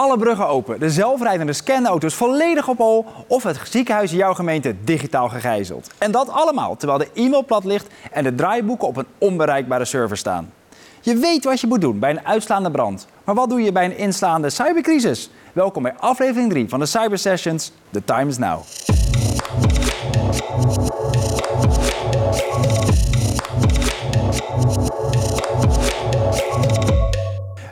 Alle 0.00 0.18
bruggen 0.18 0.46
open, 0.46 0.80
de 0.80 0.90
zelfrijdende 0.90 1.52
scanauto's 1.52 2.14
volledig 2.14 2.68
op 2.68 2.78
hol 2.78 3.06
of 3.26 3.42
het 3.42 3.60
ziekenhuis 3.64 4.10
in 4.10 4.16
jouw 4.16 4.34
gemeente 4.34 4.74
digitaal 4.84 5.28
gegijzeld. 5.28 5.90
En 5.98 6.10
dat 6.10 6.28
allemaal 6.28 6.76
terwijl 6.76 6.98
de 6.98 7.08
e-mail 7.14 7.44
plat 7.44 7.64
ligt 7.64 7.86
en 8.10 8.24
de 8.24 8.34
draaiboeken 8.34 8.88
op 8.88 8.96
een 8.96 9.06
onbereikbare 9.18 9.84
server 9.84 10.16
staan. 10.16 10.52
Je 11.00 11.16
weet 11.16 11.44
wat 11.44 11.60
je 11.60 11.66
moet 11.66 11.80
doen 11.80 11.98
bij 11.98 12.10
een 12.10 12.26
uitslaande 12.26 12.70
brand. 12.70 13.06
Maar 13.24 13.34
wat 13.34 13.48
doe 13.48 13.62
je 13.62 13.72
bij 13.72 13.84
een 13.84 13.96
inslaande 13.96 14.50
cybercrisis? 14.50 15.30
Welkom 15.52 15.82
bij 15.82 15.94
aflevering 15.98 16.50
3 16.50 16.68
van 16.68 16.78
de 16.78 16.86
Cyber 16.86 17.18
Sessions. 17.18 17.72
The 17.90 18.04
time 18.04 18.28
is 18.28 18.38
now. 18.38 18.60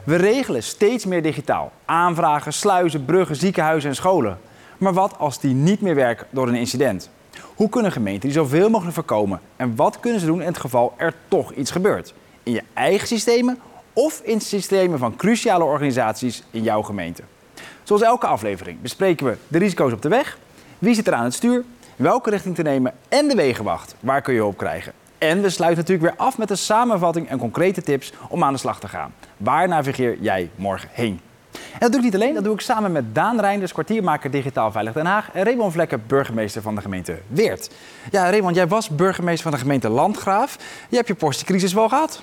We 0.08 0.16
regelen 0.16 0.62
steeds 0.62 1.04
meer 1.04 1.22
digitaal. 1.22 1.72
Aanvragen, 1.84 2.52
sluizen, 2.52 3.04
bruggen, 3.04 3.36
ziekenhuizen 3.36 3.90
en 3.90 3.96
scholen. 3.96 4.38
Maar 4.78 4.92
wat 4.92 5.18
als 5.18 5.40
die 5.40 5.54
niet 5.54 5.80
meer 5.80 5.94
werken 5.94 6.26
door 6.30 6.48
een 6.48 6.54
incident? 6.54 7.10
Hoe 7.54 7.68
kunnen 7.68 7.92
gemeenten 7.92 8.28
die 8.28 8.38
zoveel 8.38 8.70
mogelijk 8.70 8.94
voorkomen? 8.94 9.40
En 9.56 9.76
wat 9.76 10.00
kunnen 10.00 10.20
ze 10.20 10.26
doen 10.26 10.40
in 10.40 10.46
het 10.46 10.58
geval 10.58 10.94
er 10.96 11.14
toch 11.28 11.52
iets 11.52 11.70
gebeurt? 11.70 12.14
In 12.42 12.52
je 12.52 12.62
eigen 12.74 13.06
systemen 13.06 13.58
of 13.92 14.20
in 14.24 14.40
systemen 14.40 14.98
van 14.98 15.16
cruciale 15.16 15.64
organisaties 15.64 16.42
in 16.50 16.62
jouw 16.62 16.82
gemeente? 16.82 17.22
Zoals 17.82 18.02
elke 18.02 18.26
aflevering 18.26 18.80
bespreken 18.80 19.26
we 19.26 19.36
de 19.48 19.58
risico's 19.58 19.92
op 19.92 20.02
de 20.02 20.08
weg, 20.08 20.38
wie 20.78 20.94
zit 20.94 21.06
er 21.06 21.14
aan 21.14 21.24
het 21.24 21.34
stuur, 21.34 21.64
welke 21.96 22.30
richting 22.30 22.54
te 22.54 22.62
nemen 22.62 22.94
en 23.08 23.28
de 23.28 23.34
wegenwacht. 23.34 23.94
Waar 24.00 24.22
kun 24.22 24.34
je 24.34 24.40
hulp 24.40 24.56
krijgen? 24.56 24.92
En 25.18 25.42
we 25.42 25.50
sluiten 25.50 25.84
natuurlijk 25.84 26.10
weer 26.10 26.26
af 26.26 26.38
met 26.38 26.50
een 26.50 26.58
samenvatting 26.58 27.28
en 27.28 27.38
concrete 27.38 27.82
tips 27.82 28.12
om 28.28 28.44
aan 28.44 28.52
de 28.52 28.58
slag 28.58 28.80
te 28.80 28.88
gaan. 28.88 29.12
Waar 29.38 29.68
navigeer 29.68 30.16
jij 30.20 30.50
morgen 30.54 30.88
heen? 30.92 31.20
En 31.52 31.78
dat 31.78 31.90
doe 31.90 31.98
ik 31.98 32.04
niet 32.04 32.14
alleen, 32.14 32.34
dat 32.34 32.44
doe 32.44 32.54
ik 32.54 32.60
samen 32.60 32.92
met 32.92 33.14
Daan 33.14 33.40
Reinders, 33.40 33.72
kwartiermaker 33.72 34.30
Digitaal 34.30 34.72
Veilig 34.72 34.92
Den 34.92 35.06
Haag 35.06 35.30
en 35.32 35.44
Raymond 35.44 35.72
Vlekken, 35.72 36.02
burgemeester 36.06 36.62
van 36.62 36.74
de 36.74 36.80
gemeente 36.80 37.18
Weert. 37.28 37.70
Ja, 38.10 38.30
Raymond, 38.30 38.54
jij 38.54 38.68
was 38.68 38.88
burgemeester 38.88 39.42
van 39.42 39.52
de 39.52 39.58
gemeente 39.58 39.88
Landgraaf. 39.88 40.56
Je 40.88 40.96
hebt 40.96 41.08
je 41.08 41.14
portiecrisis 41.14 41.72
wel 41.72 41.88
gehad. 41.88 42.22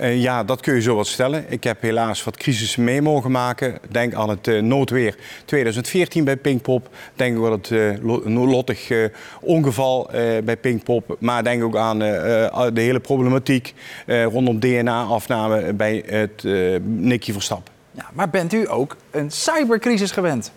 Uh, 0.00 0.22
ja, 0.22 0.44
dat 0.44 0.60
kun 0.60 0.74
je 0.74 0.80
zo 0.80 0.94
wat 0.94 1.06
stellen. 1.06 1.44
Ik 1.48 1.64
heb 1.64 1.82
helaas 1.82 2.24
wat 2.24 2.36
crisissen 2.36 2.84
mee 2.84 3.02
mogen 3.02 3.30
maken. 3.30 3.78
Denk 3.88 4.14
aan 4.14 4.28
het 4.28 4.46
uh, 4.46 4.62
noodweer 4.62 5.16
2014 5.44 6.24
bij 6.24 6.36
Pinkpop. 6.36 6.88
Denk 7.14 7.44
aan 7.44 7.52
het 7.52 7.70
uh, 7.70 9.04
ongeval 9.40 10.08
bij 10.44 10.56
Pinkpop. 10.56 11.16
Maar 11.18 11.44
denk 11.44 11.62
ook 11.62 11.76
aan 11.76 11.98
de 11.98 12.70
hele 12.74 13.00
problematiek 13.00 13.74
rondom 14.06 14.60
DNA-afname 14.60 15.72
bij 15.72 16.02
het 16.06 16.42
Nicky 16.84 17.32
Verstappen. 17.32 17.72
Ja, 17.90 18.10
maar 18.12 18.30
bent 18.30 18.52
u 18.52 18.70
ook 18.70 18.96
een 19.10 19.30
cybercrisis 19.30 20.10
gewend? 20.10 20.52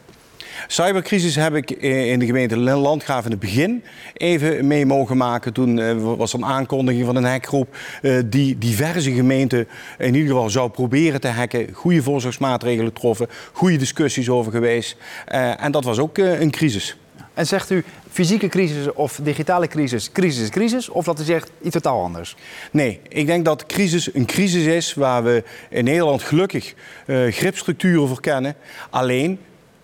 Cybercrisis 0.68 1.36
heb 1.36 1.56
ik 1.56 1.72
in 1.72 2.20
de 2.20 2.26
gemeente 2.26 2.58
Landgraaf 2.58 3.26
in 3.26 3.32
het 3.32 3.40
begin 3.40 3.84
even 4.14 4.68
mee 4.68 4.86
mogen 4.86 5.18
maken. 5.18 5.54
Toen 5.54 5.80
eh, 5.80 5.96
was 6.18 6.34
er 6.34 6.40
een 6.40 6.46
aankondiging 6.46 7.06
van 7.06 7.16
een 7.16 7.24
hackgroep 7.24 7.76
eh, 8.02 8.20
die 8.26 8.58
diverse 8.58 9.12
gemeenten 9.12 9.68
in 9.98 10.14
ieder 10.14 10.30
geval 10.30 10.50
zou 10.50 10.70
proberen 10.70 11.22
te 11.22 11.28
hacken. 11.28 11.74
Goede 11.74 12.04
voorzorgsmaatregelen 12.04 12.92
getroffen, 12.92 13.28
goede 13.52 13.78
discussies 13.78 14.30
over 14.30 14.52
geweest. 14.52 14.96
Eh, 15.26 15.64
en 15.64 15.72
dat 15.72 15.84
was 15.84 16.00
ook 16.00 16.18
een 16.18 16.52
crisis. 16.52 16.98
En 17.34 17.48
zegt 17.48 17.70
u 17.70 17.84
fysieke 18.12 18.48
crisis 18.48 18.94
of 18.94 19.20
digitale 19.24 19.68
crisis, 19.68 20.12
crisis 20.12 20.42
is 20.42 20.50
crisis? 20.50 20.90
Of 20.90 21.06
dat 21.06 21.20
u 21.20 21.24
zegt 21.24 21.52
iets 21.62 21.74
totaal 21.74 22.04
anders? 22.04 22.36
Nee, 22.72 23.00
ik 23.08 23.26
denk 23.26 23.46
dat 23.46 23.66
crisis 23.66 24.14
een 24.14 24.26
crisis 24.26 24.66
is 24.66 24.94
waar 24.94 25.24
we 25.24 25.44
in 25.70 25.84
Nederland 25.84 26.24
gelukkig 26.24 26.74
uh, 27.06 27.32
gripstructuren 27.32 28.08
voor 28.08 28.22
kennen. 28.22 28.56
Alleen 28.90 29.40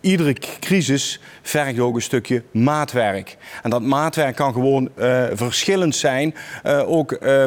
iedere 0.06 0.36
crisis 0.59 1.20
vergt 1.42 1.80
ook 1.80 1.95
een 1.95 2.02
stukje 2.02 2.44
maatwerk. 2.52 3.38
En 3.64 3.70
dat 3.70 3.81
maatwerk 3.81 4.36
kan 4.36 4.53
gewoon 4.53 4.89
uh, 4.97 5.25
verschillend 5.34 5.95
zijn. 5.95 6.35
Uh, 6.66 6.90
ook 6.90 7.12
uh, 7.12 7.44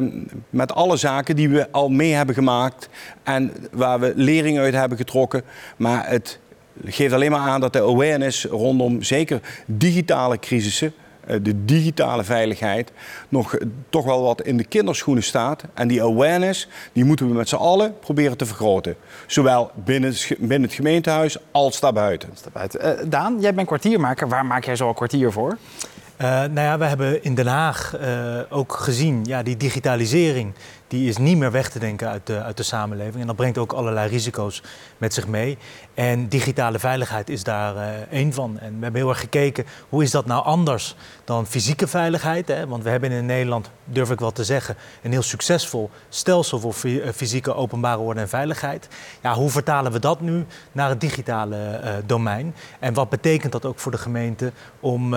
met 0.50 0.72
alle 0.72 0.96
zaken 0.96 1.36
die 1.36 1.48
we 1.48 1.70
al 1.70 1.88
mee 1.88 2.12
hebben 2.12 2.34
gemaakt 2.34 2.88
en 3.22 3.52
waar 3.72 4.00
we 4.00 4.12
lering 4.16 4.58
uit 4.58 4.74
hebben 4.74 4.98
getrokken. 4.98 5.42
Maar 5.76 6.10
het 6.10 6.38
geeft 6.84 7.12
alleen 7.12 7.30
maar 7.30 7.48
aan 7.48 7.60
dat 7.60 7.72
de 7.72 7.82
awareness 7.82 8.44
rondom 8.44 9.02
zeker 9.02 9.40
digitale 9.66 10.38
crisissen 10.38 10.86
eh, 10.88 11.07
de 11.42 11.64
digitale 11.64 12.24
veiligheid 12.24 12.92
nog 13.28 13.54
eh, 13.54 13.66
toch 13.88 14.04
wel 14.04 14.22
wat 14.22 14.42
in 14.42 14.56
de 14.56 14.64
kinderschoenen 14.64 15.22
staat. 15.22 15.62
En 15.74 15.88
die 15.88 16.02
awareness 16.02 16.68
die 16.92 17.04
moeten 17.04 17.28
we 17.28 17.34
met 17.34 17.48
z'n 17.48 17.56
allen 17.56 17.98
proberen 17.98 18.36
te 18.36 18.46
vergroten. 18.46 18.96
Zowel 19.26 19.70
binnen, 19.74 20.14
het 20.62 20.72
gemeentehuis 20.72 21.36
als 21.50 21.80
daarbuiten. 21.80 22.28
Uh, 22.80 22.90
Daan, 23.06 23.40
jij 23.40 23.54
bent 23.54 23.66
kwartiermaker. 23.66 24.28
Waar 24.28 24.46
maak 24.46 24.64
jij 24.64 24.76
zo'n 24.76 24.94
kwartier 24.94 25.32
voor? 25.32 25.56
Uh, 26.18 26.28
nou 26.28 26.60
ja, 26.60 26.78
we 26.78 26.84
hebben 26.84 27.22
in 27.24 27.34
Den 27.34 27.46
Haag 27.46 28.00
uh, 28.00 28.40
ook 28.48 28.72
gezien, 28.72 29.24
ja, 29.24 29.42
die 29.42 29.56
digitalisering 29.56 30.54
die 30.88 31.08
is 31.08 31.16
niet 31.16 31.36
meer 31.36 31.50
weg 31.50 31.70
te 31.70 31.78
denken 31.78 32.08
uit 32.08 32.26
de, 32.26 32.42
uit 32.42 32.56
de 32.56 32.62
samenleving. 32.62 33.20
En 33.20 33.26
dat 33.26 33.36
brengt 33.36 33.58
ook 33.58 33.72
allerlei 33.72 34.08
risico's 34.08 34.62
met 34.96 35.14
zich 35.14 35.26
mee. 35.26 35.58
En 35.94 36.28
digitale 36.28 36.78
veiligheid 36.78 37.28
is 37.30 37.44
daar 37.44 37.76
uh, 37.76 37.82
één 38.10 38.32
van. 38.32 38.58
En 38.58 38.76
we 38.76 38.82
hebben 38.82 39.00
heel 39.00 39.10
erg 39.10 39.20
gekeken, 39.20 39.64
hoe 39.88 40.02
is 40.02 40.10
dat 40.10 40.26
nou 40.26 40.44
anders 40.44 40.96
dan 41.24 41.46
fysieke 41.46 41.86
veiligheid? 41.86 42.48
Hè? 42.48 42.66
Want 42.66 42.82
we 42.82 42.90
hebben 42.90 43.10
in 43.10 43.26
Nederland, 43.26 43.70
durf 43.84 44.10
ik 44.10 44.20
wel 44.20 44.32
te 44.32 44.44
zeggen, 44.44 44.76
een 45.02 45.12
heel 45.12 45.22
succesvol 45.22 45.90
stelsel 46.08 46.60
voor 46.60 46.74
fysieke 47.14 47.54
openbare 47.54 48.00
orde 48.00 48.20
en 48.20 48.28
veiligheid. 48.28 48.88
Ja, 49.22 49.34
hoe 49.34 49.50
vertalen 49.50 49.92
we 49.92 49.98
dat 49.98 50.20
nu 50.20 50.46
naar 50.72 50.88
het 50.88 51.00
digitale 51.00 51.80
domein? 52.06 52.54
En 52.78 52.94
wat 52.94 53.08
betekent 53.08 53.52
dat 53.52 53.64
ook 53.64 53.78
voor 53.78 53.92
de 53.92 53.98
gemeente 53.98 54.52
om 54.80 55.14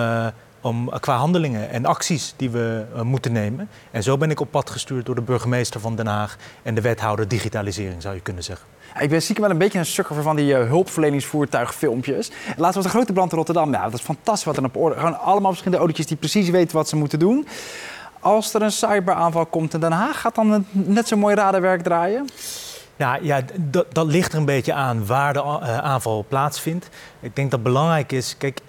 om, 0.62 0.88
eh, 0.88 1.00
qua 1.00 1.16
handelingen 1.16 1.70
en 1.70 1.84
acties 1.84 2.34
die 2.36 2.50
we 2.50 2.84
uh, 2.94 3.00
moeten 3.00 3.32
nemen. 3.32 3.68
En 3.90 4.02
zo 4.02 4.16
ben 4.16 4.30
ik 4.30 4.40
op 4.40 4.50
pad 4.50 4.70
gestuurd 4.70 5.06
door 5.06 5.14
de 5.14 5.20
burgemeester 5.20 5.80
van 5.80 5.96
Den 5.96 6.06
Haag 6.06 6.36
en 6.62 6.74
de 6.74 6.80
wethouder 6.80 7.28
digitalisering, 7.28 8.02
zou 8.02 8.14
je 8.14 8.20
kunnen 8.20 8.42
zeggen. 8.42 8.66
Ik 9.00 9.08
ben 9.08 9.22
stiekem 9.22 9.42
wel 9.42 9.52
een 9.52 9.58
beetje 9.58 9.78
een 9.78 9.86
sukker 9.86 10.22
van 10.22 10.36
die 10.36 10.52
uh, 10.52 10.68
hulpverleningsvoertuigfilmpjes. 10.68 12.30
Laten 12.56 12.78
we 12.78 12.84
de 12.84 12.94
grote 12.94 13.12
brand 13.12 13.30
in 13.30 13.36
Rotterdam. 13.36 13.72
Ja, 13.72 13.84
dat 13.84 13.92
is 13.92 14.00
fantastisch 14.00 14.44
wat 14.44 14.56
er 14.56 14.64
op 14.64 14.76
orde. 14.76 14.96
Gewoon 14.96 15.18
allemaal 15.18 15.50
verschillende 15.50 15.78
autootjes 15.78 16.06
die 16.06 16.16
precies 16.16 16.50
weten 16.50 16.76
wat 16.76 16.88
ze 16.88 16.96
moeten 16.96 17.18
doen. 17.18 17.46
Als 18.20 18.54
er 18.54 18.62
een 18.62 18.72
cyberaanval 18.72 19.46
komt 19.46 19.74
in 19.74 19.80
Den 19.80 19.92
Haag, 19.92 20.20
gaat 20.20 20.34
dan 20.34 20.66
net 20.70 21.08
zo 21.08 21.16
mooi 21.16 21.34
radenwerk 21.34 21.82
draaien? 21.82 22.28
Nou 22.96 23.24
ja, 23.24 23.40
dat, 23.56 23.94
dat 23.94 24.06
ligt 24.06 24.32
er 24.32 24.38
een 24.38 24.44
beetje 24.44 24.72
aan 24.72 25.06
waar 25.06 25.32
de 25.32 25.42
aanval 25.60 26.24
plaatsvindt. 26.28 26.88
Ik 27.20 27.36
denk 27.36 27.50
dat 27.50 27.62
belangrijk 27.62 28.12
is, 28.12 28.36
kijk, 28.38 28.60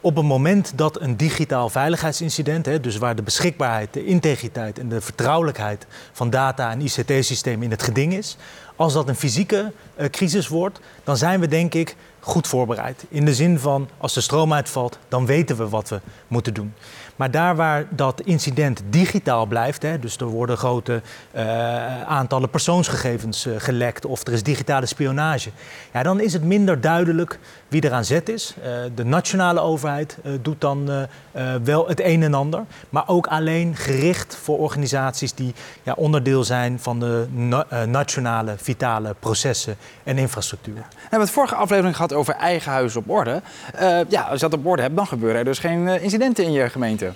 op 0.00 0.16
het 0.16 0.24
moment 0.24 0.72
dat 0.76 1.00
een 1.00 1.16
digitaal 1.16 1.68
veiligheidsincident, 1.68 2.66
hè, 2.66 2.80
dus 2.80 2.96
waar 2.96 3.16
de 3.16 3.22
beschikbaarheid, 3.22 3.92
de 3.92 4.04
integriteit 4.04 4.78
en 4.78 4.88
de 4.88 5.00
vertrouwelijkheid 5.00 5.86
van 6.12 6.30
data 6.30 6.70
en 6.70 6.80
ICT-systemen 6.80 7.62
in 7.62 7.70
het 7.70 7.82
geding 7.82 8.14
is, 8.14 8.36
als 8.76 8.92
dat 8.92 9.08
een 9.08 9.14
fysieke 9.14 9.72
uh, 9.96 10.06
crisis 10.06 10.48
wordt, 10.48 10.80
dan 11.04 11.16
zijn 11.16 11.40
we 11.40 11.48
denk 11.48 11.74
ik 11.74 11.96
goed 12.20 12.46
voorbereid. 12.46 13.04
In 13.08 13.24
de 13.24 13.34
zin 13.34 13.58
van 13.58 13.88
als 13.98 14.14
de 14.14 14.20
stroom 14.20 14.52
uitvalt, 14.52 14.98
dan 15.08 15.26
weten 15.26 15.56
we 15.56 15.68
wat 15.68 15.88
we 15.88 16.00
moeten 16.28 16.54
doen. 16.54 16.74
Maar 17.16 17.30
daar 17.30 17.56
waar 17.56 17.86
dat 17.90 18.20
incident 18.20 18.82
digitaal 18.90 19.46
blijft, 19.46 19.82
hè, 19.82 19.98
dus 19.98 20.16
er 20.16 20.26
worden 20.26 20.56
grote 20.56 21.02
uh, 21.34 22.02
aantallen 22.02 22.50
persoonsgegevens 22.50 23.46
uh, 23.46 23.54
gelekt 23.58 24.04
of 24.04 24.26
er 24.26 24.32
is 24.32 24.42
digitale 24.42 24.86
spionage, 24.86 25.50
ja, 25.92 26.02
dan 26.02 26.20
is 26.20 26.32
het 26.32 26.44
minder 26.44 26.80
duidelijk 26.80 27.38
wie 27.68 27.82
er 27.82 27.92
aan 27.92 28.04
zet 28.04 28.28
is. 28.28 28.54
Uh, 28.58 28.64
de 28.94 29.04
nationale 29.04 29.60
overheid 29.60 30.18
doet 30.42 30.60
dan 30.60 31.06
wel 31.62 31.88
het 31.88 32.00
een 32.00 32.22
en 32.22 32.34
ander, 32.34 32.64
maar 32.90 33.08
ook 33.08 33.26
alleen 33.26 33.76
gericht 33.76 34.36
voor 34.42 34.58
organisaties 34.58 35.34
die 35.34 35.54
ja, 35.82 35.92
onderdeel 35.92 36.44
zijn 36.44 36.78
van 36.80 37.00
de 37.00 37.26
na 37.30 37.66
nationale 37.86 38.54
vitale 38.56 39.14
processen 39.18 39.76
en 40.04 40.18
infrastructuur. 40.18 40.74
We 40.74 40.96
hebben 41.00 41.20
het 41.20 41.30
vorige 41.30 41.54
aflevering 41.54 41.94
gehad 41.94 42.12
over 42.12 42.34
eigen 42.34 42.72
huis 42.72 42.96
op 42.96 43.10
orde. 43.10 43.42
ja, 44.08 44.22
als 44.22 44.40
je 44.40 44.48
dat 44.48 44.58
op 44.58 44.66
orde 44.66 44.82
hebt, 44.82 44.96
dan 44.96 45.06
gebeuren 45.06 45.38
er 45.38 45.44
dus 45.44 45.58
geen 45.58 45.88
incidenten 45.88 46.44
in 46.44 46.52
je 46.52 46.70
gemeente. 46.70 47.12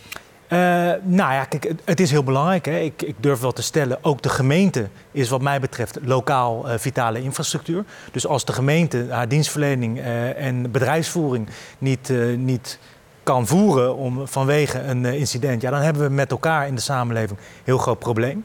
Uh, 0.53 0.59
nou 1.03 1.33
ja, 1.33 1.45
kijk, 1.45 1.73
het, 1.85 2.01
is 2.01 2.11
heel 2.11 2.25
belangrijk. 2.25 2.65
Hè. 2.65 2.79
Ik, 2.79 3.03
ik, 3.03 3.15
durf 3.21 3.41
wel 3.41 3.53
te 3.53 3.63
stellen, 3.63 3.99
ook 4.03 4.23
de 4.23 4.29
gemeente 4.29 4.89
is 5.13 5.29
wat 5.29 5.43
mij 5.43 5.61
betreft 5.61 5.99
lokaal 6.03 6.69
uh, 6.69 6.75
vitale 6.79 7.23
infrastructuur. 7.23 7.85
Dus 8.11 8.27
als 8.27 8.45
de 8.45 8.53
gemeente 8.53 9.07
haar 9.11 9.29
dienstverlening 9.29 9.99
uh, 9.99 10.47
en 10.47 10.71
bedrijfsvoering 10.71 11.49
niet, 11.79 12.13
niet 12.37 12.79
kan 13.23 13.47
voeren 13.47 13.97
om, 13.97 14.29
vanwege 14.29 14.81
een 14.81 15.05
incident, 15.05 15.63
ja, 15.63 15.71
dan 15.71 15.81
hebben 15.81 16.03
we 16.03 16.09
met 16.09 16.31
elkaar 16.31 16.67
in 16.67 16.75
de 16.75 16.81
samenleving 16.81 17.39
een 17.39 17.47
heel 17.65 17.79
groot 17.79 17.99
probleem. 17.99 18.45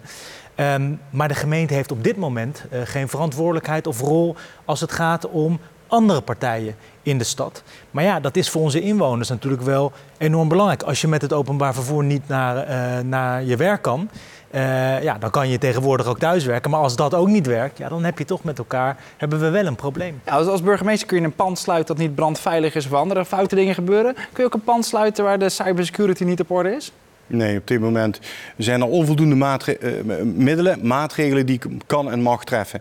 Um, 0.55 0.99
maar 1.09 1.27
de 1.27 1.35
gemeente 1.35 1.73
heeft 1.73 1.91
op 1.91 2.03
dit 2.03 2.17
moment 2.17 2.63
geen 2.83 3.07
verantwoordelijkheid 3.07 3.87
of 3.87 3.99
rol 3.99 4.35
als 4.65 4.81
het 4.81 4.91
gaat 4.91 5.29
om 5.29 5.59
andere 5.87 6.21
partijen 6.21 6.75
in 7.03 7.17
de 7.17 7.23
stad. 7.23 7.63
Maar 7.91 8.03
ja, 8.03 8.19
dat 8.19 8.35
is 8.35 8.49
voor 8.49 8.61
onze 8.61 8.81
inwoners 8.81 9.29
natuurlijk 9.29 9.61
wel 9.63 9.91
enorm 10.17 10.47
belangrijk. 10.47 10.83
Als 10.83 11.01
je 11.01 11.07
met 11.07 11.21
het 11.21 11.33
openbaar 11.33 11.73
vervoer 11.73 12.03
niet 12.03 12.27
naar, 12.27 12.69
uh, 12.69 13.03
naar 13.03 13.43
je 13.43 13.55
werk 13.55 13.81
kan, 13.81 14.09
uh, 14.51 15.03
ja, 15.03 15.17
dan 15.17 15.29
kan 15.29 15.49
je 15.49 15.57
tegenwoordig 15.57 16.05
ook 16.05 16.19
thuiswerken. 16.19 16.71
Maar 16.71 16.79
als 16.79 16.95
dat 16.95 17.13
ook 17.13 17.27
niet 17.27 17.45
werkt, 17.45 17.77
ja, 17.77 17.89
dan 17.89 18.03
heb 18.03 18.17
je 18.17 18.25
toch 18.25 18.43
met 18.43 18.57
elkaar 18.57 18.97
hebben 19.17 19.39
we 19.39 19.49
wel 19.49 19.65
een 19.65 19.75
probleem. 19.75 20.21
Ja, 20.25 20.31
als, 20.31 20.47
als 20.47 20.61
burgemeester 20.61 21.07
kun 21.07 21.17
je 21.19 21.23
een 21.23 21.35
pand 21.35 21.59
sluiten 21.59 21.95
dat 21.95 22.05
niet 22.05 22.15
brandveilig 22.15 22.75
is 22.75 22.85
of 22.85 22.93
andere 22.93 23.25
foute 23.25 23.55
dingen 23.55 23.73
gebeuren. 23.73 24.13
Kun 24.13 24.23
je 24.35 24.45
ook 24.45 24.53
een 24.53 24.63
pand 24.63 24.85
sluiten 24.85 25.23
waar 25.23 25.39
de 25.39 25.49
cybersecurity 25.49 26.23
niet 26.23 26.39
op 26.39 26.51
orde 26.51 26.75
is? 26.75 26.91
Nee, 27.27 27.57
op 27.57 27.67
dit 27.67 27.79
moment 27.79 28.19
zijn 28.57 28.81
er 28.81 28.87
onvoldoende 28.87 29.35
uh, 29.35 30.21
middelen, 30.23 30.87
maatregelen 30.87 31.45
die 31.45 31.55
ik 31.55 31.65
kan 31.85 32.11
en 32.11 32.21
mag 32.21 32.43
treffen. 32.43 32.79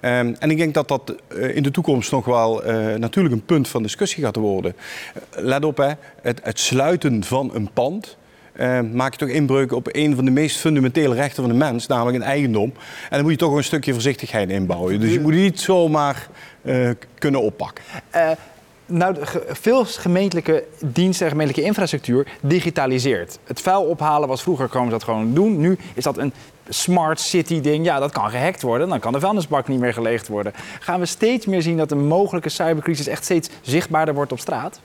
Um, 0.00 0.36
en 0.38 0.50
ik 0.50 0.56
denk 0.56 0.74
dat 0.74 0.88
dat 0.88 1.14
uh, 1.28 1.56
in 1.56 1.62
de 1.62 1.70
toekomst 1.70 2.10
nog 2.10 2.24
wel 2.24 2.66
uh, 2.66 2.94
natuurlijk 2.94 3.34
een 3.34 3.44
punt 3.44 3.68
van 3.68 3.82
discussie 3.82 4.24
gaat 4.24 4.36
worden. 4.36 4.74
let 5.30 5.64
op, 5.64 5.76
hè, 5.76 5.90
het, 6.22 6.40
het 6.42 6.58
sluiten 6.58 7.24
van 7.24 7.50
een 7.54 7.70
pand 7.72 8.16
uh, 8.56 8.80
maak 8.80 9.12
je 9.12 9.18
toch 9.18 9.28
inbreuk 9.28 9.72
op 9.72 9.88
een 9.92 10.14
van 10.14 10.24
de 10.24 10.30
meest 10.30 10.58
fundamentele 10.58 11.14
rechten 11.14 11.42
van 11.42 11.52
de 11.52 11.58
mens, 11.58 11.86
namelijk 11.86 12.16
een 12.16 12.22
eigendom. 12.22 12.72
En 13.02 13.08
dan 13.10 13.22
moet 13.22 13.30
je 13.30 13.36
toch 13.36 13.54
een 13.54 13.64
stukje 13.64 13.92
voorzichtigheid 13.92 14.50
inbouwen. 14.50 15.00
Dus 15.00 15.12
je 15.12 15.20
moet 15.20 15.32
niet 15.32 15.60
zomaar 15.60 16.28
kunnen 17.18 17.42
oppakken. 17.42 17.84
Nou, 18.88 19.16
veel 19.48 19.84
gemeentelijke 19.84 20.64
diensten 20.78 21.26
en 21.26 21.32
gemeentelijke 21.32 21.68
infrastructuur 21.68 22.26
digitaliseert. 22.40 23.38
Het 23.44 23.60
vuil 23.60 23.82
ophalen 23.82 24.28
was 24.28 24.42
vroeger, 24.42 24.68
komen 24.68 24.86
ze 24.86 24.92
dat 24.92 25.04
gewoon 25.04 25.34
doen. 25.34 25.60
Nu 25.60 25.78
is 25.94 26.04
dat 26.04 26.18
een 26.18 26.32
smart 26.68 27.20
city 27.20 27.60
ding. 27.60 27.84
Ja, 27.84 27.98
dat 27.98 28.12
kan 28.12 28.30
gehackt 28.30 28.62
worden. 28.62 28.88
Dan 28.88 29.00
kan 29.00 29.12
de 29.12 29.20
vuilnisbak 29.20 29.68
niet 29.68 29.80
meer 29.80 29.92
geleegd 29.92 30.28
worden. 30.28 30.52
Gaan 30.80 31.00
we 31.00 31.06
steeds 31.06 31.46
meer 31.46 31.62
zien 31.62 31.76
dat 31.76 31.90
een 31.90 32.06
mogelijke 32.06 32.48
cybercrisis 32.48 33.06
echt 33.06 33.24
steeds 33.24 33.48
zichtbaarder 33.60 34.14
wordt 34.14 34.32
op 34.32 34.40
straat? 34.40 34.80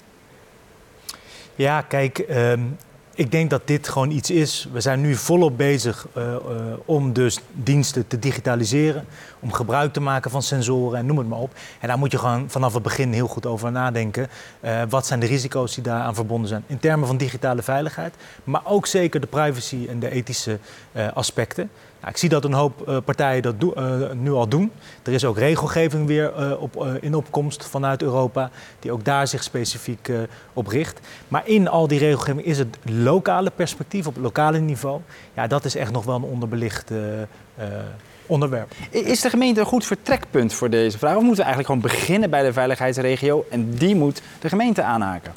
Ja, 1.56 1.82
kijk, 1.82 2.26
um, 2.30 2.78
ik 3.16 3.32
denk 3.32 3.50
dat 3.50 3.62
dit 3.66 3.88
gewoon 3.88 4.12
iets 4.12 4.30
is. 4.30 4.68
We 4.72 4.82
zijn 4.82 5.02
nu 5.02 5.16
volop 5.16 5.58
bezig 5.58 6.08
uh, 6.18 6.24
uh, 6.24 6.38
om 6.86 7.14
dus 7.14 7.40
diensten 7.52 8.08
te 8.08 8.20
digitaliseren, 8.20 9.06
om 9.40 9.54
gebruik 9.54 9.94
te 9.94 10.00
maken 10.00 10.32
van 10.32 10.44
sensoren 10.44 11.00
en 11.00 11.06
noem 11.06 11.18
het 11.18 11.28
maar 11.28 11.40
op. 11.40 11.54
En 11.80 11.88
daar 11.88 11.98
moet 11.98 12.12
je 12.12 12.18
gewoon 12.18 12.50
vanaf 12.50 12.74
het 12.74 12.84
begin 12.84 13.12
heel 13.12 13.28
goed 13.28 13.46
over 13.46 13.72
nadenken. 13.72 14.30
Uh, 14.62 14.82
wat 14.90 15.06
zijn 15.06 15.20
de 15.20 15.26
risico's 15.26 15.74
die 15.74 15.84
daaraan 15.84 16.16
verbonden 16.16 16.48
zijn 16.48 16.64
in 16.68 16.80
termen 16.80 17.08
van 17.08 17.18
digitale 17.18 17.62
veiligheid, 17.62 18.14
maar 18.44 18.62
ook 18.66 18.86
zeker 18.86 19.20
de 19.20 19.28
privacy 19.28 19.86
en 19.90 20.00
de 20.00 20.10
ethische 20.10 20.60
aspecten. 21.14 21.70
Nou, 22.04 22.16
ik 22.16 22.22
zie 22.22 22.30
dat 22.30 22.44
een 22.44 22.54
hoop 22.54 22.90
uh, 22.90 22.98
partijen 23.06 23.42
dat 23.42 23.60
do, 23.60 23.74
uh, 23.78 24.12
nu 24.12 24.32
al 24.32 24.48
doen. 24.48 24.72
Er 25.04 25.14
is 25.14 25.26
ook 25.26 25.38
regelgeving 25.38 26.08
weer 26.08 26.34
uh, 26.40 26.62
op, 26.62 26.98
in 27.02 27.16
opkomst 27.16 27.66
vanuit 27.66 28.02
Europa, 28.02 28.50
die 28.80 28.92
ook 28.92 29.06
daar 29.06 29.28
zich 29.28 29.44
specifiek 29.44 30.12
op 30.54 30.68
richt. 30.68 31.00
Maar 31.28 31.48
in 31.48 31.68
al 31.68 31.88
die 31.88 32.00
regelgeving 32.00 32.46
is 32.46 32.58
het 32.58 32.78
lokale 32.84 33.52
perspectief, 33.56 34.08
op 34.08 34.14
het 34.14 34.24
lokale 34.24 34.60
niveau, 34.60 35.02
ja, 35.34 35.48
dat 35.48 35.66
is 35.66 35.76
echt 35.76 35.92
nog 35.92 36.06
wel 36.06 36.16
een 36.16 36.24
onderbelicht 36.24 36.92
onderwerp. 38.26 38.72
Is 38.90 39.22
de 39.22 39.30
gemeente 39.30 39.60
een 39.60 39.66
goed 39.66 39.86
vertrekpunt 39.86 40.54
voor 40.54 40.70
deze 40.70 40.98
vraag? 40.98 41.16
Of 41.16 41.24
moeten 41.24 41.46
we 41.46 41.52
eigenlijk 41.52 41.74
gewoon 41.74 41.98
beginnen 41.98 42.30
bij 42.30 42.44
de 42.44 42.54
veiligheidsregio 42.54 43.46
en 43.50 43.72
die 43.72 43.96
moet 43.96 44.22
de 44.40 44.50
gemeente 44.50 44.84
aanhaken? 44.84 45.34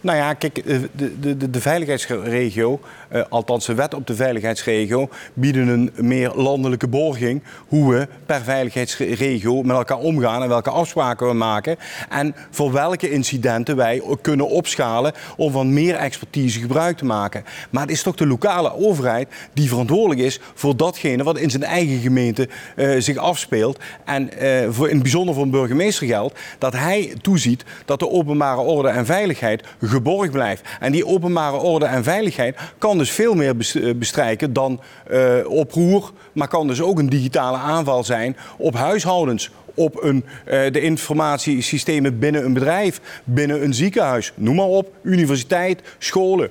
Nou 0.00 0.18
ja, 0.18 0.34
kijk, 0.34 0.64
de, 0.64 1.20
de, 1.20 1.50
de 1.50 1.60
veiligheidsregio, 1.60 2.80
uh, 3.12 3.22
althans 3.28 3.66
de 3.66 3.74
wet 3.74 3.94
op 3.94 4.06
de 4.06 4.14
veiligheidsregio, 4.14 5.08
bieden 5.34 5.68
een 5.68 5.92
meer 5.96 6.32
landelijke 6.34 6.88
borging 6.88 7.42
hoe 7.68 7.94
we 7.94 8.08
per 8.26 8.42
veiligheidsregio 8.42 9.62
met 9.62 9.76
elkaar 9.76 9.98
omgaan 9.98 10.42
en 10.42 10.48
welke 10.48 10.70
afspraken 10.70 11.26
we 11.26 11.32
maken. 11.32 11.76
En 12.08 12.34
voor 12.50 12.72
welke 12.72 13.10
incidenten 13.10 13.76
wij 13.76 14.02
kunnen 14.20 14.48
opschalen 14.48 15.12
om 15.36 15.52
van 15.52 15.72
meer 15.72 15.94
expertise 15.94 16.60
gebruik 16.60 16.96
te 16.96 17.04
maken. 17.04 17.44
Maar 17.70 17.82
het 17.82 17.90
is 17.90 18.02
toch 18.02 18.14
de 18.14 18.26
lokale 18.26 18.74
overheid 18.74 19.28
die 19.52 19.68
verantwoordelijk 19.68 20.20
is 20.20 20.40
voor 20.54 20.76
datgene 20.76 21.22
wat 21.22 21.38
in 21.38 21.50
zijn 21.50 21.64
eigen 21.64 21.98
gemeente 21.98 22.48
uh, 22.76 23.00
zich 23.00 23.16
afspeelt. 23.16 23.78
En 24.04 24.30
voor, 24.70 24.88
in 24.88 24.94
het 24.94 25.02
bijzonder 25.02 25.34
voor 25.34 25.42
een 25.42 25.50
burgemeester 25.50 26.06
geldt 26.06 26.38
dat 26.58 26.72
hij 26.72 27.14
toeziet 27.20 27.64
dat 27.84 27.98
de 27.98 28.10
openbare 28.10 28.60
orde 28.60 28.88
en 28.88 29.06
veiligheid 29.06 29.64
geborgd 29.88 30.32
blijft. 30.32 30.62
En 30.80 30.92
die 30.92 31.06
openbare 31.06 31.56
orde 31.56 31.86
en 31.86 32.04
veiligheid 32.04 32.58
kan 32.78 32.98
dus 32.98 33.10
veel 33.10 33.34
meer 33.34 33.56
bestrijken 33.96 34.52
dan 34.52 34.80
uh, 35.10 35.48
oproer, 35.48 36.10
maar 36.32 36.48
kan 36.48 36.66
dus 36.66 36.80
ook 36.80 36.98
een 36.98 37.08
digitale 37.08 37.56
aanval 37.56 38.04
zijn 38.04 38.36
op 38.56 38.74
huishoudens, 38.74 39.50
op 39.74 40.02
een, 40.02 40.24
uh, 40.24 40.52
de 40.72 40.80
informatiesystemen 40.80 42.18
binnen 42.18 42.44
een 42.44 42.52
bedrijf, 42.52 43.00
binnen 43.24 43.62
een 43.62 43.74
ziekenhuis, 43.74 44.32
noem 44.34 44.56
maar 44.56 44.66
op, 44.66 44.94
universiteit, 45.02 45.82
scholen. 45.98 46.50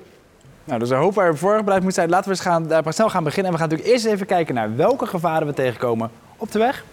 Nou, 0.64 0.80
dus 0.80 0.90
een 0.90 0.98
hoop 0.98 1.14
waar 1.14 1.32
we 1.32 1.38
voorbereid 1.38 1.84
moeten 1.84 2.02
zijn. 2.02 2.10
Laten 2.10 2.26
we 2.26 2.36
eens 2.36 2.46
gaan, 2.46 2.72
uh, 2.72 2.92
snel 2.92 3.10
gaan 3.10 3.24
beginnen. 3.24 3.52
En 3.52 3.58
we 3.58 3.64
gaan 3.64 3.70
natuurlijk 3.70 3.96
eerst 3.96 4.14
even 4.14 4.26
kijken 4.26 4.56
naar 4.56 4.76
welke 4.76 5.06
gevaren 5.06 5.48
we 5.48 5.54
tegenkomen 5.54 6.10
op 6.38 6.52
de 6.52 6.60
weg. 6.60 6.84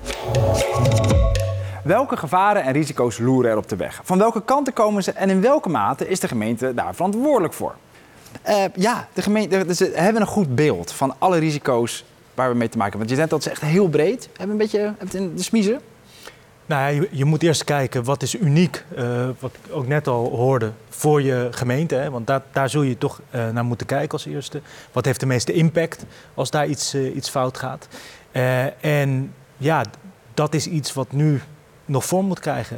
Welke 1.85 2.17
gevaren 2.17 2.63
en 2.63 2.73
risico's 2.73 3.19
loeren 3.19 3.51
er 3.51 3.57
op 3.57 3.69
de 3.69 3.77
weg? 3.77 4.01
Van 4.05 4.19
welke 4.19 4.43
kanten 4.45 4.73
komen 4.73 5.03
ze 5.03 5.13
en 5.13 5.31
in 5.31 5.41
welke 5.41 5.69
mate 5.69 6.09
is 6.09 6.21
de 6.21 6.29
gemeente 6.29 6.75
daar 6.75 6.95
verantwoordelijk 6.95 7.55
voor? 7.55 7.75
Uh, 8.49 8.65
ja, 8.75 9.09
de 9.13 9.23
gemeente, 9.23 9.65
dus 9.67 9.79
hebben 9.79 10.21
een 10.23 10.27
goed 10.27 10.55
beeld 10.55 10.93
van 10.93 11.15
alle 11.19 11.39
risico's 11.39 12.05
waar 12.35 12.51
we 12.51 12.57
mee 12.57 12.69
te 12.69 12.79
maken 12.79 12.99
hebben. 12.99 12.99
Want 12.99 13.11
je 13.11 13.17
zegt 13.17 13.31
dat 13.31 13.43
ze 13.43 13.51
echt 13.51 13.61
heel 13.61 13.89
breed. 13.89 14.29
Hebben 14.33 14.51
een 14.51 14.57
beetje 14.57 14.79
hebben 14.79 14.97
het 14.99 15.15
in 15.15 15.37
de 15.37 15.43
smiezen? 15.43 15.81
Nou 16.67 16.83
ja, 16.83 16.89
je, 16.89 17.09
je, 17.11 17.25
moet 17.25 17.43
eerst 17.43 17.65
kijken 17.65 18.05
wat 18.05 18.23
is 18.23 18.35
uniek, 18.35 18.85
uh, 18.99 19.29
wat 19.39 19.51
ik 19.63 19.75
ook 19.75 19.87
net 19.87 20.09
al 20.09 20.31
hoorde, 20.31 20.73
voor 20.89 21.23
je 21.23 21.49
gemeente. 21.51 21.95
Hè? 21.95 22.11
Want 22.11 22.27
daar, 22.27 22.43
daar 22.53 22.71
zul 22.71 22.83
je 22.83 22.99
toch 22.99 23.21
uh, 23.31 23.49
naar 23.49 23.65
moeten 23.65 23.87
kijken 23.87 24.11
als 24.11 24.27
eerste. 24.27 24.61
Wat 24.93 25.05
heeft 25.05 25.21
de 25.21 25.27
meeste 25.27 25.53
impact 25.53 26.05
als 26.35 26.51
daar 26.51 26.67
iets, 26.67 26.95
uh, 26.95 27.17
iets 27.17 27.31
fout 27.31 27.59
gaat? 27.59 27.89
en 28.81 29.35
ja, 29.57 29.85
dat 30.35 30.55
is 30.55 30.67
iets 30.67 30.93
wat 30.93 31.13
nu 31.13 31.41
nog 31.85 32.05
vorm 32.05 32.27
moet 32.27 32.41
krijgen. 32.41 32.77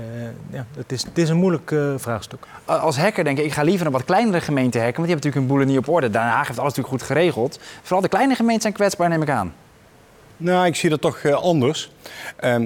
ja, 0.50 0.66
het, 0.76 0.92
is, 0.92 1.02
het 1.02 1.18
is 1.18 1.28
een 1.28 1.36
moeilijk 1.36 1.70
uh, 1.70 1.94
vraagstuk. 1.96 2.46
Als 2.64 2.98
hacker 2.98 3.24
denk 3.24 3.38
ik, 3.38 3.44
ik 3.44 3.52
ga 3.52 3.62
liever 3.62 3.86
een 3.86 3.92
wat 3.92 4.04
kleinere 4.04 4.40
gemeente 4.40 4.78
hacken, 4.78 4.96
want 4.96 5.06
die 5.06 5.14
hebben 5.14 5.14
natuurlijk 5.14 5.34
hun 5.34 5.46
boelen 5.46 5.66
niet 5.66 5.78
op 5.78 5.88
orde. 5.88 6.10
Den 6.10 6.20
Haag 6.20 6.46
heeft 6.46 6.58
alles 6.58 6.74
natuurlijk 6.74 7.02
goed 7.02 7.16
geregeld. 7.16 7.58
Vooral 7.82 8.00
de 8.00 8.08
kleine 8.08 8.34
gemeenten 8.34 8.62
zijn 8.62 8.74
kwetsbaar, 8.74 9.08
neem 9.08 9.22
ik 9.22 9.30
aan. 9.30 9.54
Nou, 10.36 10.66
ik 10.66 10.76
zie 10.76 10.90
dat 10.90 11.00
toch 11.00 11.22
uh, 11.22 11.34
anders. 11.34 11.92
Uh, 12.44 12.56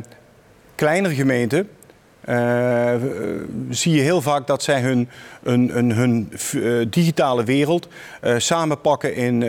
kleinere 0.75 1.15
gemeenten 1.15 1.69
uh, 2.29 2.95
zie 3.71 3.95
je 3.95 4.01
heel 4.01 4.23
vaak 4.23 4.47
dat 4.47 4.63
zij 4.63 4.81
hun, 4.81 5.09
hun, 5.43 5.71
hun, 5.71 5.93
hun 5.93 6.33
digitale 6.91 7.45
wereld 7.45 7.89
samenpakken 8.37 9.15
in 9.15 9.43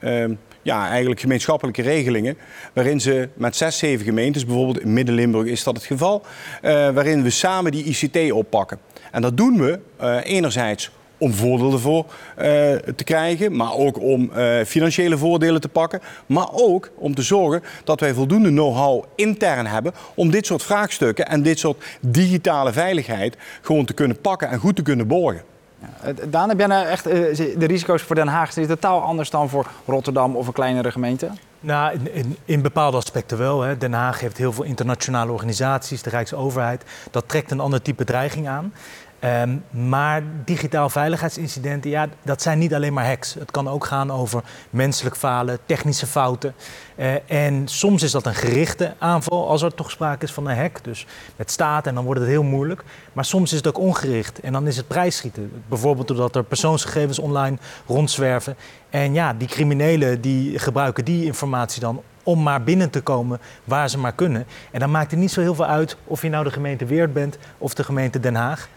ehm, 0.00 0.34
ja, 0.68 0.88
eigenlijk 0.88 1.20
gemeenschappelijke 1.20 1.82
regelingen. 1.82 2.38
Waarin 2.72 3.00
ze 3.00 3.28
met 3.34 3.56
zes, 3.56 3.78
zeven 3.78 4.04
gemeentes, 4.04 4.44
bijvoorbeeld 4.44 4.80
in 4.80 4.92
Midden-Limburg 4.92 5.46
is 5.46 5.64
dat 5.64 5.76
het 5.76 5.84
geval, 5.84 6.22
uh, 6.62 6.70
waarin 6.90 7.22
we 7.22 7.30
samen 7.30 7.72
die 7.72 7.84
ICT 7.84 8.32
oppakken. 8.32 8.78
En 9.12 9.22
dat 9.22 9.36
doen 9.36 9.58
we 9.58 9.78
uh, 10.00 10.16
enerzijds 10.22 10.90
om 11.18 11.32
voordelen 11.32 11.80
voor 11.80 12.04
uh, 12.04 12.44
te 12.74 13.04
krijgen, 13.04 13.56
maar 13.56 13.72
ook 13.72 14.00
om 14.00 14.30
financiële 14.66 15.18
voordelen 15.18 15.60
te 15.60 15.68
pakken. 15.68 16.00
Maar 16.26 16.48
ook 16.52 16.90
om 16.94 17.14
te 17.14 17.22
zorgen 17.22 17.62
dat 17.84 18.00
wij 18.00 18.14
voldoende 18.14 18.48
know-how 18.48 19.04
intern 19.14 19.66
hebben 19.66 19.92
om 20.14 20.30
dit 20.30 20.46
soort 20.46 20.62
vraagstukken 20.62 21.28
en 21.28 21.42
dit 21.42 21.58
soort 21.58 21.84
digitale 22.00 22.72
veiligheid 22.72 23.36
gewoon 23.60 23.84
te 23.84 23.92
kunnen 23.92 24.20
pakken 24.20 24.48
en 24.48 24.58
goed 24.58 24.76
te 24.76 24.82
kunnen 24.82 25.06
borgen. 25.06 25.42
Ja, 25.80 26.12
Daan, 26.28 26.48
heb 26.48 26.58
jij 26.58 26.66
nou 26.66 26.86
echt 26.86 27.04
de 27.04 27.66
risico's 27.66 28.02
voor 28.02 28.14
Den 28.14 28.28
Haag 28.28 28.52
zijn 28.52 28.66
totaal 28.66 29.02
anders 29.02 29.30
dan 29.30 29.48
voor 29.48 29.66
Rotterdam 29.86 30.36
of 30.36 30.46
een 30.46 30.52
kleinere 30.52 30.90
gemeente? 30.90 31.30
Nou, 31.60 31.92
in, 31.92 32.14
in, 32.14 32.36
in 32.44 32.62
bepaalde 32.62 32.96
aspecten 32.96 33.38
wel. 33.38 33.62
Hè. 33.62 33.76
Den 33.76 33.92
Haag 33.92 34.20
heeft 34.20 34.36
heel 34.36 34.52
veel 34.52 34.64
internationale 34.64 35.32
organisaties, 35.32 36.02
de 36.02 36.10
Rijksoverheid. 36.10 36.84
Dat 37.10 37.28
trekt 37.28 37.50
een 37.50 37.60
ander 37.60 37.82
type 37.82 38.04
dreiging 38.04 38.48
aan. 38.48 38.72
Um, 39.24 39.64
maar 39.70 40.22
digitaal 40.44 40.88
veiligheidsincidenten, 40.88 41.90
ja, 41.90 42.08
dat 42.22 42.42
zijn 42.42 42.58
niet 42.58 42.74
alleen 42.74 42.92
maar 42.92 43.06
hacks. 43.06 43.34
Het 43.34 43.50
kan 43.50 43.68
ook 43.68 43.84
gaan 43.84 44.10
over 44.10 44.42
menselijk 44.70 45.16
falen, 45.16 45.58
technische 45.66 46.06
fouten. 46.06 46.54
Uh, 46.96 47.30
en 47.30 47.68
soms 47.68 48.02
is 48.02 48.10
dat 48.10 48.26
een 48.26 48.34
gerichte 48.34 48.94
aanval 48.98 49.48
als 49.48 49.62
er 49.62 49.74
toch 49.74 49.90
sprake 49.90 50.24
is 50.24 50.32
van 50.32 50.46
een 50.46 50.56
hack. 50.56 50.84
Dus 50.84 51.06
met 51.36 51.50
staat 51.50 51.86
en 51.86 51.94
dan 51.94 52.04
wordt 52.04 52.20
het 52.20 52.28
heel 52.28 52.42
moeilijk. 52.42 52.84
Maar 53.12 53.24
soms 53.24 53.50
is 53.50 53.56
het 53.56 53.66
ook 53.68 53.78
ongericht 53.78 54.40
en 54.40 54.52
dan 54.52 54.66
is 54.66 54.76
het 54.76 54.88
prijsschieten. 54.88 55.62
Bijvoorbeeld 55.68 56.08
doordat 56.08 56.36
er 56.36 56.44
persoonsgegevens 56.44 57.18
online 57.18 57.56
rondzwerven. 57.86 58.56
En 58.90 59.14
ja, 59.14 59.34
die 59.34 59.48
criminelen 59.48 60.20
die 60.20 60.58
gebruiken 60.58 61.04
die 61.04 61.24
informatie 61.24 61.80
dan 61.80 62.02
om 62.22 62.42
maar 62.42 62.62
binnen 62.62 62.90
te 62.90 63.00
komen 63.00 63.40
waar 63.64 63.90
ze 63.90 63.98
maar 63.98 64.12
kunnen. 64.12 64.46
En 64.70 64.80
dan 64.80 64.90
maakt 64.90 65.10
het 65.10 65.20
niet 65.20 65.32
zo 65.32 65.40
heel 65.40 65.54
veel 65.54 65.66
uit 65.66 65.96
of 66.04 66.22
je 66.22 66.28
nou 66.28 66.44
de 66.44 66.50
gemeente 66.50 66.84
Weert 66.84 67.12
bent 67.12 67.38
of 67.58 67.74
de 67.74 67.84
gemeente 67.84 68.20
Den 68.20 68.34
Haag. 68.34 68.68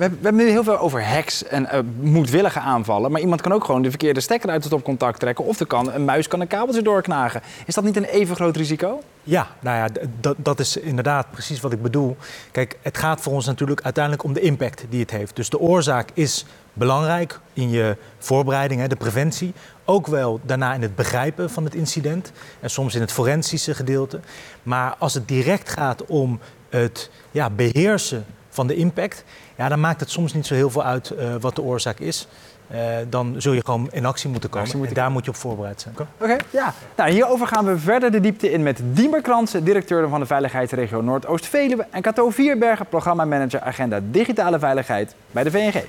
We 0.00 0.06
hebben, 0.06 0.34
nu 0.34 0.50
heel 0.50 0.64
veel 0.64 0.78
over 0.78 1.04
hacks 1.04 1.44
en 1.44 1.62
uh, 1.62 1.78
moedwillige 2.00 2.60
aanvallen. 2.60 3.10
Maar 3.10 3.20
iemand 3.20 3.40
kan 3.40 3.52
ook 3.52 3.64
gewoon 3.64 3.82
de 3.82 3.88
verkeerde 3.88 4.20
stekker 4.20 4.48
uit 4.48 4.58
het 4.58 4.72
stopcontact 4.72 5.20
trekken. 5.20 5.44
Of 5.44 5.60
er 5.60 5.66
kan, 5.66 5.92
een 5.92 6.04
muis 6.04 6.28
kan 6.28 6.40
een 6.40 6.46
kabeltje 6.46 6.82
doorknagen. 6.82 7.42
Is 7.66 7.74
dat 7.74 7.84
niet 7.84 7.96
een 7.96 8.04
even 8.04 8.36
groot 8.36 8.56
risico? 8.56 9.02
Ja, 9.22 9.48
nou 9.60 9.76
ja, 9.76 10.06
dat 10.36 10.60
is 10.60 10.76
inderdaad 10.76 11.30
precies 11.30 11.60
wat 11.60 11.72
ik 11.72 11.82
bedoel. 11.82 12.16
Kijk, 12.50 12.78
het 12.82 12.98
gaat 12.98 13.20
voor 13.20 13.32
ons 13.32 13.46
natuurlijk 13.46 13.80
uiteindelijk 13.82 14.24
om 14.24 14.32
de 14.32 14.40
impact 14.40 14.84
die 14.88 15.00
het 15.00 15.10
heeft. 15.10 15.36
Dus 15.36 15.50
de 15.50 15.58
oorzaak 15.58 16.08
is 16.14 16.46
belangrijk 16.72 17.40
in 17.52 17.70
je 17.70 17.96
voorbereiding, 18.18 18.84
de 18.84 18.96
preventie. 18.96 19.52
Ook 19.84 20.06
wel 20.06 20.40
daarna 20.42 20.74
in 20.74 20.82
het 20.82 20.94
begrijpen 20.94 21.50
van 21.50 21.64
het 21.64 21.74
incident 21.74 22.32
en 22.60 22.70
soms 22.70 22.94
in 22.94 23.00
het 23.00 23.12
forensische 23.12 23.74
gedeelte. 23.74 24.20
Maar 24.62 24.94
als 24.98 25.14
het 25.14 25.28
direct 25.28 25.68
gaat 25.68 26.06
om 26.06 26.40
het 26.68 27.10
ja, 27.30 27.50
beheersen 27.50 28.26
van 28.50 28.66
de 28.66 28.74
impact, 28.74 29.24
ja, 29.56 29.68
dan 29.68 29.80
maakt 29.80 30.00
het 30.00 30.10
soms 30.10 30.32
niet 30.32 30.46
zo 30.46 30.54
heel 30.54 30.70
veel 30.70 30.84
uit 30.84 31.12
uh, 31.18 31.34
wat 31.40 31.54
de 31.54 31.62
oorzaak 31.62 31.98
is. 31.98 32.28
Uh, 32.72 32.78
dan 33.08 33.34
zul 33.38 33.52
je 33.52 33.64
gewoon 33.64 33.88
in 33.90 34.06
actie 34.06 34.30
moeten 34.30 34.50
komen. 34.50 34.64
Actie 34.64 34.80
moet 34.80 34.88
en 34.88 34.94
daar 34.94 35.10
moet 35.10 35.24
je 35.24 35.30
op 35.30 35.36
voorbereid 35.36 35.80
zijn. 35.80 35.94
Oké, 36.20 36.36
ja. 36.50 36.74
Nou, 36.96 37.10
hierover 37.10 37.46
gaan 37.46 37.64
we 37.64 37.78
verder 37.78 38.10
de 38.10 38.20
diepte 38.20 38.50
in 38.50 38.62
met 38.62 38.80
Diemer 38.82 39.22
Kransen, 39.22 39.64
directeur 39.64 40.08
van 40.08 40.20
de 40.20 40.26
Veiligheidsregio 40.26 41.00
Noordoost-Veluwe. 41.00 41.86
En 41.90 42.02
Cato 42.02 42.30
Vierbergen, 42.30 42.86
programmamanager 42.86 43.60
Agenda 43.60 44.00
Digitale 44.10 44.58
Veiligheid 44.58 45.14
bij 45.30 45.44
de 45.44 45.50
VNG. 45.50 45.82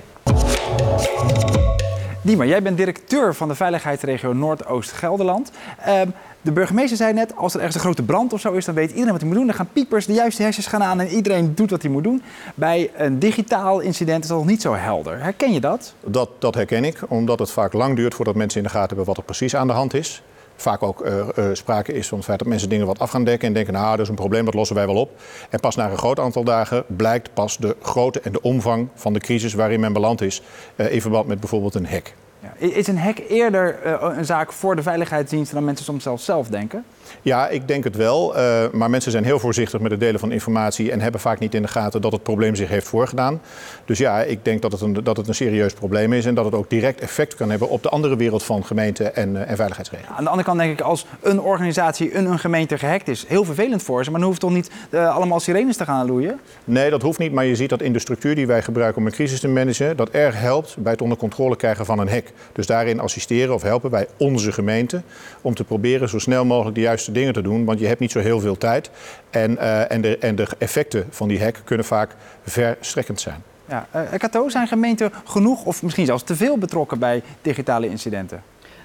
Diemer, 2.22 2.46
jij 2.46 2.62
bent 2.62 2.76
directeur 2.76 3.34
van 3.34 3.48
de 3.48 3.54
Veiligheidsregio 3.54 4.32
Noordoost-Gelderland. 4.32 5.50
Uh, 5.86 6.00
de 6.42 6.52
burgemeester 6.52 6.96
zei 6.96 7.12
net, 7.12 7.36
als 7.36 7.52
er 7.52 7.58
ergens 7.58 7.76
een 7.76 7.82
grote 7.82 8.02
brand 8.02 8.32
of 8.32 8.40
zo 8.40 8.52
is, 8.52 8.64
dan 8.64 8.74
weet 8.74 8.90
iedereen 8.90 9.10
wat 9.10 9.20
hij 9.20 9.28
moet 9.28 9.38
doen. 9.38 9.46
Dan 9.46 9.56
gaan 9.56 9.68
piepers, 9.72 10.06
de 10.06 10.12
juiste 10.12 10.42
hersens 10.42 10.66
gaan 10.66 10.82
aan 10.82 11.00
en 11.00 11.08
iedereen 11.08 11.54
doet 11.54 11.70
wat 11.70 11.82
hij 11.82 11.90
moet 11.90 12.04
doen. 12.04 12.22
Bij 12.54 12.90
een 12.96 13.18
digitaal 13.18 13.80
incident 13.80 14.22
is 14.22 14.28
dat 14.28 14.38
nog 14.38 14.46
niet 14.46 14.62
zo 14.62 14.74
helder. 14.74 15.22
Herken 15.22 15.52
je 15.52 15.60
dat? 15.60 15.94
dat? 16.04 16.30
Dat 16.38 16.54
herken 16.54 16.84
ik, 16.84 17.00
omdat 17.08 17.38
het 17.38 17.50
vaak 17.50 17.72
lang 17.72 17.96
duurt 17.96 18.14
voordat 18.14 18.34
mensen 18.34 18.58
in 18.58 18.66
de 18.66 18.72
gaten 18.72 18.88
hebben 18.88 19.06
wat 19.06 19.16
er 19.16 19.22
precies 19.22 19.56
aan 19.56 19.66
de 19.66 19.72
hand 19.72 19.94
is 19.94 20.22
vaak 20.56 20.82
ook 20.82 21.06
uh, 21.06 21.28
uh, 21.36 21.44
sprake 21.52 21.92
is 21.92 22.08
van 22.08 22.16
het 22.18 22.26
feit 22.26 22.38
dat 22.38 22.48
mensen 22.48 22.68
dingen 22.68 22.86
wat 22.86 22.98
af 22.98 23.10
gaan 23.10 23.24
dekken 23.24 23.48
en 23.48 23.54
denken, 23.54 23.72
nou, 23.72 23.90
dat 23.90 24.00
is 24.00 24.08
een 24.08 24.14
probleem, 24.14 24.44
dat 24.44 24.54
lossen 24.54 24.76
wij 24.76 24.86
wel 24.86 24.96
op. 24.96 25.20
En 25.50 25.60
pas 25.60 25.76
na 25.76 25.90
een 25.90 25.98
groot 25.98 26.18
aantal 26.18 26.44
dagen 26.44 26.84
blijkt 26.86 27.34
pas 27.34 27.56
de 27.56 27.76
grootte 27.82 28.20
en 28.20 28.32
de 28.32 28.42
omvang 28.42 28.88
van 28.94 29.12
de 29.12 29.20
crisis 29.20 29.54
waarin 29.54 29.80
men 29.80 29.92
beland 29.92 30.20
is, 30.20 30.42
uh, 30.76 30.92
in 30.92 31.00
verband 31.00 31.26
met 31.26 31.40
bijvoorbeeld 31.40 31.74
een 31.74 31.86
hack. 31.86 32.14
Is 32.62 32.86
een 32.86 32.98
hack 32.98 33.18
eerder 33.28 33.86
een 34.02 34.24
zaak 34.24 34.52
voor 34.52 34.76
de 34.76 34.82
veiligheidsdiensten 34.82 35.54
dan 35.54 35.64
mensen 35.64 35.84
soms 35.84 36.02
zelf 36.02 36.20
zelf 36.20 36.48
denken? 36.48 36.84
Ja, 37.22 37.48
ik 37.48 37.68
denk 37.68 37.84
het 37.84 37.96
wel. 37.96 38.36
Uh, 38.36 38.62
maar 38.72 38.90
mensen 38.90 39.10
zijn 39.10 39.24
heel 39.24 39.38
voorzichtig 39.38 39.80
met 39.80 39.90
het 39.90 40.00
delen 40.00 40.20
van 40.20 40.32
informatie 40.32 40.92
en 40.92 41.00
hebben 41.00 41.20
vaak 41.20 41.38
niet 41.38 41.54
in 41.54 41.62
de 41.62 41.68
gaten 41.68 42.00
dat 42.00 42.12
het 42.12 42.22
probleem 42.22 42.54
zich 42.54 42.68
heeft 42.68 42.86
voorgedaan. 42.86 43.40
Dus 43.84 43.98
ja, 43.98 44.22
ik 44.22 44.44
denk 44.44 44.62
dat 44.62 44.72
het 44.72 44.80
een, 44.80 44.92
dat 45.04 45.16
het 45.16 45.28
een 45.28 45.34
serieus 45.34 45.72
probleem 45.72 46.12
is 46.12 46.26
en 46.26 46.34
dat 46.34 46.44
het 46.44 46.54
ook 46.54 46.70
direct 46.70 47.00
effect 47.00 47.34
kan 47.34 47.50
hebben 47.50 47.68
op 47.68 47.82
de 47.82 47.88
andere 47.88 48.16
wereld 48.16 48.42
van 48.42 48.64
gemeenten 48.64 49.16
en, 49.16 49.34
uh, 49.34 49.50
en 49.50 49.56
veiligheidsregio's. 49.56 50.08
Ja, 50.08 50.16
aan 50.16 50.24
de 50.24 50.30
andere 50.30 50.48
kant 50.48 50.58
denk 50.58 50.72
ik, 50.72 50.80
als 50.80 51.06
een 51.20 51.40
organisatie, 51.40 52.16
een, 52.16 52.26
een 52.26 52.38
gemeente 52.38 52.78
gehackt 52.78 53.08
is, 53.08 53.24
heel 53.28 53.44
vervelend 53.44 53.82
voor 53.82 54.04
ze, 54.04 54.10
maar 54.10 54.20
dan 54.20 54.28
hoeft 54.28 54.40
toch 54.40 54.52
niet 54.52 54.70
uh, 54.90 55.16
allemaal 55.16 55.40
sirenes 55.40 55.76
te 55.76 55.84
gaan 55.84 56.06
loeien? 56.06 56.40
Nee, 56.64 56.90
dat 56.90 57.02
hoeft 57.02 57.18
niet, 57.18 57.32
maar 57.32 57.44
je 57.44 57.56
ziet 57.56 57.70
dat 57.70 57.82
in 57.82 57.92
de 57.92 57.98
structuur 57.98 58.34
die 58.34 58.46
wij 58.46 58.62
gebruiken 58.62 59.00
om 59.00 59.06
een 59.06 59.12
crisis 59.12 59.40
te 59.40 59.48
managen, 59.48 59.96
dat 59.96 60.10
erg 60.10 60.40
helpt 60.40 60.76
bij 60.78 60.92
het 60.92 61.02
onder 61.02 61.18
controle 61.18 61.56
krijgen 61.56 61.86
van 61.86 61.98
een 61.98 62.08
hack. 62.08 62.26
Dus 62.52 62.66
daarin 62.66 63.00
assisteren 63.00 63.54
of 63.54 63.62
helpen 63.62 63.90
wij 63.90 64.06
onze 64.16 64.52
gemeente 64.52 65.02
om 65.40 65.54
te 65.54 65.64
proberen 65.64 66.08
zo 66.08 66.18
snel 66.18 66.44
mogelijk 66.44 66.74
de 66.74 66.80
juiste 66.80 67.01
dingen 67.04 67.32
te 67.32 67.42
doen, 67.42 67.64
want 67.64 67.78
je 67.78 67.86
hebt 67.86 68.00
niet 68.00 68.10
zo 68.10 68.18
heel 68.18 68.40
veel 68.40 68.58
tijd. 68.58 68.90
En, 69.30 69.50
uh, 69.52 69.90
en, 69.90 70.00
de, 70.00 70.18
en 70.18 70.36
de 70.36 70.46
effecten 70.58 71.06
van 71.10 71.28
die 71.28 71.42
hack 71.42 71.60
kunnen 71.64 71.86
vaak 71.86 72.14
verstrekkend 72.44 73.20
zijn. 73.20 73.42
Ja, 73.68 73.86
uh, 73.94 74.18
Kato, 74.18 74.48
zijn 74.48 74.66
gemeenten 74.68 75.12
genoeg 75.24 75.64
of 75.64 75.82
misschien 75.82 76.06
zelfs 76.06 76.22
te 76.22 76.36
veel 76.36 76.58
betrokken 76.58 76.98
bij 76.98 77.22
digitale 77.42 77.88
incidenten? 77.88 78.42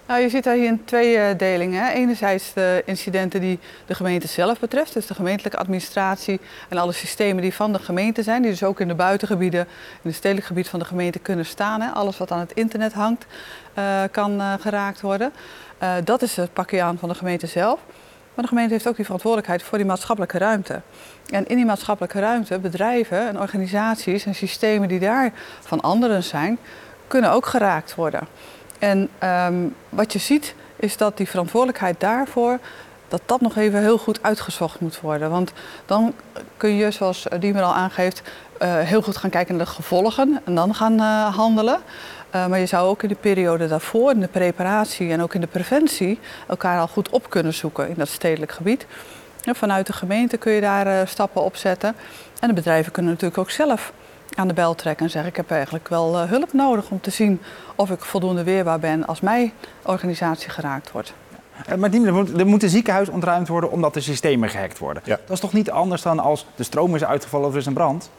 Nou, 0.07 0.21
je 0.21 0.29
ziet 0.29 0.43
daar 0.43 0.55
hier 0.55 0.65
in 0.65 0.85
twee 0.85 1.35
delingen. 1.35 1.83
Hè. 1.83 1.91
Enerzijds 1.91 2.53
de 2.53 2.83
incidenten 2.85 3.41
die 3.41 3.59
de 3.85 3.95
gemeente 3.95 4.27
zelf 4.27 4.59
betreft, 4.59 4.93
dus 4.93 5.07
de 5.07 5.13
gemeentelijke 5.13 5.57
administratie 5.57 6.39
en 6.69 6.77
alle 6.77 6.91
systemen 6.91 7.41
die 7.41 7.53
van 7.53 7.73
de 7.73 7.79
gemeente 7.79 8.23
zijn, 8.23 8.41
die 8.41 8.51
dus 8.51 8.63
ook 8.63 8.79
in 8.79 8.87
de 8.87 8.95
buitengebieden, 8.95 9.59
in 10.01 10.09
het 10.09 10.15
stedelijk 10.15 10.47
gebied 10.47 10.67
van 10.67 10.79
de 10.79 10.85
gemeente 10.85 11.19
kunnen 11.19 11.45
staan. 11.45 11.81
Hè. 11.81 11.89
Alles 11.89 12.17
wat 12.17 12.31
aan 12.31 12.39
het 12.39 12.51
internet 12.53 12.93
hangt, 12.93 13.25
uh, 13.77 14.03
kan 14.11 14.33
uh, 14.33 14.53
geraakt 14.59 15.01
worden. 15.01 15.31
Uh, 15.83 15.93
dat 16.03 16.21
is 16.21 16.35
het 16.35 16.53
pakje 16.53 16.81
aan 16.81 16.97
van 16.97 17.09
de 17.09 17.15
gemeente 17.15 17.47
zelf. 17.47 17.79
Maar 18.37 18.45
de 18.45 18.51
gemeente 18.51 18.73
heeft 18.73 18.87
ook 18.87 18.95
die 18.95 19.05
verantwoordelijkheid 19.05 19.63
voor 19.63 19.77
die 19.77 19.87
maatschappelijke 19.87 20.37
ruimte. 20.37 20.81
En 21.29 21.47
in 21.47 21.55
die 21.55 21.65
maatschappelijke 21.65 22.19
ruimte, 22.19 22.59
bedrijven 22.59 23.27
en 23.27 23.39
organisaties 23.39 24.25
en 24.25 24.35
systemen 24.35 24.87
die 24.87 24.99
daar 24.99 25.31
van 25.59 25.81
anderen 25.81 26.23
zijn, 26.23 26.57
kunnen 27.07 27.31
ook 27.31 27.45
geraakt 27.45 27.95
worden. 27.95 28.27
En 28.79 29.09
um, 29.23 29.75
wat 29.89 30.13
je 30.13 30.19
ziet 30.19 30.55
is 30.75 30.97
dat 30.97 31.17
die 31.17 31.29
verantwoordelijkheid 31.29 31.99
daarvoor, 31.99 32.59
dat 33.07 33.21
dat 33.25 33.41
nog 33.41 33.55
even 33.55 33.79
heel 33.79 33.97
goed 33.97 34.23
uitgezocht 34.23 34.79
moet 34.79 34.99
worden. 34.99 35.29
Want 35.29 35.51
dan 35.85 36.13
kun 36.57 36.75
je, 36.75 36.91
zoals 36.91 37.27
Diemer 37.39 37.63
al 37.63 37.73
aangeeft, 37.73 38.21
uh, 38.61 38.79
heel 38.79 39.01
goed 39.01 39.17
gaan 39.17 39.29
kijken 39.29 39.55
naar 39.55 39.65
de 39.65 39.71
gevolgen 39.71 40.41
en 40.45 40.55
dan 40.55 40.75
gaan 40.75 40.93
uh, 40.93 41.35
handelen. 41.35 41.79
Uh, 42.37 42.47
maar 42.47 42.59
je 42.59 42.65
zou 42.65 42.87
ook 42.89 43.03
in 43.03 43.09
de 43.09 43.15
periode 43.15 43.67
daarvoor, 43.67 44.11
in 44.11 44.19
de 44.19 44.27
preparatie 44.27 45.11
en 45.11 45.21
ook 45.21 45.33
in 45.33 45.41
de 45.41 45.47
preventie, 45.47 46.19
elkaar 46.47 46.79
al 46.79 46.87
goed 46.87 47.09
op 47.09 47.29
kunnen 47.29 47.53
zoeken 47.53 47.89
in 47.89 47.95
dat 47.97 48.07
stedelijk 48.07 48.51
gebied. 48.51 48.85
En 49.43 49.55
vanuit 49.55 49.87
de 49.87 49.93
gemeente 49.93 50.37
kun 50.37 50.51
je 50.51 50.61
daar 50.61 50.87
uh, 50.87 50.99
stappen 51.05 51.43
op 51.43 51.55
zetten. 51.55 51.95
En 52.39 52.47
de 52.47 52.53
bedrijven 52.53 52.91
kunnen 52.91 53.11
natuurlijk 53.11 53.39
ook 53.39 53.49
zelf 53.49 53.93
aan 54.35 54.47
de 54.47 54.53
bel 54.53 54.75
trekken 54.75 55.05
en 55.05 55.11
zeggen: 55.11 55.29
Ik 55.29 55.35
heb 55.35 55.51
eigenlijk 55.51 55.87
wel 55.87 56.13
uh, 56.13 56.29
hulp 56.29 56.53
nodig 56.53 56.89
om 56.89 57.01
te 57.01 57.09
zien 57.09 57.41
of 57.75 57.89
ik 57.89 58.05
voldoende 58.05 58.43
weerbaar 58.43 58.79
ben 58.79 59.07
als 59.07 59.21
mijn 59.21 59.51
organisatie 59.81 60.49
geraakt 60.49 60.91
wordt. 60.91 61.13
Maar 61.77 61.93
er 62.37 62.47
moet 62.47 62.63
een 62.63 62.69
ziekenhuis 62.69 63.09
ontruimd 63.09 63.47
worden 63.47 63.71
omdat 63.71 63.93
de 63.93 64.01
systemen 64.01 64.49
gehackt 64.49 64.77
worden. 64.77 65.03
Ja. 65.05 65.19
Dat 65.25 65.35
is 65.35 65.39
toch 65.39 65.53
niet 65.53 65.71
anders 65.71 66.01
dan 66.01 66.19
als 66.19 66.45
de 66.55 66.63
stroom 66.63 66.95
is 66.95 67.03
uitgevallen 67.03 67.47
of 67.47 67.53
er 67.53 67.59
is 67.59 67.65
een 67.65 67.73
brand? 67.73 68.09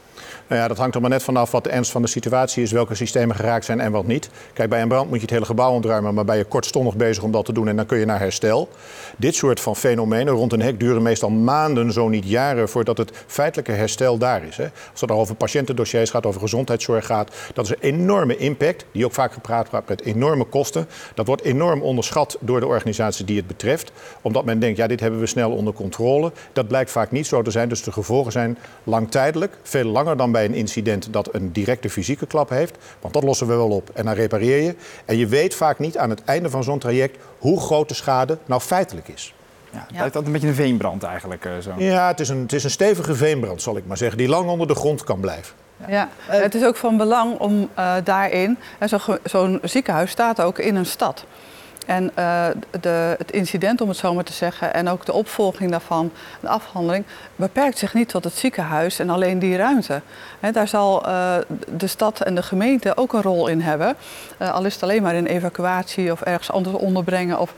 Nou 0.46 0.60
ja, 0.60 0.68
dat 0.68 0.78
hangt 0.78 0.94
er 0.94 1.00
maar 1.00 1.10
net 1.10 1.22
vanaf 1.22 1.50
wat 1.50 1.64
de 1.64 1.70
ernst 1.70 1.90
van 1.90 2.02
de 2.02 2.08
situatie 2.08 2.62
is, 2.62 2.72
welke 2.72 2.94
systemen 2.94 3.36
geraakt 3.36 3.64
zijn 3.64 3.80
en 3.80 3.92
wat 3.92 4.06
niet. 4.06 4.30
Kijk, 4.52 4.68
bij 4.68 4.82
een 4.82 4.88
brand 4.88 5.08
moet 5.08 5.16
je 5.16 5.22
het 5.22 5.30
hele 5.30 5.44
gebouw 5.44 5.72
ontruimen, 5.72 6.14
maar 6.14 6.24
ben 6.24 6.36
je 6.36 6.44
kortstondig 6.44 6.96
bezig 6.96 7.22
om 7.22 7.30
dat 7.30 7.44
te 7.44 7.52
doen 7.52 7.68
en 7.68 7.76
dan 7.76 7.86
kun 7.86 7.98
je 7.98 8.04
naar 8.04 8.18
herstel. 8.18 8.68
Dit 9.16 9.34
soort 9.34 9.60
van 9.60 9.76
fenomenen 9.76 10.34
rond 10.34 10.52
een 10.52 10.62
hek 10.62 10.80
duren 10.80 11.02
meestal 11.02 11.30
maanden, 11.30 11.92
zo 11.92 12.08
niet 12.08 12.28
jaren, 12.28 12.68
voordat 12.68 12.98
het 12.98 13.10
feitelijke 13.26 13.72
herstel 13.72 14.18
daar 14.18 14.44
is. 14.44 14.56
Hè. 14.56 14.66
Als 14.90 15.00
het 15.00 15.10
over 15.10 15.34
patiëntendossiers 15.34 16.10
gaat, 16.10 16.26
over 16.26 16.40
gezondheidszorg 16.40 17.06
gaat, 17.06 17.34
dat 17.54 17.64
is 17.64 17.70
een 17.70 17.80
enorme 17.80 18.36
impact, 18.36 18.84
die 18.92 19.04
ook 19.04 19.12
vaak 19.12 19.32
gepraat 19.32 19.70
wordt 19.70 19.88
met 19.88 20.02
enorme 20.02 20.44
kosten. 20.44 20.88
Dat 21.14 21.26
wordt 21.26 21.42
enorm 21.42 21.82
onderschat 21.82 22.36
door 22.40 22.60
de 22.60 22.66
organisatie 22.66 23.24
die 23.24 23.36
het 23.36 23.46
betreft, 23.46 23.92
omdat 24.22 24.44
men 24.44 24.58
denkt, 24.58 24.76
ja, 24.76 24.86
dit 24.86 25.00
hebben 25.00 25.20
we 25.20 25.26
snel 25.26 25.50
onder 25.50 25.72
controle. 25.72 26.32
Dat 26.52 26.68
blijkt 26.68 26.90
vaak 26.90 27.10
niet 27.10 27.26
zo 27.26 27.42
te 27.42 27.50
zijn, 27.50 27.68
dus 27.68 27.82
de 27.82 27.92
gevolgen 27.92 28.32
zijn 28.32 28.58
langtijdelijk, 28.84 29.58
veel 29.62 29.84
langer 29.84 30.07
dan 30.16 30.32
bij 30.32 30.44
een 30.44 30.54
incident 30.54 31.12
dat 31.12 31.34
een 31.34 31.52
directe 31.52 31.90
fysieke 31.90 32.26
klap 32.26 32.48
heeft. 32.48 32.76
Want 33.00 33.14
dat 33.14 33.22
lossen 33.22 33.46
we 33.46 33.54
wel 33.54 33.70
op 33.70 33.90
en 33.94 34.04
dan 34.04 34.14
repareer 34.14 34.62
je. 34.62 34.74
En 35.04 35.16
je 35.16 35.26
weet 35.26 35.54
vaak 35.54 35.78
niet 35.78 35.98
aan 35.98 36.10
het 36.10 36.24
einde 36.24 36.50
van 36.50 36.64
zo'n 36.64 36.78
traject 36.78 37.16
hoe 37.38 37.60
groot 37.60 37.88
de 37.88 37.94
schade 37.94 38.38
nou 38.46 38.60
feitelijk 38.60 39.08
is. 39.08 39.34
Ja, 39.70 39.78
het 39.78 39.90
lijkt 39.90 40.04
altijd 40.04 40.26
een 40.26 40.32
beetje 40.32 40.48
een 40.48 40.54
veenbrand 40.54 41.02
eigenlijk. 41.02 41.44
Uh, 41.44 41.52
zo. 41.58 41.72
Ja, 41.76 42.06
het 42.08 42.20
is, 42.20 42.28
een, 42.28 42.40
het 42.40 42.52
is 42.52 42.64
een 42.64 42.70
stevige 42.70 43.14
veenbrand, 43.14 43.62
zal 43.62 43.76
ik 43.76 43.86
maar 43.86 43.96
zeggen, 43.96 44.18
die 44.18 44.28
lang 44.28 44.48
onder 44.48 44.66
de 44.66 44.74
grond 44.74 45.04
kan 45.04 45.20
blijven. 45.20 45.54
Ja, 45.76 45.88
ja. 45.88 46.08
Uh, 46.30 46.42
het 46.42 46.54
is 46.54 46.64
ook 46.64 46.76
van 46.76 46.96
belang 46.96 47.38
om 47.38 47.68
uh, 47.78 47.94
daarin, 48.04 48.58
zo'n 48.80 49.18
zo 49.24 49.58
ziekenhuis 49.62 50.10
staat 50.10 50.40
ook 50.40 50.58
in 50.58 50.76
een 50.76 50.86
stad. 50.86 51.24
En 51.88 52.10
uh, 52.18 52.46
de, 52.80 53.14
het 53.18 53.32
incident, 53.32 53.80
om 53.80 53.88
het 53.88 53.96
zo 53.96 54.14
maar 54.14 54.24
te 54.24 54.32
zeggen, 54.32 54.74
en 54.74 54.88
ook 54.88 55.04
de 55.04 55.12
opvolging 55.12 55.70
daarvan, 55.70 56.12
de 56.40 56.48
afhandeling, 56.48 57.04
beperkt 57.36 57.78
zich 57.78 57.94
niet 57.94 58.08
tot 58.08 58.24
het 58.24 58.34
ziekenhuis 58.34 58.98
en 58.98 59.10
alleen 59.10 59.38
die 59.38 59.56
ruimte. 59.56 60.00
Daar 60.52 60.68
zal 60.68 61.08
uh, 61.08 61.34
de 61.76 61.86
stad 61.86 62.20
en 62.20 62.34
de 62.34 62.42
gemeente 62.42 62.96
ook 62.96 63.12
een 63.12 63.22
rol 63.22 63.46
in 63.46 63.60
hebben. 63.60 63.96
Uh, 64.42 64.52
al 64.52 64.64
is 64.64 64.74
het 64.74 64.82
alleen 64.82 65.02
maar 65.02 65.14
in 65.14 65.26
evacuatie 65.26 66.12
of 66.12 66.20
ergens 66.20 66.50
anders 66.50 66.76
onderbrengen 66.76 67.38
of 67.38 67.54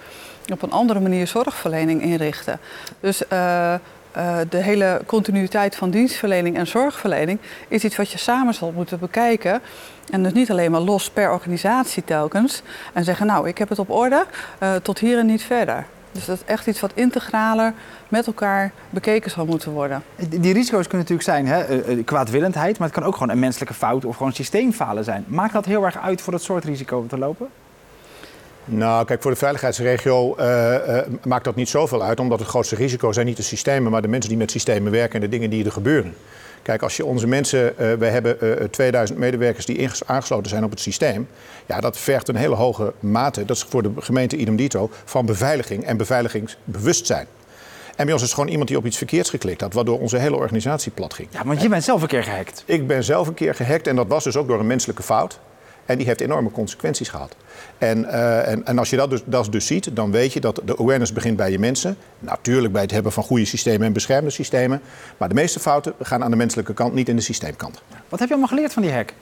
op 0.53 0.63
een 0.63 0.73
andere 0.73 1.01
manier 1.01 1.27
zorgverlening 1.27 2.03
inrichten. 2.03 2.61
Dus 3.01 3.19
de 4.49 4.57
hele 4.57 5.01
continuïteit 5.07 5.77
van 5.77 5.91
dienstverlening 5.91 6.57
en 6.57 6.67
zorgverlening 6.67 7.39
is 7.69 7.85
iets 7.85 7.97
wat 7.97 8.11
je 8.11 8.19
samen 8.19 8.55
zal 8.55 8.73
moeten 8.73 8.99
bekijken. 8.99 9.61
En 10.11 10.23
dus 10.23 10.33
niet 10.33 10.51
alleen 10.51 10.71
maar 10.71 10.81
los 10.81 11.11
per 11.11 11.33
organisatie 11.33 12.05
telkens. 12.05 12.63
En 12.93 13.05
zeggen, 13.05 13.27
nou, 13.27 13.49
ik 13.49 13.59
heb 13.59 13.69
het 13.69 13.79
op 13.79 13.91
orde, 13.91 14.25
uh, 14.63 14.75
tot 14.75 14.99
hier 14.99 15.19
en 15.19 15.27
niet 15.27 15.43
verder. 15.43 15.87
Dus 16.13 16.25
dat 16.25 16.37
is 16.37 16.45
echt 16.45 16.67
iets 16.67 16.81
wat 16.81 16.93
integraler 16.95 17.73
met 18.09 18.27
elkaar 18.27 18.73
bekeken 18.91 19.31
zal 19.31 19.47
moeten 19.47 19.73
worden. 19.73 20.03
Die 20.17 20.53
risico's 20.53 20.87
kunnen 20.87 21.07
natuurlijk 21.09 21.23
zijn 21.23 21.47
hè, 21.47 22.03
kwaadwillendheid, 22.03 22.79
maar 22.79 22.89
het 22.89 22.97
kan 22.97 23.07
ook 23.07 23.13
gewoon 23.13 23.31
een 23.31 23.39
menselijke 23.39 23.75
fout 23.75 24.05
of 24.05 24.17
gewoon 24.17 24.33
systeemfalen 24.33 25.05
zijn. 25.05 25.25
Maakt 25.29 25.53
dat 25.53 25.65
heel 25.65 25.85
erg 25.85 25.99
uit 25.99 26.21
voor 26.21 26.33
dat 26.33 26.43
soort 26.43 26.65
risico 26.65 27.07
te 27.09 27.19
lopen? 27.19 27.49
Nou, 28.65 29.05
kijk, 29.05 29.23
voor 29.23 29.31
de 29.31 29.37
veiligheidsregio 29.37 30.37
uh, 30.39 30.75
uh, 30.89 30.99
maakt 31.25 31.45
dat 31.45 31.55
niet 31.55 31.69
zoveel 31.69 32.03
uit, 32.03 32.21
omdat 32.21 32.39
het 32.39 32.49
grootste 32.49 32.75
risico 32.75 33.13
zijn 33.13 33.27
niet 33.27 33.37
de 33.37 33.43
systemen, 33.43 33.91
maar 33.91 34.03
de 34.03 34.09
mensen 34.09 34.29
die 34.29 34.39
met 34.39 34.51
systemen 34.51 34.93
werken 34.93 35.15
en 35.15 35.21
de 35.21 35.29
dingen 35.29 35.51
die 35.51 35.65
er 35.65 35.73
gebeuren. 35.73 36.15
Kijk, 36.63 36.83
als 36.83 36.97
je 36.97 37.05
onze 37.05 37.27
mensen, 37.27 37.75
uh, 37.81 37.93
we 37.93 38.07
hebben 38.07 38.37
uh, 38.43 38.53
2000 38.71 39.19
medewerkers 39.19 39.67
die 39.67 39.91
aangesloten 40.07 40.51
zijn 40.51 40.65
op 40.65 40.71
het 40.71 40.81
systeem. 40.81 41.29
Ja, 41.67 41.81
dat 41.81 41.99
vergt 41.99 42.29
een 42.29 42.37
hele 42.37 42.55
hoge 42.55 42.93
mate, 43.01 43.45
dat 43.45 43.57
is 43.57 43.63
voor 43.63 43.83
de 43.83 43.91
gemeente 43.97 44.37
idem 44.37 44.57
dito, 44.57 44.91
van 45.05 45.27
beveiliging 45.27 45.85
en 45.85 45.97
beveiligingsbewustzijn. 45.97 47.27
En 47.97 48.05
bij 48.05 48.15
ons 48.15 48.23
is 48.23 48.29
het 48.29 48.39
gewoon 48.39 48.51
iemand 48.51 48.69
die 48.69 48.79
op 48.79 48.87
iets 48.87 48.97
verkeerds 48.97 49.31
geklikt 49.31 49.61
had, 49.61 49.73
waardoor 49.73 50.01
onze 50.01 50.17
hele 50.17 50.37
organisatie 50.37 50.93
plat 50.93 51.15
ging. 51.15 51.29
Ja, 51.31 51.45
want 51.45 51.63
je 51.63 51.69
bent 51.69 51.85
zelf 51.85 52.03
een 52.03 52.09
keer 52.09 52.23
gehackt. 52.23 52.63
Ik 52.67 52.87
ben 52.87 53.05
zelf 53.05 53.27
een 53.27 53.35
keer 53.35 53.55
gehackt 53.55 53.87
en 53.87 53.97
dat 53.97 54.07
was 54.07 54.25
dus 54.25 54.37
ook 54.37 54.49
door 54.49 54.61
een 54.61 54.67
menselijke 54.67 55.03
fout. 55.03 55.39
En 55.91 55.97
die 55.97 56.07
heeft 56.07 56.21
enorme 56.21 56.51
consequenties 56.51 57.09
gehad. 57.09 57.37
En, 57.79 57.99
uh, 57.99 58.49
en, 58.49 58.67
en, 58.67 58.79
als 58.79 58.91
je 58.91 58.97
dat 58.97 59.11
dus, 59.11 59.21
dat 59.25 59.53
dus 59.53 59.67
ziet, 59.67 59.97
dan 59.97 60.11
weet 60.11 60.33
je 60.33 60.41
dat 60.41 60.61
de 60.65 60.79
awareness 60.79 61.13
begint 61.13 61.37
bij 61.37 61.51
je 61.51 61.59
mensen. 61.59 61.97
Natuurlijk 62.19 62.73
bij 62.73 62.83
het 62.83 62.91
hebben 62.91 63.13
van 63.13 63.23
goede 63.23 63.45
systemen 63.45 63.87
en 63.87 63.93
beschermde 63.93 64.31
systemen. 64.31 64.81
Maar 65.17 65.29
de 65.29 65.35
meeste 65.35 65.61
fouten 65.61 65.95
gaan 66.03 66.25
aan 66.25 66.31
de 66.31 66.37
menselijke 66.37 66.75
kant, 66.75 66.95
niet 66.95 67.09
in 67.09 67.17
de 67.17 67.23
systeemkant. 67.23 67.83
Wat 68.09 68.19
heb 68.19 68.29
je 68.29 68.35
allemaal 68.35 68.55
geleerd 68.55 68.73
van 68.73 68.83
die 68.83 68.93
hack? 68.93 69.13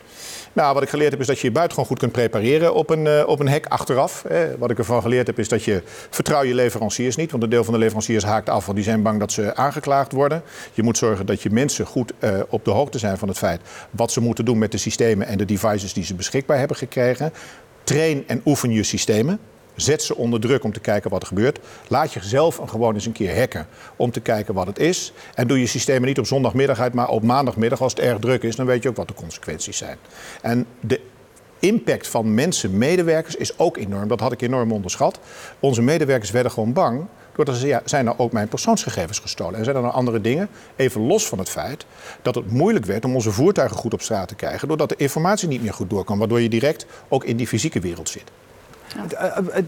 Nou, 0.58 0.74
wat 0.74 0.82
ik 0.82 0.88
geleerd 0.88 1.10
heb 1.10 1.20
is 1.20 1.26
dat 1.26 1.38
je 1.38 1.46
je 1.46 1.52
buitengewoon 1.52 1.88
goed 1.90 1.98
kunt 1.98 2.12
prepareren 2.12 2.74
op 2.74 2.90
een, 2.90 3.04
uh, 3.04 3.22
op 3.26 3.40
een 3.40 3.48
hek 3.48 3.66
achteraf. 3.66 4.24
Eh, 4.24 4.40
wat 4.58 4.70
ik 4.70 4.78
ervan 4.78 5.02
geleerd 5.02 5.26
heb 5.26 5.38
is 5.38 5.48
dat 5.48 5.64
je 5.64 5.82
vertrouw 6.10 6.42
je 6.42 6.54
leveranciers 6.54 7.16
niet. 7.16 7.30
Want 7.30 7.42
een 7.42 7.48
deel 7.48 7.64
van 7.64 7.72
de 7.72 7.78
leveranciers 7.78 8.24
haakt 8.24 8.48
af, 8.48 8.64
want 8.64 8.76
die 8.76 8.86
zijn 8.86 9.02
bang 9.02 9.18
dat 9.20 9.32
ze 9.32 9.54
aangeklaagd 9.54 10.12
worden. 10.12 10.42
Je 10.72 10.82
moet 10.82 10.98
zorgen 10.98 11.26
dat 11.26 11.42
je 11.42 11.50
mensen 11.50 11.86
goed 11.86 12.12
uh, 12.20 12.40
op 12.48 12.64
de 12.64 12.70
hoogte 12.70 12.98
zijn 12.98 13.18
van 13.18 13.28
het 13.28 13.38
feit 13.38 13.60
wat 13.90 14.12
ze 14.12 14.20
moeten 14.20 14.44
doen 14.44 14.58
met 14.58 14.72
de 14.72 14.78
systemen 14.78 15.26
en 15.26 15.38
de 15.38 15.44
devices 15.44 15.92
die 15.92 16.04
ze 16.04 16.14
beschikbaar 16.14 16.58
hebben 16.58 16.76
gekregen. 16.76 17.32
Train 17.84 18.24
en 18.26 18.40
oefen 18.44 18.70
je 18.70 18.82
systemen. 18.82 19.40
Zet 19.80 20.02
ze 20.02 20.16
onder 20.16 20.40
druk 20.40 20.64
om 20.64 20.73
te 20.73 20.80
kijken 20.80 21.11
wat 21.11 21.20
er 21.23 21.28
gebeurt. 21.28 21.58
Laat 21.88 22.12
jezelf 22.12 22.61
gewoon 22.66 22.94
eens 22.94 23.06
een 23.06 23.12
keer 23.12 23.38
hacken 23.38 23.66
om 23.97 24.11
te 24.11 24.20
kijken 24.20 24.54
wat 24.54 24.66
het 24.66 24.78
is. 24.78 25.12
En 25.35 25.47
doe 25.47 25.61
je 25.61 25.66
systemen 25.66 26.08
niet 26.08 26.18
op 26.18 26.26
zondagmiddag 26.26 26.80
uit, 26.80 26.94
maar 26.94 27.08
op 27.08 27.23
maandagmiddag 27.23 27.82
als 27.82 27.92
het 27.92 28.00
erg 28.00 28.18
druk 28.18 28.42
is. 28.42 28.56
Dan 28.56 28.66
weet 28.66 28.82
je 28.82 28.88
ook 28.88 28.97
wat 28.97 29.08
de 29.08 29.14
consequenties 29.14 29.76
zijn. 29.76 29.97
En 30.42 30.66
de 30.80 31.00
impact 31.58 32.08
van 32.08 32.35
mensen, 32.35 32.78
medewerkers, 32.78 33.35
is 33.35 33.58
ook 33.58 33.76
enorm. 33.76 34.08
Dat 34.08 34.20
had 34.20 34.32
ik 34.32 34.40
enorm 34.40 34.73
onderschat. 34.73 35.18
Onze 35.61 35.82
medewerkers 35.82 36.30
werden 36.30 36.52
gewoon 36.52 36.73
bang. 36.73 37.06
Doordat 37.35 37.56
ze, 37.56 37.66
ja, 37.66 37.82
zijn 37.85 38.06
er 38.06 38.18
ook 38.18 38.32
mijn 38.32 38.49
persoonsgegevens 38.49 39.18
gestolen? 39.18 39.58
En 39.58 39.64
zijn 39.64 39.76
er 39.76 39.82
dan 39.82 39.92
andere 39.92 40.20
dingen? 40.20 40.49
Even 40.76 41.00
los 41.00 41.26
van 41.26 41.38
het 41.38 41.49
feit 41.49 41.87
dat 42.23 42.35
het 42.35 42.50
moeilijk 42.50 42.87
werd 42.87 43.04
om 43.04 43.14
onze 43.14 43.30
voertuigen 43.30 43.76
goed 43.76 43.92
op 43.92 44.02
straat 44.02 44.28
te 44.28 44.35
krijgen. 44.35 44.68
Doordat 44.68 44.88
de 44.88 44.97
informatie 44.97 45.49
niet 45.49 45.62
meer 45.62 45.75
goed 45.75 45.90
doorkwam. 45.90 46.18
Waardoor 46.18 46.40
je 46.40 46.49
direct 46.49 46.87
ook 47.08 47.25
in 47.25 47.37
die 47.37 47.47
fysieke 47.47 47.80
wereld 47.80 48.08
zit. 48.08 48.30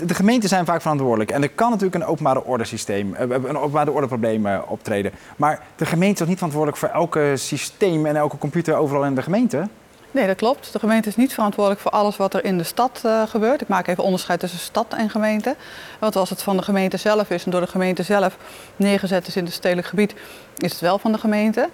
De 0.07 0.15
gemeenten 0.15 0.49
zijn 0.49 0.65
vaak 0.65 0.81
verantwoordelijk. 0.81 1.31
En 1.31 1.43
er 1.43 1.51
kan 1.51 1.71
natuurlijk 1.71 1.95
een 1.95 2.05
openbare 2.05 2.45
ordesysteem, 2.45 3.15
eh, 3.15 3.29
een 3.29 3.59
openbare 3.59 3.91
ordeprobleem 3.91 4.47
eh, 4.47 4.59
optreden. 4.67 5.13
Maar 5.37 5.63
de 5.77 5.87
gemeente 5.87 6.13
is 6.13 6.19
toch 6.19 6.29
niet 6.29 6.37
verantwoordelijk 6.37 6.81
voor 6.81 6.89
elke 6.89 7.33
systeem 7.37 8.07
en 8.07 8.17
elke 8.17 8.39
computer 8.39 8.77
overal 8.77 9.05
in 9.05 9.15
de 9.15 9.23
gemeente? 9.23 9.69
Nee, 10.11 10.27
dat 10.27 10.37
klopt. 10.37 10.73
De 10.73 10.79
gemeente 10.79 11.09
is 11.09 11.17
niet 11.17 11.35
verantwoordelijk 11.35 11.83
voor 11.83 11.91
alles 11.91 12.17
wat 12.17 12.35
er 12.35 12.45
in 12.45 12.59
de 12.59 12.65
stad 12.65 13.03
uh, 13.07 13.23
gebeurt. 13.23 13.61
Ik 13.61 13.69
maak 13.69 13.87
even 13.87 14.05
onderscheid 14.05 14.41
tussen 14.41 14.59
stad 14.59 14.95
en 14.95 15.11
gemeente. 15.11 15.57
Want 15.99 16.17
als 16.17 16.31
het 16.31 16.43
van 16.43 16.57
de 16.57 16.63
gemeente 16.63 16.97
zelf 16.97 17.31
is 17.31 17.45
en 17.45 17.51
door 17.51 17.61
de 17.61 17.67
gemeente 17.67 18.03
zelf 18.03 18.37
neergezet 18.77 19.27
is 19.27 19.37
in 19.37 19.45
het 19.45 19.53
stedelijk 19.53 19.87
gebied, 19.87 20.15
is 20.57 20.73
het 20.73 20.81
wel 20.81 20.99
van 20.99 21.13
de 21.13 21.19
gemeente. 21.19 21.69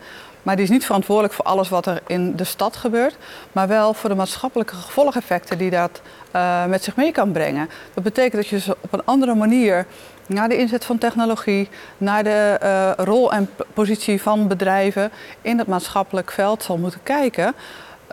Maar 0.46 0.56
die 0.56 0.64
is 0.64 0.70
niet 0.70 0.84
verantwoordelijk 0.84 1.34
voor 1.34 1.44
alles 1.44 1.68
wat 1.68 1.86
er 1.86 2.00
in 2.06 2.36
de 2.36 2.44
stad 2.44 2.76
gebeurt, 2.76 3.16
maar 3.52 3.68
wel 3.68 3.94
voor 3.94 4.10
de 4.10 4.16
maatschappelijke 4.16 4.74
gevolgeffecten 4.74 5.58
die 5.58 5.70
dat 5.70 6.00
uh, 6.36 6.64
met 6.64 6.84
zich 6.84 6.96
mee 6.96 7.12
kan 7.12 7.32
brengen. 7.32 7.68
Dat 7.94 8.04
betekent 8.04 8.42
dat 8.42 8.46
je 8.46 8.60
ze 8.60 8.76
op 8.80 8.92
een 8.92 9.04
andere 9.04 9.34
manier 9.34 9.86
naar 10.26 10.48
de 10.48 10.56
inzet 10.56 10.84
van 10.84 10.98
technologie, 10.98 11.68
naar 11.98 12.24
de 12.24 12.58
uh, 12.62 13.04
rol 13.04 13.32
en 13.32 13.50
positie 13.74 14.22
van 14.22 14.48
bedrijven 14.48 15.10
in 15.42 15.58
het 15.58 15.66
maatschappelijk 15.66 16.30
veld 16.30 16.62
zal 16.62 16.76
moeten 16.76 17.02
kijken. 17.02 17.54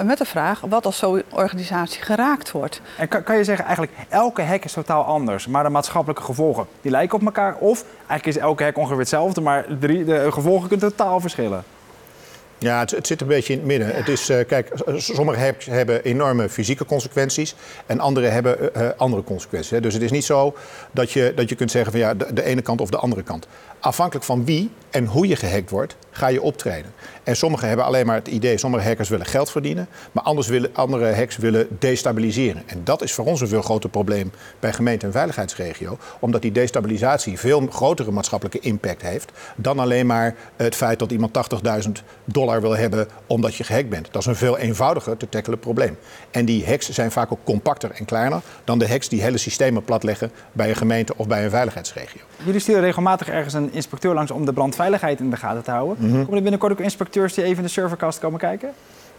Met 0.02 0.18
de 0.18 0.26
vraag 0.26 0.62
wat 0.62 0.86
als 0.86 0.98
zo'n 0.98 1.24
organisatie 1.30 2.02
geraakt 2.02 2.52
wordt. 2.52 2.82
En 2.98 3.08
kan, 3.08 3.24
kan, 3.24 3.38
je 3.38 3.44
zeggen, 3.44 3.66
eigenlijk 3.66 3.98
elke 4.10 4.42
hack 4.42 4.64
is 4.64 4.74
totaal 4.74 5.04
anders, 5.04 5.48
maar 5.48 5.64
de 5.64 5.70
maatschappelijke 5.70 6.24
gevolgen 6.24 6.66
die 6.82 6.92
lijken 6.92 7.18
op 7.18 7.26
elkaar? 7.26 7.56
Of 7.56 7.84
eigenlijk 7.98 8.26
is 8.26 8.38
elke 8.38 8.64
hack 8.64 8.78
ongeveer 8.78 9.00
hetzelfde, 9.00 9.42
maar 9.42 9.66
de 9.80 10.28
gevolgen 10.32 10.68
kunnen 10.68 10.90
totaal 10.90 11.20
verschillen? 11.20 11.64
Ja, 12.64 12.80
het, 12.80 13.08
zit 13.08 13.22
een 13.22 13.28
beetje 13.28 13.54
in 13.54 13.60
het 13.60 13.68
midden. 13.68 13.96
Het 13.96 14.08
is, 14.08 14.30
uh, 14.30 14.38
kijk, 14.48 14.72
sommige 14.96 15.40
hacks 15.40 15.66
hebben 15.66 16.04
enorme 16.04 16.50
fysieke 16.50 16.86
consequenties 16.86 17.56
en 17.86 18.00
andere 18.00 18.28
hebben 18.28 18.70
uh, 18.78 18.88
andere 18.98 19.24
consequenties. 19.24 19.82
Dus 19.82 19.94
het 19.94 20.04
is 20.04 20.12
niet 20.12 20.26
zo 20.26 20.56
dat 20.92 21.12
je, 21.12 21.34
dat 21.36 21.50
je 21.50 21.56
kunt 21.56 21.72
zeggen 21.72 21.92
van 21.92 22.02
ja, 22.02 22.14
de, 22.14 22.34
de 22.34 22.44
ene 22.44 22.62
kant 22.62 22.82
of 22.82 22.90
de 22.90 22.98
andere 22.98 23.24
kant. 23.24 23.48
Afhankelijk 23.80 24.26
van 24.26 24.46
wie 24.46 24.72
en 24.90 25.06
hoe 25.06 25.28
je 25.28 25.36
gehackt 25.36 25.70
wordt, 25.70 25.96
ga 26.12 26.28
je 26.28 26.42
optreden. 26.42 26.94
En 27.24 27.36
sommigen 27.36 27.68
hebben 27.68 27.86
alleen 27.86 28.06
maar 28.06 28.16
het 28.16 28.28
idee, 28.28 28.58
sommige 28.58 28.88
hackers 28.88 29.10
willen 29.10 29.26
geld 29.26 29.52
verdienen, 29.52 29.88
maar 30.12 30.24
anders 30.24 30.48
willen, 30.48 30.70
andere 30.74 31.14
hacks 31.14 31.38
willen 31.38 31.68
destabiliseren. 31.80 32.64
En 32.66 32.82
dat 32.84 33.02
is 33.02 33.14
voor 33.14 33.26
ons 33.26 33.42
een 33.42 33.48
veel 33.48 33.62
groter 33.62 33.90
probleem 33.90 34.32
bij 34.60 34.74
gemeente- 34.74 35.06
en 35.06 35.12
veiligheidsregio, 35.12 35.98
omdat 36.20 36.42
die 36.42 36.52
destabilisatie 36.52 37.40
veel 37.40 37.68
grotere 37.70 38.12
maatschappelijke 38.12 38.60
impact 38.60 39.02
heeft 39.02 39.32
dan 39.56 39.80
alleen 39.80 40.06
maar 40.06 40.36
het 40.56 40.76
feit 40.76 41.00
dat 41.00 41.12
iemand 41.12 41.34
80.000 41.86 41.92
dollar 42.26 42.53
wil 42.62 42.78
hebben 42.78 43.08
omdat 43.28 43.56
je 43.56 43.64
gehackt 43.64 43.90
bent. 43.90 44.08
Dat 44.12 44.22
is 44.22 44.28
een 44.28 44.36
veel 44.36 44.58
eenvoudiger 44.58 45.18
te 45.18 45.30
tackelen 45.30 45.60
probleem. 45.60 45.98
En 46.32 46.46
die 46.46 46.66
hacks 46.66 46.90
zijn 46.90 47.12
vaak 47.12 47.32
ook 47.32 47.44
compacter 47.44 47.92
en 47.92 48.06
kleiner 48.06 48.42
dan 48.64 48.80
de 48.80 48.88
hacks 48.88 49.10
die 49.10 49.22
hele 49.22 49.38
systemen 49.38 49.84
platleggen 49.84 50.32
bij 50.52 50.70
een 50.70 50.76
gemeente 50.76 51.14
of 51.18 51.28
bij 51.28 51.44
een 51.44 51.50
veiligheidsregio. 51.50 52.22
Jullie 52.46 52.60
sturen 52.60 52.82
regelmatig 52.82 53.30
ergens 53.30 53.54
een 53.54 53.74
inspecteur 53.74 54.14
langs 54.14 54.32
om 54.32 54.46
de 54.46 54.54
brandveiligheid 54.54 55.20
in 55.20 55.30
de 55.30 55.38
gaten 55.38 55.64
te 55.64 55.72
houden. 55.72 55.98
Mm 56.00 56.12
-hmm. 56.12 56.20
Komen 56.20 56.36
er 56.36 56.42
binnenkort 56.42 56.72
ook 56.72 56.80
inspecteurs 56.80 57.34
die 57.34 57.44
even 57.44 57.58
in 57.58 57.64
de 57.64 57.70
serverkast 57.70 58.20
komen 58.20 58.40
kijken? 58.40 58.74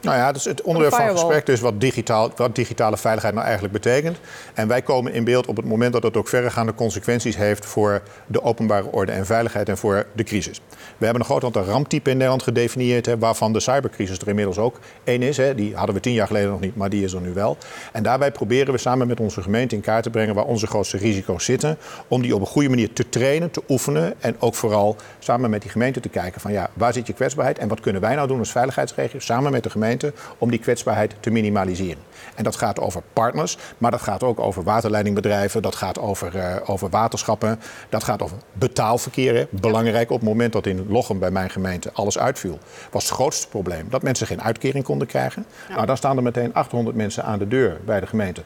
Nou 0.04 0.16
ja, 0.16 0.32
dus 0.32 0.44
het 0.44 0.62
onderwerp 0.62 0.94
van 0.94 1.04
het 1.04 1.18
gesprek 1.18 1.48
is 1.48 1.60
wat, 1.60 1.80
digitaal, 1.80 2.30
wat 2.36 2.54
digitale 2.54 2.96
veiligheid 2.96 3.34
nou 3.34 3.46
eigenlijk 3.46 3.74
betekent. 3.74 4.18
En 4.54 4.68
wij 4.68 4.82
komen 4.82 5.12
in 5.12 5.24
beeld 5.24 5.46
op 5.46 5.56
het 5.56 5.64
moment 5.64 5.92
dat 5.92 6.02
het 6.02 6.16
ook 6.16 6.28
verregaande 6.28 6.74
consequenties 6.74 7.36
heeft 7.36 7.66
voor 7.66 8.02
de 8.26 8.42
openbare 8.42 8.90
orde 8.90 9.12
en 9.12 9.26
veiligheid 9.26 9.68
en 9.68 9.78
voor 9.78 10.06
de 10.12 10.22
crisis. 10.22 10.60
We 10.96 11.04
hebben 11.04 11.20
een 11.20 11.28
groot 11.28 11.44
aantal 11.44 11.64
ramptypen 11.64 12.10
in 12.10 12.16
Nederland 12.16 12.42
gedefinieerd, 12.42 13.06
hè, 13.06 13.18
waarvan 13.18 13.52
de 13.52 13.60
cybercrisis 13.60 14.18
er 14.18 14.28
inmiddels 14.28 14.58
ook 14.58 14.78
één 15.04 15.22
is. 15.22 15.36
Hè. 15.36 15.54
Die 15.54 15.76
hadden 15.76 15.94
we 15.94 16.00
tien 16.00 16.12
jaar 16.12 16.26
geleden 16.26 16.50
nog 16.50 16.60
niet, 16.60 16.76
maar 16.76 16.90
die 16.90 17.04
is 17.04 17.12
er 17.12 17.20
nu 17.20 17.32
wel. 17.32 17.56
En 17.92 18.02
daarbij 18.02 18.32
proberen 18.32 18.72
we 18.72 18.78
samen 18.78 19.06
met 19.06 19.20
onze 19.20 19.42
gemeente 19.42 19.74
in 19.74 19.80
kaart 19.80 20.02
te 20.02 20.10
brengen 20.10 20.34
waar 20.34 20.44
onze 20.44 20.66
grootste 20.66 20.96
risico's 20.96 21.44
zitten. 21.44 21.78
Om 22.08 22.22
die 22.22 22.34
op 22.34 22.40
een 22.40 22.46
goede 22.46 22.68
manier 22.68 22.92
te 22.92 23.08
trainen, 23.08 23.50
te 23.50 23.62
oefenen 23.68 24.14
en 24.18 24.36
ook 24.38 24.54
vooral 24.54 24.96
samen 25.18 25.50
met 25.50 25.62
die 25.62 25.70
gemeente 25.70 26.00
te 26.00 26.08
kijken 26.08 26.40
van 26.40 26.52
ja, 26.52 26.70
waar 26.72 26.92
zit 26.92 27.06
je 27.06 27.12
kwetsbaarheid 27.12 27.58
en 27.58 27.68
wat 27.68 27.80
kunnen 27.80 28.00
wij 28.00 28.14
nou 28.14 28.28
doen 28.28 28.38
als 28.38 28.50
veiligheidsregio 28.50 29.18
samen 29.18 29.52
met 29.52 29.62
de 29.62 29.70
gemeente 29.70 29.93
om 30.38 30.50
die 30.50 30.58
kwetsbaarheid 30.58 31.14
te 31.20 31.30
minimaliseren. 31.30 32.02
En 32.34 32.44
dat 32.44 32.56
gaat 32.56 32.80
over 32.80 33.02
partners, 33.12 33.56
maar 33.78 33.90
dat 33.90 34.02
gaat 34.02 34.22
ook 34.22 34.40
over 34.40 34.62
waterleidingbedrijven, 34.62 35.62
dat 35.62 35.74
gaat 35.74 35.98
over, 35.98 36.36
uh, 36.36 36.56
over 36.66 36.88
waterschappen, 36.88 37.60
dat 37.88 38.04
gaat 38.04 38.22
over 38.22 38.36
betaalverkeer. 38.52 39.34
Hè. 39.34 39.46
Belangrijk 39.50 40.10
op 40.10 40.20
het 40.20 40.28
moment 40.28 40.52
dat 40.52 40.66
in 40.66 40.86
Lochem 40.88 41.18
bij 41.18 41.30
mijn 41.30 41.50
gemeente 41.50 41.90
alles 41.92 42.18
uitviel, 42.18 42.58
was 42.90 43.04
het 43.04 43.12
grootste 43.12 43.48
probleem 43.48 43.86
dat 43.90 44.02
mensen 44.02 44.26
geen 44.26 44.42
uitkering 44.42 44.84
konden 44.84 45.06
krijgen. 45.06 45.46
Ja. 45.68 45.74
Nou, 45.74 45.86
dan 45.86 45.96
staan 45.96 46.16
er 46.16 46.22
meteen 46.22 46.54
800 46.54 46.96
mensen 46.96 47.24
aan 47.24 47.38
de 47.38 47.48
deur 47.48 47.80
bij 47.84 48.00
de 48.00 48.06
gemeente. 48.06 48.42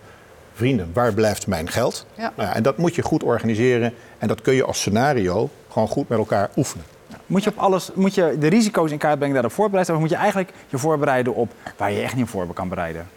Vrienden, 0.55 0.91
waar 0.93 1.15
blijft 1.15 1.47
mijn 1.47 1.69
geld? 1.69 2.07
Ja. 2.15 2.33
Nou 2.37 2.49
ja, 2.49 2.55
en 2.55 2.63
dat 2.63 2.77
moet 2.77 2.95
je 2.95 3.03
goed 3.03 3.23
organiseren 3.23 3.95
en 4.19 4.29
dat 4.29 4.43
kun 4.43 4.55
je 4.55 4.65
als 4.65 4.79
scenario 4.79 5.51
gewoon 5.71 5.89
goed 5.89 6.09
met 6.09 6.19
elkaar 6.19 6.51
oefenen. 6.57 6.85
Moet 7.29 7.45
je 7.45 7.51
op 7.51 7.59
alles, 7.59 7.91
moet 7.95 8.15
je 8.15 8.37
de 8.39 8.47
risico's 8.47 8.91
in 8.91 8.99
kaart 8.99 9.17
brengen, 9.17 9.35
daarop 9.35 9.53
voorbereid? 9.53 9.91
Of 9.91 9.99
moet 9.99 10.11
je 10.11 10.17
eigenlijk 10.17 10.51
je 10.69 10.79
voorbereiden 10.79 11.35
op 11.35 11.53
waar 11.77 11.93
je 11.93 12.01
echt 12.01 12.17
niet 12.17 12.29
voor 12.29 12.53
kan 12.53 12.69
bereiden? 12.69 13.09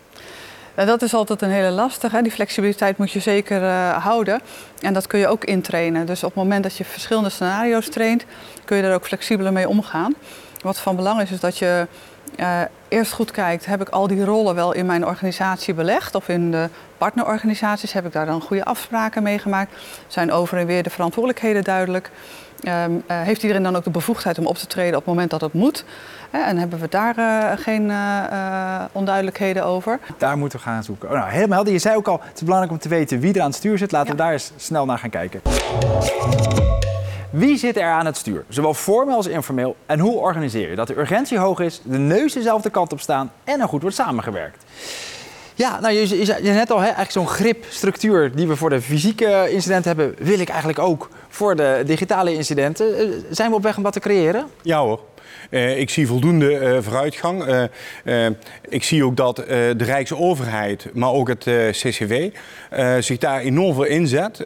Nou, 0.76 0.88
dat 0.88 1.02
is 1.02 1.14
altijd 1.14 1.42
een 1.42 1.50
hele 1.50 1.70
lastige. 1.70 2.22
Die 2.22 2.32
flexibiliteit 2.32 2.98
moet 2.98 3.12
je 3.12 3.20
zeker 3.20 3.62
uh, 3.62 4.04
houden. 4.04 4.42
En 4.80 4.94
dat 4.94 5.08
kun 5.08 5.20
je 5.20 5.28
ook 5.28 5.44
intrainen. 5.44 6.06
Dus 6.06 6.24
op 6.24 6.30
het 6.34 6.44
moment 6.44 6.64
dat 6.64 6.78
je 6.78 6.86
verschillende 6.86 7.30
scenario's 7.30 7.90
traint, 7.90 8.26
kun 8.66 8.78
je 8.78 8.84
daar 8.84 8.94
ook 8.94 9.06
flexibeler 9.06 9.54
mee 9.54 9.68
omgaan. 9.68 10.16
Wat 10.62 10.78
van 10.78 10.96
belang 10.96 11.22
is, 11.22 11.32
is 11.32 11.40
dat 11.40 11.58
je 11.58 11.88
uh, 12.40 12.62
eerst 12.88 13.12
goed 13.12 13.32
kijkt, 13.32 13.66
heb 13.66 13.82
ik 13.82 13.90
al 13.90 14.08
die 14.08 14.26
rollen 14.26 14.56
wel 14.56 14.72
in 14.72 14.86
mijn 14.86 15.06
organisatie 15.06 15.74
belegd? 15.74 16.16
Of 16.16 16.30
in 16.30 16.52
de 16.52 16.70
partnerorganisaties 16.98 17.94
heb 17.94 18.06
ik 18.06 18.12
daar 18.12 18.26
dan 18.26 18.42
goede 18.42 18.66
afspraken 18.66 19.24
mee 19.24 19.40
gemaakt? 19.40 19.76
Zijn 20.08 20.32
over 20.32 20.58
en 20.58 20.66
weer 20.66 20.84
de 20.84 20.90
verantwoordelijkheden 20.90 21.64
duidelijk? 21.64 22.12
Um, 22.68 22.96
uh, 22.96 23.22
heeft 23.22 23.42
iedereen 23.42 23.64
dan 23.64 23.76
ook 23.76 23.84
de 23.84 23.90
bevoegdheid 23.90 24.38
om 24.40 24.46
op 24.46 24.58
te 24.58 24.68
treden 24.68 24.98
op 24.98 25.06
het 25.06 25.14
moment 25.14 25.30
dat 25.30 25.42
het 25.42 25.54
moet? 25.54 25.86
Uh, 26.32 26.48
en 26.48 26.58
hebben 26.58 26.80
we 26.80 26.88
daar 26.90 27.18
uh, 27.18 27.52
geen 27.56 27.92
onduidelijkheden 28.92 29.66
over? 29.66 30.00
Daar 30.18 30.38
moeten 30.38 30.60
we 30.60 30.66
gaan 30.66 30.84
zoeken. 30.84 31.10
Oh, 31.10 31.16
nou, 31.16 31.30
helemaal 31.30 31.56
helder. 31.56 31.74
Je 31.74 31.80
zei 31.80 31.96
ook 31.96 32.08
al, 32.08 32.20
het 32.24 32.36
is 32.36 32.42
belangrijk 32.42 32.74
om 32.74 32.80
te 32.80 32.90
weten 32.90 33.20
wie 33.20 33.34
er 33.34 33.42
aan 33.42 33.48
het 33.48 33.56
stuur 33.56 33.78
zit. 33.78 33.92
Laten 33.92 34.08
ja. 34.08 34.16
we 34.16 34.22
daar 34.22 34.32
eens 34.32 34.52
snel 34.56 34.86
naar 34.86 35.00
gaan 35.00 35.10
kijken. 35.10 35.42
Wie 37.32 37.58
zit 37.58 37.78
er 37.78 37.90
aan 37.90 38.06
het 38.06 38.18
stuur? 38.18 38.44
Zowel 38.50 38.74
formeel 38.74 39.16
als 39.16 39.28
informeel. 39.28 39.76
En 39.86 40.00
hoe 40.00 40.18
organiseer 40.18 40.70
je 40.70 40.76
dat 40.76 40.88
de 40.88 41.00
urgentie 41.00 41.38
hoog 41.38 41.60
is, 41.60 41.82
de 41.84 41.98
neus 41.98 42.34
dezelfde 42.34 42.70
kant 42.70 42.92
op 42.92 43.00
staan 43.00 43.32
en 43.44 43.60
er 43.60 43.68
goed 43.68 43.82
wordt 43.82 43.96
samengewerkt? 43.96 44.64
Ja, 45.56 45.80
nou, 45.80 45.94
je, 45.94 46.26
je 46.26 46.52
net 46.52 46.72
al, 46.72 46.78
hè, 46.78 46.84
eigenlijk 46.84 47.12
zo'n 47.12 47.28
gripstructuur 47.28 48.36
die 48.36 48.48
we 48.48 48.56
voor 48.56 48.70
de 48.70 48.82
fysieke 48.82 49.48
incidenten 49.50 49.98
hebben, 49.98 50.26
wil 50.26 50.40
ik 50.40 50.50
eigenlijk 50.50 50.80
ook 50.80 51.10
voor 51.30 51.56
de 51.56 51.84
digitale 51.86 52.34
incidenten. 52.34 53.14
Zijn 53.30 53.50
we 53.50 53.56
op 53.56 53.64
weg 53.64 53.78
om 53.78 53.84
dat 53.84 53.94
te 53.94 54.00
creëren? 54.00 54.46
Ja 54.62 54.80
hoor. 54.80 55.00
Uh, 55.50 55.80
ik 55.80 55.90
zie 55.90 56.08
voldoende 56.08 56.52
uh, 56.52 56.78
vooruitgang. 56.82 57.68
Ik 58.70 58.84
zie 58.84 59.06
ook 59.06 59.16
dat 59.16 59.36
de 59.48 59.76
Rijksoverheid, 59.78 60.90
maar 60.94 61.12
ook 61.12 61.28
het 61.28 61.44
CCW, 61.72 62.14
zich 63.00 63.18
daar 63.18 63.40
enorm 63.40 63.74
voor 63.74 63.88
inzet. 63.88 64.46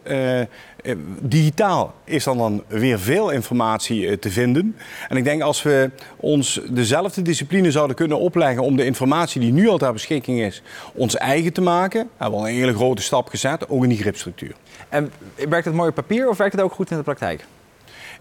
Digitaal 1.20 1.94
is 2.04 2.24
dan, 2.24 2.38
dan 2.38 2.62
weer 2.66 3.00
veel 3.00 3.30
informatie 3.30 4.18
te 4.18 4.30
vinden. 4.30 4.76
En 5.08 5.16
ik 5.16 5.24
denk 5.24 5.42
als 5.42 5.62
we 5.62 5.90
ons 6.16 6.60
dezelfde 6.68 7.22
discipline 7.22 7.70
zouden 7.70 7.96
kunnen 7.96 8.18
opleggen 8.18 8.62
om 8.62 8.76
de 8.76 8.84
informatie 8.84 9.40
die 9.40 9.52
nu 9.52 9.68
al 9.68 9.78
ter 9.78 9.92
beschikking 9.92 10.40
is, 10.40 10.62
ons 10.94 11.16
eigen 11.16 11.52
te 11.52 11.60
maken, 11.60 12.08
hebben 12.16 12.38
we 12.38 12.44
al 12.44 12.50
een 12.50 12.58
hele 12.58 12.74
grote 12.74 13.02
stap 13.02 13.28
gezet, 13.28 13.68
ook 13.68 13.82
in 13.82 13.88
die 13.88 13.98
gripstructuur. 13.98 14.54
En 14.88 15.12
werkt 15.48 15.64
het 15.64 15.74
mooi 15.74 15.88
op 15.88 15.94
papier 15.94 16.28
of 16.28 16.36
werkt 16.36 16.52
het 16.52 16.62
ook 16.62 16.72
goed 16.72 16.90
in 16.90 16.96
de 16.96 17.02
praktijk? 17.02 17.44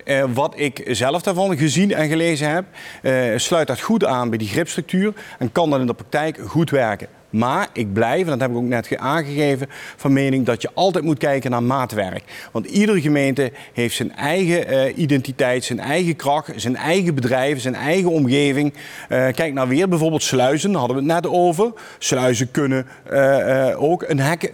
Uh, 0.06 0.24
wat 0.34 0.54
ik 0.58 0.84
zelf 0.88 1.22
daarvan 1.22 1.58
gezien 1.58 1.94
en 1.94 2.10
gelezen 2.10 2.50
heb, 2.50 2.66
uh, 3.02 3.38
sluit 3.38 3.68
dat 3.68 3.82
goed 3.82 4.06
aan 4.06 4.30
bij 4.30 4.38
die 4.38 4.48
gripstructuur 4.48 5.14
en 5.40 5.52
kan 5.52 5.70
dat 5.70 5.80
in 5.80 5.86
de 5.86 5.94
praktijk 5.94 6.40
goed 6.48 6.70
werken. 6.70 7.08
Maar 7.36 7.68
ik 7.74 7.94
blijf, 7.94 8.22
en 8.22 8.30
dat 8.30 8.40
heb 8.40 8.50
ik 8.50 8.56
ook 8.56 8.64
net 8.64 8.98
aangegeven, 8.98 9.68
van 9.96 10.14
mening 10.14 10.46
dat 10.46 10.62
je 10.62 10.70
altijd 10.74 11.04
moet 11.04 11.18
kijken 11.18 11.52
naar 11.52 11.64
maatwerk. 11.64 12.24
Want 12.52 12.66
iedere 12.66 13.02
gemeente 13.02 13.52
heeft 13.74 13.96
zijn 13.96 14.16
eigen 14.16 14.74
uh, 14.74 14.98
identiteit, 14.98 15.64
zijn 15.64 15.80
eigen 15.80 16.16
kracht, 16.16 16.52
zijn 16.56 16.76
eigen 16.76 17.16
bedrijven, 17.16 17.62
zijn 17.62 17.76
eigen 17.76 18.10
omgeving. 18.12 18.74
Uh, 18.74 18.78
kijk 19.10 19.54
nou 19.54 19.70
weer 19.70 19.90
bijvoorbeeld 19.90 20.24
sluizen, 20.24 20.70
daar 20.72 20.80
hadden 20.80 20.98
we 20.98 21.04
het 21.04 21.24
net 21.24 21.32
over. 21.32 21.74
Sluizen 21.98 22.52
kunnen 22.52 22.86
uh, 23.12 23.84
ook 23.84 24.04
een 24.08 24.20
hek 24.20 24.52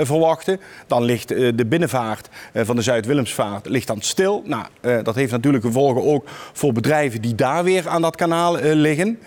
verwachten. 0.00 0.60
Dan 0.86 1.02
ligt 1.02 1.28
de 1.28 1.66
binnenvaart 1.66 2.28
van 2.54 2.76
de 2.76 2.82
Zuid-Willemsvaart 2.82 3.68
ligt 3.68 3.86
dan 3.86 4.00
stil. 4.00 4.42
Nou, 4.44 4.64
dat 5.02 5.14
heeft 5.14 5.32
natuurlijk 5.32 5.64
gevolgen 5.64 6.04
ook 6.04 6.28
voor 6.52 6.72
bedrijven 6.72 7.20
die 7.20 7.34
daar 7.34 7.64
weer 7.64 7.88
aan 7.88 8.02
dat 8.02 8.16
kanaal 8.16 8.56
liggen. 8.60 9.18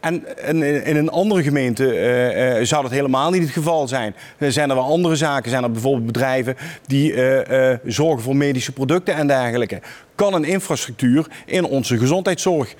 en 0.00 0.24
in, 0.46 0.84
in 0.84 0.96
een 0.96 1.10
andere 1.10 1.42
gemeente 1.42 2.01
uh, 2.02 2.58
uh, 2.58 2.64
zou 2.64 2.82
dat 2.82 2.90
helemaal 2.90 3.30
niet 3.30 3.42
het 3.42 3.50
geval 3.50 3.88
zijn. 3.88 4.14
Zijn 4.38 4.70
er 4.70 4.76
wel 4.76 4.84
andere 4.84 5.16
zaken. 5.16 5.50
Zijn 5.50 5.62
er 5.62 5.70
bijvoorbeeld 5.70 6.06
bedrijven 6.06 6.56
die 6.86 7.12
uh, 7.12 7.76
zorgen 7.84 8.22
voor 8.22 8.36
medische 8.36 8.72
producten 8.72 9.14
en 9.14 9.26
dergelijke. 9.26 9.80
Kan 10.14 10.34
een 10.34 10.44
infrastructuur 10.44 11.26
in 11.46 11.64
onze 11.64 11.98
gezondheidszorg 11.98 12.74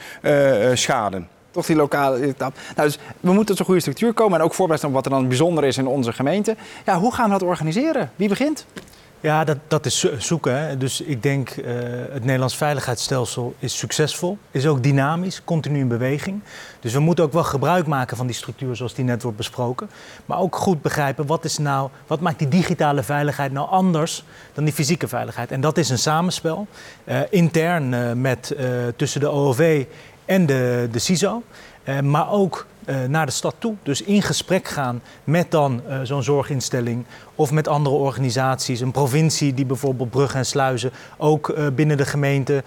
schaden? 0.75 1.29
Toch 1.51 1.67
die 1.67 1.77
lokale. 1.77 2.35
Nou, 2.39 2.53
dus 2.77 2.99
we 3.21 3.33
moeten 3.33 3.47
tot 3.47 3.59
een 3.59 3.65
goede 3.65 3.81
structuur 3.81 4.13
komen 4.13 4.39
en 4.39 4.45
ook 4.45 4.55
voorbereid 4.55 4.85
op 4.85 4.93
wat 4.93 5.05
er 5.05 5.11
dan 5.11 5.29
bijzonder 5.29 5.65
is 5.65 5.77
in 5.77 5.87
onze 5.87 6.13
gemeente. 6.13 6.57
Ja, 6.85 6.99
hoe 6.99 7.15
gaan 7.15 7.25
we 7.25 7.31
dat 7.39 7.43
organiseren? 7.43 8.11
Wie 8.17 8.29
begint? 8.29 8.67
Ja, 9.23 9.45
dat, 9.45 9.59
dat 9.69 9.87
is 9.87 10.17
zoeken. 10.19 10.59
Hè. 10.59 10.77
Dus 10.77 11.01
ik 11.01 11.23
denk 11.23 11.57
uh, 11.57 11.65
het 12.11 12.25
Nederlands 12.25 12.57
veiligheidsstelsel 12.57 13.55
is 13.59 13.79
succesvol, 13.79 14.39
is 14.51 14.67
ook 14.67 14.83
dynamisch, 14.83 15.45
continu 15.45 15.79
in 15.79 15.89
beweging. 15.89 16.43
Dus 16.81 16.93
we 16.93 17.01
moeten 17.01 17.25
ook 17.25 17.33
wel 17.33 17.45
gebruik 17.45 17.87
maken 17.87 18.17
van 18.17 18.27
die 18.27 18.35
structuur 18.35 18.77
zoals 18.77 18.95
die 18.95 19.05
net 19.05 19.23
wordt 19.23 19.37
besproken. 19.37 19.91
Maar 20.27 20.39
ook 20.39 20.57
goed 20.57 20.83
begrijpen 20.83 21.27
wat, 21.27 21.45
is 21.45 21.59
nou, 21.59 21.91
wat 22.07 22.21
maakt 22.21 22.39
die 22.39 22.49
digitale 22.49 23.03
veiligheid 23.03 23.53
nou 23.53 23.69
anders 23.69 24.25
dan 24.53 24.65
die 24.65 24.73
fysieke 24.73 25.09
veiligheid. 25.09 25.51
En 25.51 25.61
dat 25.61 25.79
is 25.79 25.89
een 25.89 25.99
samenspel, 25.99 26.67
uh, 27.05 27.21
intern 27.31 27.93
uh, 27.93 28.13
met, 28.13 28.57
tussen 28.97 29.21
de 29.21 29.29
OOV 29.29 29.85
en 30.25 30.47
de, 30.47 30.89
de 30.93 30.99
CISO. 30.99 31.43
maar 32.03 32.31
ook 32.31 32.67
naar 33.09 33.27
de 33.27 33.33
stad 33.33 33.55
toe. 33.59 33.75
Dus 33.83 34.03
in 34.03 34.23
gesprek 34.23 34.69
gaan 34.69 35.03
met 35.25 35.51
dan 35.51 35.83
zo'n 36.03 36.23
zorginstelling 36.23 37.05
of 37.35 37.51
met 37.51 37.69
andere 37.69 37.97
organisaties. 37.97 38.81
Een 38.81 38.91
provincie 38.91 39.55
die 39.55 39.65
bijvoorbeeld 39.65 40.11
bruggen 40.11 40.39
en 40.39 40.47
sluizen 40.47 40.91
ook 41.17 41.49
uh, 41.49 41.67
binnen 41.75 41.97
de 41.97 42.05
gemeente 42.05 42.63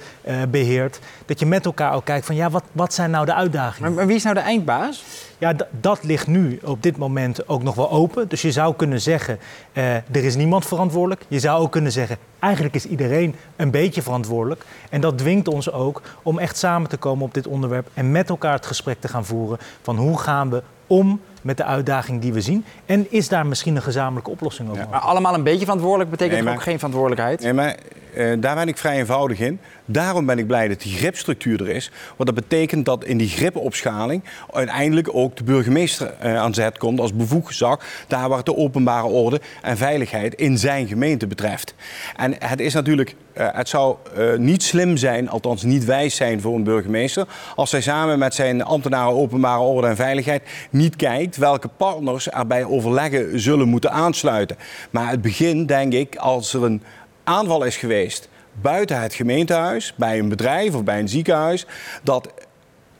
beheert. 0.49 0.99
Dat 1.25 1.39
je 1.39 1.45
met 1.45 1.65
elkaar 1.65 1.93
ook 1.93 2.05
kijkt 2.05 2.25
van 2.25 2.35
ja, 2.35 2.49
wat, 2.49 2.63
wat 2.71 2.93
zijn 2.93 3.11
nou 3.11 3.25
de 3.25 3.33
uitdagingen? 3.33 3.81
Maar, 3.81 3.91
maar 3.91 4.07
wie 4.07 4.15
is 4.15 4.23
nou 4.23 4.35
de 4.35 4.41
eindbaas? 4.41 5.03
Ja, 5.37 5.53
dat 5.79 6.03
ligt 6.03 6.27
nu 6.27 6.59
op 6.63 6.83
dit 6.83 6.97
moment 6.97 7.47
ook 7.47 7.63
nog 7.63 7.75
wel 7.75 7.91
open. 7.91 8.27
Dus 8.27 8.41
je 8.41 8.51
zou 8.51 8.75
kunnen 8.75 9.01
zeggen, 9.01 9.39
er 9.73 10.23
is 10.23 10.35
niemand 10.35 10.65
verantwoordelijk. 10.65 11.25
Je 11.27 11.39
zou 11.39 11.61
ook 11.61 11.71
kunnen 11.71 11.91
zeggen, 11.91 12.17
eigenlijk 12.39 12.75
is 12.75 12.85
iedereen 12.85 13.35
een 13.55 13.71
beetje 13.71 14.01
verantwoordelijk. 14.01 14.65
En 14.89 15.01
dat 15.01 15.17
dwingt 15.17 15.47
ons 15.47 15.71
ook 15.71 16.01
om 16.23 16.39
echt 16.39 16.57
samen 16.57 16.89
te 16.89 16.97
komen 16.97 17.25
op 17.25 17.33
dit 17.33 17.47
onderwerp 17.47 17.87
en 17.93 18.11
met 18.11 18.29
elkaar 18.29 18.53
het 18.53 18.65
gesprek 18.65 18.99
te 18.99 19.07
gaan 19.07 19.25
voeren 19.25 19.57
van 19.81 19.97
hoe 19.97 20.19
gaan 20.19 20.49
we 20.49 20.63
om 20.87 21.21
met 21.41 21.57
de 21.57 21.63
uitdaging 21.63 22.21
die 22.21 22.33
we 22.33 22.41
zien? 22.41 22.65
En 22.85 23.11
is 23.11 23.29
daar 23.29 23.45
misschien 23.45 23.75
een 23.75 23.81
gezamenlijke 23.81 24.29
oplossing 24.29 24.69
over? 24.69 24.81
Ja, 24.81 24.89
maar 24.89 24.99
allemaal 24.99 25.33
een 25.33 25.43
beetje 25.43 25.65
verantwoordelijk 25.65 26.09
betekent 26.09 26.43
nee, 26.43 26.53
ook 26.53 26.61
geen 26.61 26.75
verantwoordelijkheid? 26.75 27.41
Nee, 27.41 27.53
maar 27.53 27.75
uh, 28.17 28.33
daar 28.39 28.55
ben 28.55 28.67
ik 28.67 28.77
vrij 28.77 28.97
eenvoudig 28.97 29.39
in. 29.39 29.59
Daarom 29.85 30.25
ben 30.25 30.39
ik 30.39 30.47
blij 30.47 30.67
dat 30.67 30.81
die 30.81 30.95
gripstructuur 30.95 31.61
er 31.61 31.69
is. 31.69 31.91
Want 32.15 32.35
dat 32.35 32.47
betekent 32.47 32.85
dat 32.85 33.03
in 33.03 33.17
die 33.17 33.29
gripopschaling 33.29 34.23
uiteindelijk 34.53 35.15
ook 35.15 35.35
de 35.35 35.43
burgemeester 35.43 36.13
uh, 36.23 36.37
aan 36.37 36.53
zet 36.53 36.77
komt 36.77 36.99
als 36.99 37.13
bevoegd 37.13 37.47
gezag. 37.47 37.79
Daar 38.07 38.29
waar 38.29 38.43
de 38.43 38.55
openbare 38.55 39.07
orde 39.07 39.41
en 39.61 39.77
veiligheid 39.77 40.35
in 40.35 40.57
zijn 40.57 40.87
gemeente 40.87 41.27
betreft. 41.27 41.75
En 42.15 42.35
het 42.39 42.59
is 42.59 42.73
natuurlijk, 42.73 43.15
uh, 43.37 43.47
het 43.51 43.69
zou 43.69 43.97
niet 44.37 44.63
slim 44.63 44.97
zijn, 44.97 45.29
althans 45.29 45.63
niet 45.63 45.85
wijs 45.85 46.15
zijn 46.15 46.41
voor 46.41 46.55
een 46.55 46.63
burgemeester, 46.63 47.27
als 47.55 47.71
hij 47.71 47.81
samen 47.81 48.19
met 48.19 48.33
zijn 48.33 48.63
ambtenaren 48.63 49.13
openbare 49.15 49.61
orde 49.61 49.87
en 49.87 49.95
veiligheid 49.95 50.43
niet 50.69 50.95
kijkt 50.95 51.37
welke 51.37 51.67
partners 51.67 52.31
er 52.31 52.47
bij 52.47 52.65
overleggen 52.65 53.39
zullen 53.39 53.67
moeten 53.67 53.91
aansluiten. 53.91 54.57
Maar 54.89 55.09
het 55.09 55.21
begin, 55.21 55.65
denk 55.65 55.93
ik, 55.93 56.15
als 56.15 56.53
er 56.53 56.63
een 56.63 56.81
aanval 57.25 57.63
is 57.63 57.77
geweest 57.77 58.29
buiten 58.61 59.01
het 59.01 59.13
gemeentehuis, 59.13 59.93
bij 59.95 60.19
een 60.19 60.29
bedrijf 60.29 60.75
of 60.75 60.83
bij 60.83 60.99
een 60.99 61.09
ziekenhuis, 61.09 61.65
dat 62.03 62.33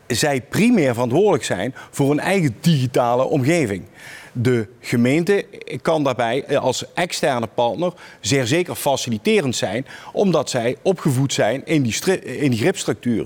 zij 0.07 0.41
primair 0.41 0.93
verantwoordelijk 0.93 1.43
zijn 1.43 1.75
voor 1.91 2.09
hun 2.09 2.19
eigen 2.19 2.55
digitale 2.61 3.23
omgeving. 3.23 3.85
De 4.31 4.67
gemeente 4.79 5.45
kan 5.81 6.03
daarbij 6.03 6.57
als 6.57 6.93
externe 6.93 7.47
partner 7.47 7.93
zeer 8.19 8.47
zeker 8.47 8.75
faciliterend 8.75 9.55
zijn, 9.55 9.85
omdat 10.13 10.49
zij 10.49 10.77
opgevoed 10.81 11.33
zijn 11.33 11.65
in 11.65 11.81
die, 11.83 12.21
in 12.21 12.49
die 12.51 12.59
gripstructuur. 12.59 13.25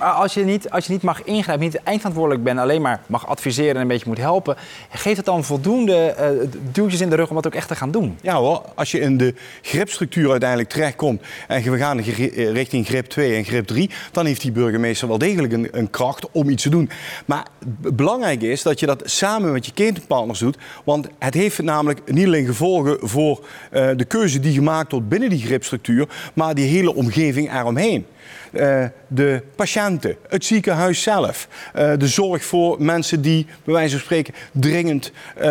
Maar 0.00 0.12
als 0.12 0.34
je, 0.34 0.44
niet, 0.44 0.70
als 0.70 0.86
je 0.86 0.92
niet 0.92 1.02
mag 1.02 1.22
ingrijpen, 1.24 1.64
niet 1.64 1.82
eindverantwoordelijk 1.82 2.44
bent, 2.44 2.58
alleen 2.58 2.82
maar 2.82 3.00
mag 3.06 3.26
adviseren 3.26 3.74
en 3.74 3.80
een 3.80 3.88
beetje 3.88 4.08
moet 4.08 4.18
helpen, 4.18 4.56
geeft 4.90 5.16
het 5.16 5.26
dan 5.26 5.44
voldoende 5.44 6.14
uh, 6.20 6.48
duwtjes 6.72 7.00
in 7.00 7.10
de 7.10 7.16
rug 7.16 7.28
om 7.28 7.34
dat 7.34 7.46
ook 7.46 7.54
echt 7.54 7.68
te 7.68 7.74
gaan 7.74 7.90
doen? 7.90 8.18
Ja 8.22 8.34
hoor, 8.34 8.62
als 8.74 8.90
je 8.90 9.00
in 9.00 9.16
de 9.16 9.34
gripstructuur 9.62 10.30
uiteindelijk 10.30 10.68
terechtkomt 10.68 11.22
en 11.48 11.70
we 11.70 11.78
gaan 11.78 11.98
eh, 11.98 12.52
richting 12.52 12.86
grip 12.86 13.06
2 13.06 13.36
en 13.36 13.44
grip 13.44 13.66
3, 13.66 13.90
dan 14.12 14.26
heeft 14.26 14.40
die 14.40 14.52
burgemeester 14.52 15.08
wel 15.08 15.18
degelijk 15.18 15.52
een, 15.52 15.68
een 15.72 15.90
kracht 15.90 16.30
om 16.30 16.48
iets 16.48 16.62
te 16.62 16.68
doen. 16.68 16.90
Maar 17.26 17.46
belangrijk 17.94 18.42
is 18.42 18.62
dat 18.62 18.80
je 18.80 18.86
dat 18.86 19.02
samen 19.04 19.52
met 19.52 19.66
je 19.66 19.72
ketenpartners 19.72 20.38
doet, 20.38 20.56
want 20.84 21.08
het 21.18 21.34
heeft 21.34 21.62
namelijk 21.62 22.12
niet 22.12 22.26
alleen 22.26 22.46
gevolgen 22.46 23.08
voor 23.08 23.44
uh, 23.72 23.88
de 23.96 24.04
keuze 24.04 24.40
die 24.40 24.52
gemaakt 24.52 24.92
wordt 24.92 25.08
binnen 25.08 25.28
die 25.28 25.42
gripstructuur, 25.42 26.08
maar 26.34 26.54
die 26.54 26.66
hele 26.66 26.94
omgeving 26.94 27.52
eromheen. 27.58 28.06
Uh, 28.52 28.84
de 29.06 29.42
patiënten, 29.56 30.16
het 30.28 30.44
ziekenhuis 30.44 31.02
zelf, 31.02 31.48
uh, 31.76 31.92
de 31.98 32.08
zorg 32.08 32.44
voor 32.44 32.82
mensen 32.82 33.22
die, 33.22 33.46
bij 33.64 33.74
wijze 33.74 33.90
van 33.90 34.00
spreken, 34.00 34.34
dringend 34.52 35.12
uh, 35.38 35.44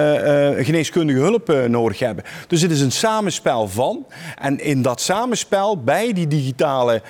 geneeskundige 0.57 1.19
hulp 1.19 1.67
nodig 1.67 1.99
hebben. 1.99 2.23
Dus 2.47 2.61
het 2.61 2.71
is 2.71 2.81
een 2.81 2.91
samenspel 2.91 3.67
van. 3.67 4.05
En 4.37 4.59
in 4.59 4.81
dat 4.81 5.01
samenspel, 5.01 5.83
bij 5.83 6.13
die 6.13 6.27
digitale 6.27 7.01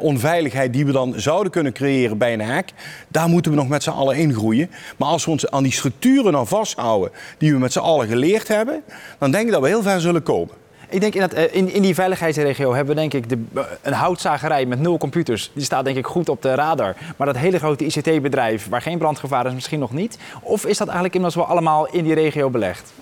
onveiligheid 0.00 0.72
die 0.72 0.86
we 0.86 0.92
dan 0.92 1.14
zouden 1.16 1.52
kunnen 1.52 1.72
creëren 1.72 2.18
bij 2.18 2.32
een 2.32 2.40
hack, 2.40 2.68
daar 3.08 3.28
moeten 3.28 3.50
we 3.50 3.56
nog 3.56 3.68
met 3.68 3.82
z'n 3.82 3.90
allen 3.90 4.16
in 4.16 4.34
groeien. 4.34 4.70
Maar 4.96 5.08
als 5.08 5.24
we 5.24 5.30
ons 5.30 5.50
aan 5.50 5.62
die 5.62 5.72
structuren 5.72 6.36
aan 6.36 6.46
vasthouden 6.46 7.12
die 7.38 7.52
we 7.52 7.58
met 7.58 7.72
z'n 7.72 7.78
allen 7.78 8.08
geleerd 8.08 8.48
hebben, 8.48 8.82
dan 9.18 9.30
denk 9.30 9.46
ik 9.46 9.52
dat 9.52 9.62
we 9.62 9.68
heel 9.68 9.82
ver 9.82 10.00
zullen 10.00 10.22
komen. 10.22 10.63
Ik 10.88 11.00
denk 11.00 11.14
in, 11.14 11.20
dat, 11.20 11.32
eh, 11.32 11.54
in, 11.54 11.72
in 11.72 11.82
die 11.82 11.94
veiligheidsregio 11.94 12.74
hebben 12.74 12.94
we 12.94 13.00
denk 13.00 13.14
ik 13.14 13.28
de, 13.28 13.44
eh, 13.54 13.62
een 13.82 13.92
houtzagerij 13.92 14.66
met 14.66 14.80
nul 14.80 14.98
computers. 14.98 15.50
Die 15.54 15.64
staat 15.64 15.84
denk 15.84 15.96
ik 15.96 16.06
goed 16.06 16.28
op 16.28 16.42
de 16.42 16.54
radar. 16.54 16.96
Maar 17.16 17.26
dat 17.26 17.36
hele 17.36 17.58
grote 17.58 17.84
ICT-bedrijf 17.84 18.68
waar 18.68 18.82
geen 18.82 18.98
brandgevaar 18.98 19.46
is 19.46 19.52
misschien 19.52 19.78
nog 19.78 19.92
niet. 19.92 20.18
Of 20.40 20.66
is 20.66 20.78
dat 20.78 20.86
eigenlijk 20.86 21.14
inmiddels 21.14 21.46
wel 21.46 21.54
allemaal 21.54 21.86
in 21.86 22.04
die 22.04 22.14
regio 22.14 22.50
belegd? 22.50 22.92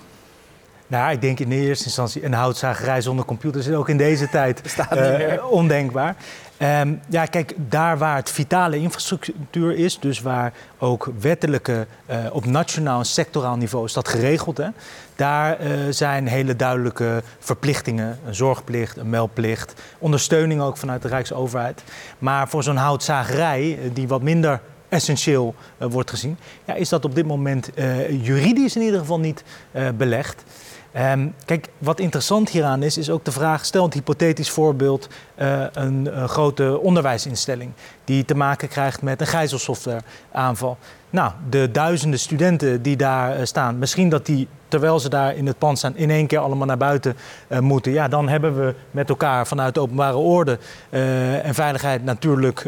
Nou, 0.87 1.11
ik 1.11 1.21
denk 1.21 1.39
in 1.39 1.49
de 1.49 1.55
eerste 1.55 1.85
instantie 1.85 2.25
een 2.25 2.33
houtzagerij 2.33 3.01
zonder 3.01 3.25
computers 3.25 3.67
is 3.67 3.75
ook 3.75 3.89
in 3.89 3.97
deze 3.97 4.29
tijd 4.29 4.61
uh, 4.93 5.51
ondenkbaar. 5.51 6.15
Um, 6.63 6.99
ja, 7.09 7.25
kijk, 7.25 7.53
daar 7.57 7.97
waar 7.97 8.15
het 8.15 8.31
vitale 8.31 8.77
infrastructuur 8.77 9.75
is, 9.75 9.99
dus 9.99 10.21
waar 10.21 10.53
ook 10.77 11.11
wettelijke, 11.19 11.87
uh, 12.09 12.17
op 12.31 12.45
nationaal 12.45 12.99
en 12.99 13.05
sectoraal 13.05 13.55
niveau 13.55 13.85
is 13.85 13.93
dat 13.93 14.07
geregeld, 14.07 14.57
hè, 14.57 14.67
daar 15.15 15.61
uh, 15.61 15.71
zijn 15.89 16.27
hele 16.27 16.55
duidelijke 16.55 17.23
verplichtingen. 17.39 18.19
Een 18.25 18.35
zorgplicht, 18.35 18.97
een 18.97 19.09
meldplicht, 19.09 19.73
ondersteuning 19.99 20.61
ook 20.61 20.77
vanuit 20.77 21.01
de 21.01 21.07
Rijksoverheid. 21.07 21.83
Maar 22.19 22.49
voor 22.49 22.63
zo'n 22.63 22.75
houtzagerij, 22.75 23.79
die 23.93 24.07
wat 24.07 24.21
minder 24.21 24.59
essentieel 24.89 25.55
wordt 25.77 26.09
gezien, 26.09 26.37
ja, 26.65 26.73
is 26.73 26.89
dat 26.89 27.05
op 27.05 27.15
dit 27.15 27.25
moment 27.25 27.69
juridisch 28.21 28.75
in 28.75 28.81
ieder 28.81 28.99
geval 28.99 29.19
niet 29.19 29.43
belegd. 29.95 30.43
Ehm, 30.93 31.27
kijk, 31.45 31.67
wat 31.77 31.99
interessant 31.99 32.49
hieraan 32.49 32.83
is, 32.83 32.97
is 32.97 33.09
ook 33.09 33.25
de 33.25 33.31
vraag: 33.31 33.65
stel 33.65 33.83
een 33.83 33.93
hypothetisch 33.93 34.49
voorbeeld, 34.49 35.07
uh, 35.41 35.63
een, 35.73 36.09
grote 36.27 36.79
onderwijsinstelling 36.79 37.71
die 38.03 38.25
te 38.25 38.35
maken 38.35 38.67
krijgt 38.67 39.01
met 39.01 39.21
een 39.21 39.27
gijzelsoftwareaanval. 39.27 40.77
Nou, 41.09 41.31
de 41.49 41.71
duizenden 41.71 42.19
studenten 42.19 42.81
die 42.81 42.95
daar 42.95 43.39
uh, 43.39 43.45
staan, 43.45 43.77
misschien 43.77 44.09
dat 44.09 44.25
die 44.25 44.47
terwijl 44.67 44.99
ze 44.99 45.09
daar 45.09 45.35
in 45.35 45.47
het 45.47 45.57
pand 45.57 45.77
staan, 45.77 45.95
in 45.95 46.09
één 46.09 46.27
keer 46.27 46.39
allemaal 46.39 46.67
naar 46.67 46.77
buiten 46.77 47.15
uh, 47.47 47.59
moeten. 47.59 47.91
Ja, 47.91 48.07
dan 48.07 48.29
hebben 48.29 48.55
we 48.55 48.75
met 48.91 49.09
elkaar 49.09 49.47
vanuit 49.47 49.73
de 49.73 49.79
openbare 49.79 50.15
orde 50.15 50.57
en 50.89 51.53
veiligheid 51.53 52.03
natuurlijk 52.03 52.67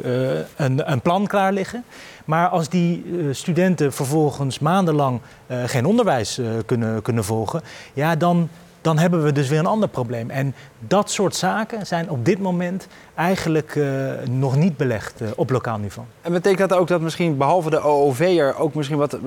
een, 0.55 0.91
een, 0.91 1.01
plan 1.01 1.27
klaar 1.27 1.53
liggen. 1.53 1.83
Maar 2.25 2.47
als 2.47 2.69
die 2.69 3.05
studenten 3.31 3.93
vervolgens 3.93 4.59
maandenlang 4.59 5.19
geen 5.65 5.85
onderwijs 5.85 6.39
kunnen, 6.65 7.01
kunnen 7.01 7.23
volgen, 7.23 7.61
ja, 7.93 8.15
dan, 8.15 8.49
dan 8.81 8.97
hebben 8.97 9.23
we 9.23 9.31
dus 9.31 9.47
weer 9.47 9.59
een 9.59 9.65
ander 9.65 9.89
probleem. 9.89 10.29
En 10.29 10.55
dat 10.79 11.11
soort 11.11 11.35
zaken 11.35 11.87
zijn 11.87 12.09
op 12.09 12.25
dit 12.25 12.39
moment 12.39 12.87
eigenlijk 13.15 13.75
uh, 13.75 14.11
nog 14.29 14.55
niet 14.55 14.77
belegd 14.77 15.21
uh, 15.21 15.27
op 15.35 15.49
lokaal 15.49 15.77
niveau. 15.77 16.07
En 16.21 16.31
betekent 16.31 16.69
dat 16.69 16.77
ook 16.79 16.87
dat 16.87 17.01
misschien 17.01 17.37
behalve 17.37 17.69
de 17.69 17.81
OOV 17.83 18.19
er 18.19 18.57
ook 18.57 18.73
misschien 18.73 18.97
wat 18.97 19.17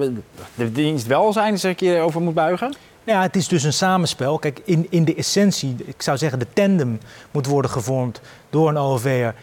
de 0.54 0.72
dienst 0.72 1.06
welzijn 1.06 1.58
zich 1.58 1.70
een 1.70 1.76
keer 1.76 2.00
over 2.00 2.20
moet 2.20 2.34
buigen? 2.34 2.74
Ja, 3.04 3.22
het 3.22 3.36
is 3.36 3.48
dus 3.48 3.62
een 3.62 3.72
samenspel. 3.72 4.38
Kijk, 4.38 4.60
in, 4.64 4.86
in 4.90 5.04
de 5.04 5.14
essentie, 5.14 5.76
ik 5.84 6.02
zou 6.02 6.18
zeggen, 6.18 6.38
de 6.38 6.46
tandem 6.52 7.00
moet 7.30 7.46
worden 7.46 7.70
gevormd 7.70 8.20
door 8.50 8.68
een 8.68 8.76
OOV'er 8.76 9.34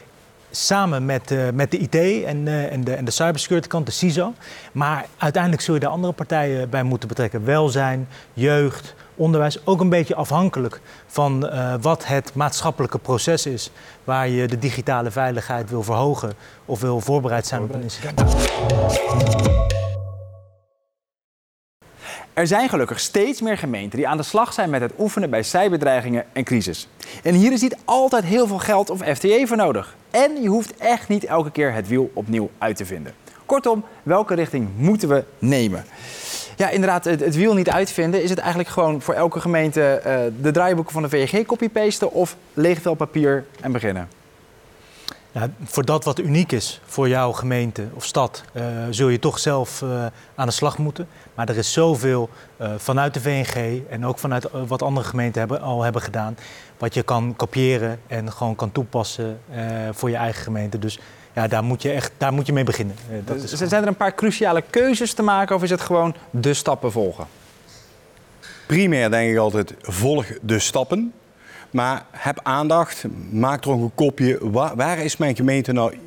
samen 0.56 1.06
met, 1.06 1.32
uh, 1.32 1.50
met 1.54 1.72
de 1.72 1.78
IT 1.78 1.96
en, 2.26 2.46
uh, 2.46 2.72
en, 2.72 2.84
de, 2.84 2.94
en 2.94 3.06
de 3.06 3.12
cybersecurity 3.12 3.68
kant, 3.68 3.86
de 3.86 3.92
CISO. 3.92 4.34
Maar 4.72 5.06
uiteindelijk 5.18 5.62
zul 5.62 5.74
je 5.74 5.80
de 5.80 5.88
andere 5.88 6.14
partijen 6.14 6.70
bij 6.70 6.84
moeten 6.84 7.08
betrekken. 7.08 7.46
Welzijn, 7.46 8.08
jeugd, 8.34 8.96
onderwijs. 9.16 9.66
Ook 9.66 9.82
een 9.82 9.90
beetje 9.90 10.16
afhankelijk 10.16 10.82
van 11.08 11.46
uh, 11.46 11.74
wat 11.82 12.06
het 12.06 12.34
maatschappelijke 12.34 12.98
proces 12.98 13.46
is 13.46 13.72
waar 14.04 14.30
je 14.30 14.48
de 14.48 14.60
digitale 14.60 15.12
veiligheid 15.12 15.70
wil 15.70 15.84
verhogen 15.84 16.34
of 16.66 16.82
wil 16.82 17.02
voorbereid 17.02 17.46
zijn 17.46 17.62
op 17.62 17.74
een 17.74 17.82
incident. 17.82 18.24
Er 22.36 22.48
zijn 22.48 22.70
gelukkig 22.70 23.00
steeds 23.00 23.42
meer 23.42 23.58
gemeenten 23.58 23.98
die 23.98 24.08
aan 24.08 24.18
de 24.18 24.24
slag 24.24 24.54
zijn 24.54 24.70
met 24.70 24.82
het 24.82 24.92
oefenen 25.00 25.30
bij 25.30 25.44
cyberdreigingen 25.44 26.26
en 26.34 26.44
crisis. 26.44 26.88
En 27.24 27.34
hier 27.34 27.52
is 27.52 27.62
niet 27.62 27.78
altijd 27.86 28.24
heel 28.24 28.48
veel 28.48 28.58
geld 28.58 28.90
of 28.90 29.00
FTE 29.00 29.44
voor 29.48 29.58
nodig. 29.58 29.96
En 30.12 30.42
je 30.42 30.48
hoeft 30.48 30.78
echt 30.78 31.08
niet 31.08 31.26
elke 31.26 31.52
keer 31.52 31.74
het 31.74 31.88
wiel 31.88 32.12
opnieuw 32.14 32.50
uit 32.58 32.76
te 32.76 32.86
vinden. 32.86 33.14
Kortom, 33.46 33.86
welke 34.04 34.34
richting 34.36 34.70
moeten 34.78 35.10
we 35.10 35.24
nemen? 35.40 35.86
Ja, 36.56 36.70
inderdaad, 36.70 37.06
het, 37.06 37.36
wiel 37.36 37.54
niet 37.54 37.70
uitvinden. 37.70 38.24
Is 38.24 38.30
het 38.30 38.40
eigenlijk 38.40 38.70
gewoon 38.70 39.02
voor 39.02 39.14
elke 39.14 39.40
gemeente 39.40 40.02
uh, 40.06 40.42
de 40.42 40.52
draaiboeken 40.52 40.94
van 40.94 41.02
de 41.02 41.10
VNG 41.10 41.46
copy-pasten 41.46 42.12
of 42.12 42.36
leeg 42.54 42.82
vel 42.82 42.94
papier 42.94 43.46
en 43.62 43.72
beginnen? 43.72 44.08
Ja, 45.32 45.50
voor 45.64 45.86
dat 45.86 46.04
wat 46.04 46.20
uniek 46.20 46.52
is 46.52 46.82
voor 46.86 47.08
jouw 47.10 47.32
gemeente 47.32 47.88
of 47.94 48.06
stad, 48.06 48.44
uh, 48.54 48.64
zul 48.90 49.10
je 49.10 49.20
toch 49.20 49.40
zelf 49.40 49.82
uh, 49.82 50.06
aan 50.36 50.48
de 50.48 50.54
slag 50.54 50.78
moeten. 50.78 51.08
Maar 51.36 51.50
er 51.50 51.58
is 51.58 51.74
zoveel 51.74 52.30
uh, 52.62 52.72
vanuit 52.78 53.14
de 53.14 53.22
VNG 53.22 53.82
en 53.90 54.06
ook 54.06 54.20
vanuit 54.20 54.48
wat 54.68 54.82
andere 54.82 55.08
gemeenten 55.08 55.40
hebben, 55.40 55.62
al 55.62 55.84
hebben 55.84 56.02
gedaan, 56.02 56.38
wat 56.78 56.94
je 56.94 57.04
kan 57.04 57.34
kopiëren 57.36 58.00
en 58.08 58.32
gewoon 58.32 58.56
kan 58.56 58.72
toepassen 58.72 59.40
voor 59.92 60.10
je 60.10 60.16
eigen 60.16 60.44
gemeente. 60.44 60.80
Dus 60.80 61.00
ja, 61.34 61.48
daar 61.48 61.64
moet 61.64 61.82
je 61.82 61.92
echt 61.92 62.12
daar 62.18 62.34
moet 62.34 62.46
je 62.46 62.54
mee 62.54 62.64
beginnen. 62.64 62.96
Dat 63.26 63.36
is 63.36 63.52
Zijn 63.52 63.82
er 63.82 63.88
een 63.88 63.96
paar 63.96 64.16
cruciale 64.16 64.64
keuzes 64.70 65.14
te 65.14 65.22
maken 65.22 65.56
of 65.56 65.64
is 65.64 65.70
het 65.70 65.82
gewoon 65.82 66.16
de 66.30 66.54
stappen 66.54 66.92
volgen? 66.92 67.28
Primair 68.66 69.10
denk 69.10 69.32
ik 69.32 69.38
altijd, 69.38 69.74
volg 69.82 70.26
de 70.42 70.60
stappen. 70.60 71.14
Maar 71.72 72.06
heb 72.12 72.40
aandacht, 72.44 73.06
maak 73.32 73.64
er 73.64 73.72
ook 73.72 73.82
een 73.82 73.96
kopje. 73.96 74.52
Waar, 74.52 74.76
waar 74.76 74.98
is 74.98 75.18
mijn 75.18 75.36
gemeente 75.36 75.72
nou 75.72 75.98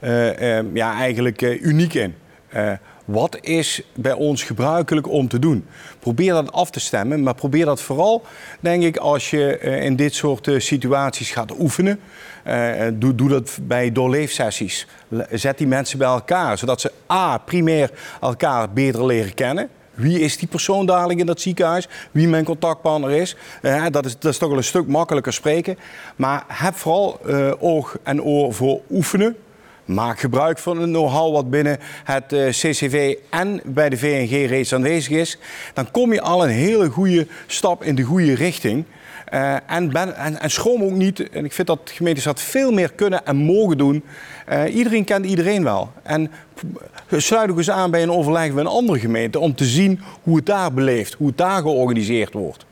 uh, 0.00 0.58
uh, 0.58 0.74
ja, 0.74 0.94
eigenlijk 0.94 1.42
uh, 1.42 1.62
uniek 1.62 1.94
in? 1.94 2.14
Wat 3.04 3.38
is 3.40 3.82
bij 3.94 4.12
ons 4.12 4.42
gebruikelijk 4.42 5.08
om 5.08 5.28
te 5.28 5.38
doen? 5.38 5.66
Probeer 5.98 6.32
dat 6.32 6.52
af 6.52 6.70
te 6.70 6.80
stemmen, 6.80 7.22
maar 7.22 7.34
probeer 7.34 7.64
dat 7.64 7.82
vooral, 7.82 8.22
denk 8.60 8.82
ik, 8.82 8.96
als 8.96 9.30
je 9.30 9.58
in 9.60 9.96
dit 9.96 10.14
soort 10.14 10.50
situaties 10.56 11.30
gaat 11.30 11.58
oefenen. 11.58 12.00
doe, 12.94 13.14
doe 13.14 13.28
dat 13.28 13.58
bij 13.62 13.92
doorleefsessies. 13.92 14.86
Zet 15.30 15.58
die 15.58 15.66
mensen 15.66 15.98
bij 15.98 16.08
elkaar, 16.08 16.58
zodat 16.58 16.80
ze 16.80 16.92
A, 17.10 17.38
primair 17.38 17.90
elkaar 18.20 18.72
beter 18.72 19.06
leren 19.06 19.34
kennen. 19.34 19.68
Wie 19.94 20.20
is 20.20 20.38
die 20.38 20.48
persoon 20.48 20.86
dadelijk 20.86 21.20
in 21.20 21.26
dat 21.26 21.40
ziekenhuis? 21.40 21.88
Wie 22.10 22.28
mijn 22.28 22.44
contactpartner 22.44 23.10
is? 23.10 23.36
Dat 23.90 24.04
is? 24.04 24.18
Dat 24.18 24.32
is 24.32 24.38
toch 24.38 24.48
wel 24.48 24.58
een 24.58 24.64
stuk 24.64 24.86
makkelijker 24.86 25.32
spreken. 25.32 25.78
Maar 26.16 26.44
heb 26.48 26.74
vooral 26.74 27.20
oog 27.58 27.96
en 28.02 28.22
oor 28.22 28.54
voor 28.54 28.80
oefenen. 28.90 29.36
Maak 29.84 30.20
gebruik 30.20 30.58
van 30.58 30.80
het 30.80 30.90
know-how 30.90 31.32
wat 31.32 31.50
binnen 31.50 31.78
het 32.04 32.32
uh, 32.32 32.48
CCV 32.48 33.16
en 33.30 33.60
bij 33.64 33.88
de 33.88 33.96
VNG 33.96 34.48
reeds 34.48 34.74
aanwezig 34.74 35.16
is. 35.16 35.38
Dan 35.74 35.90
kom 35.90 36.12
je 36.12 36.20
al 36.20 36.44
een 36.44 36.50
hele 36.50 36.88
goede 36.88 37.26
stap 37.46 37.82
in 37.82 37.94
de 37.94 38.02
goede 38.02 38.34
richting. 38.34 38.84
Uh, 39.34 39.52
en, 39.52 39.92
en, 39.92 40.40
en, 40.40 40.50
schroom 40.50 40.82
ook 40.82 40.90
niet. 40.90 41.30
En 41.30 41.44
ik 41.44 41.52
vind 41.52 41.66
dat 41.66 41.80
gemeentes 41.84 42.24
dat 42.24 42.40
veel 42.40 42.72
meer 42.72 42.92
kunnen 42.92 43.26
en 43.26 43.36
mogen 43.36 43.78
doen. 43.78 44.04
Uh, 44.48 44.74
iedereen 44.74 45.04
kent 45.04 45.26
iedereen 45.26 45.64
wel. 45.64 45.90
En 46.02 46.30
sluit 47.10 47.50
ook 47.50 47.56
eens 47.56 47.70
aan 47.70 47.90
bij 47.90 48.02
een 48.02 48.10
overleg 48.10 48.52
met 48.52 48.64
een 48.64 48.70
andere 48.70 48.98
gemeente 48.98 49.38
om 49.38 49.54
te 49.54 49.64
zien 49.64 50.00
hoe 50.22 50.36
het 50.36 50.46
daar 50.46 50.72
beleeft, 50.72 51.12
hoe 51.12 51.26
het 51.26 51.38
daar 51.38 51.60
georganiseerd 51.62 52.32
wordt. 52.32 52.64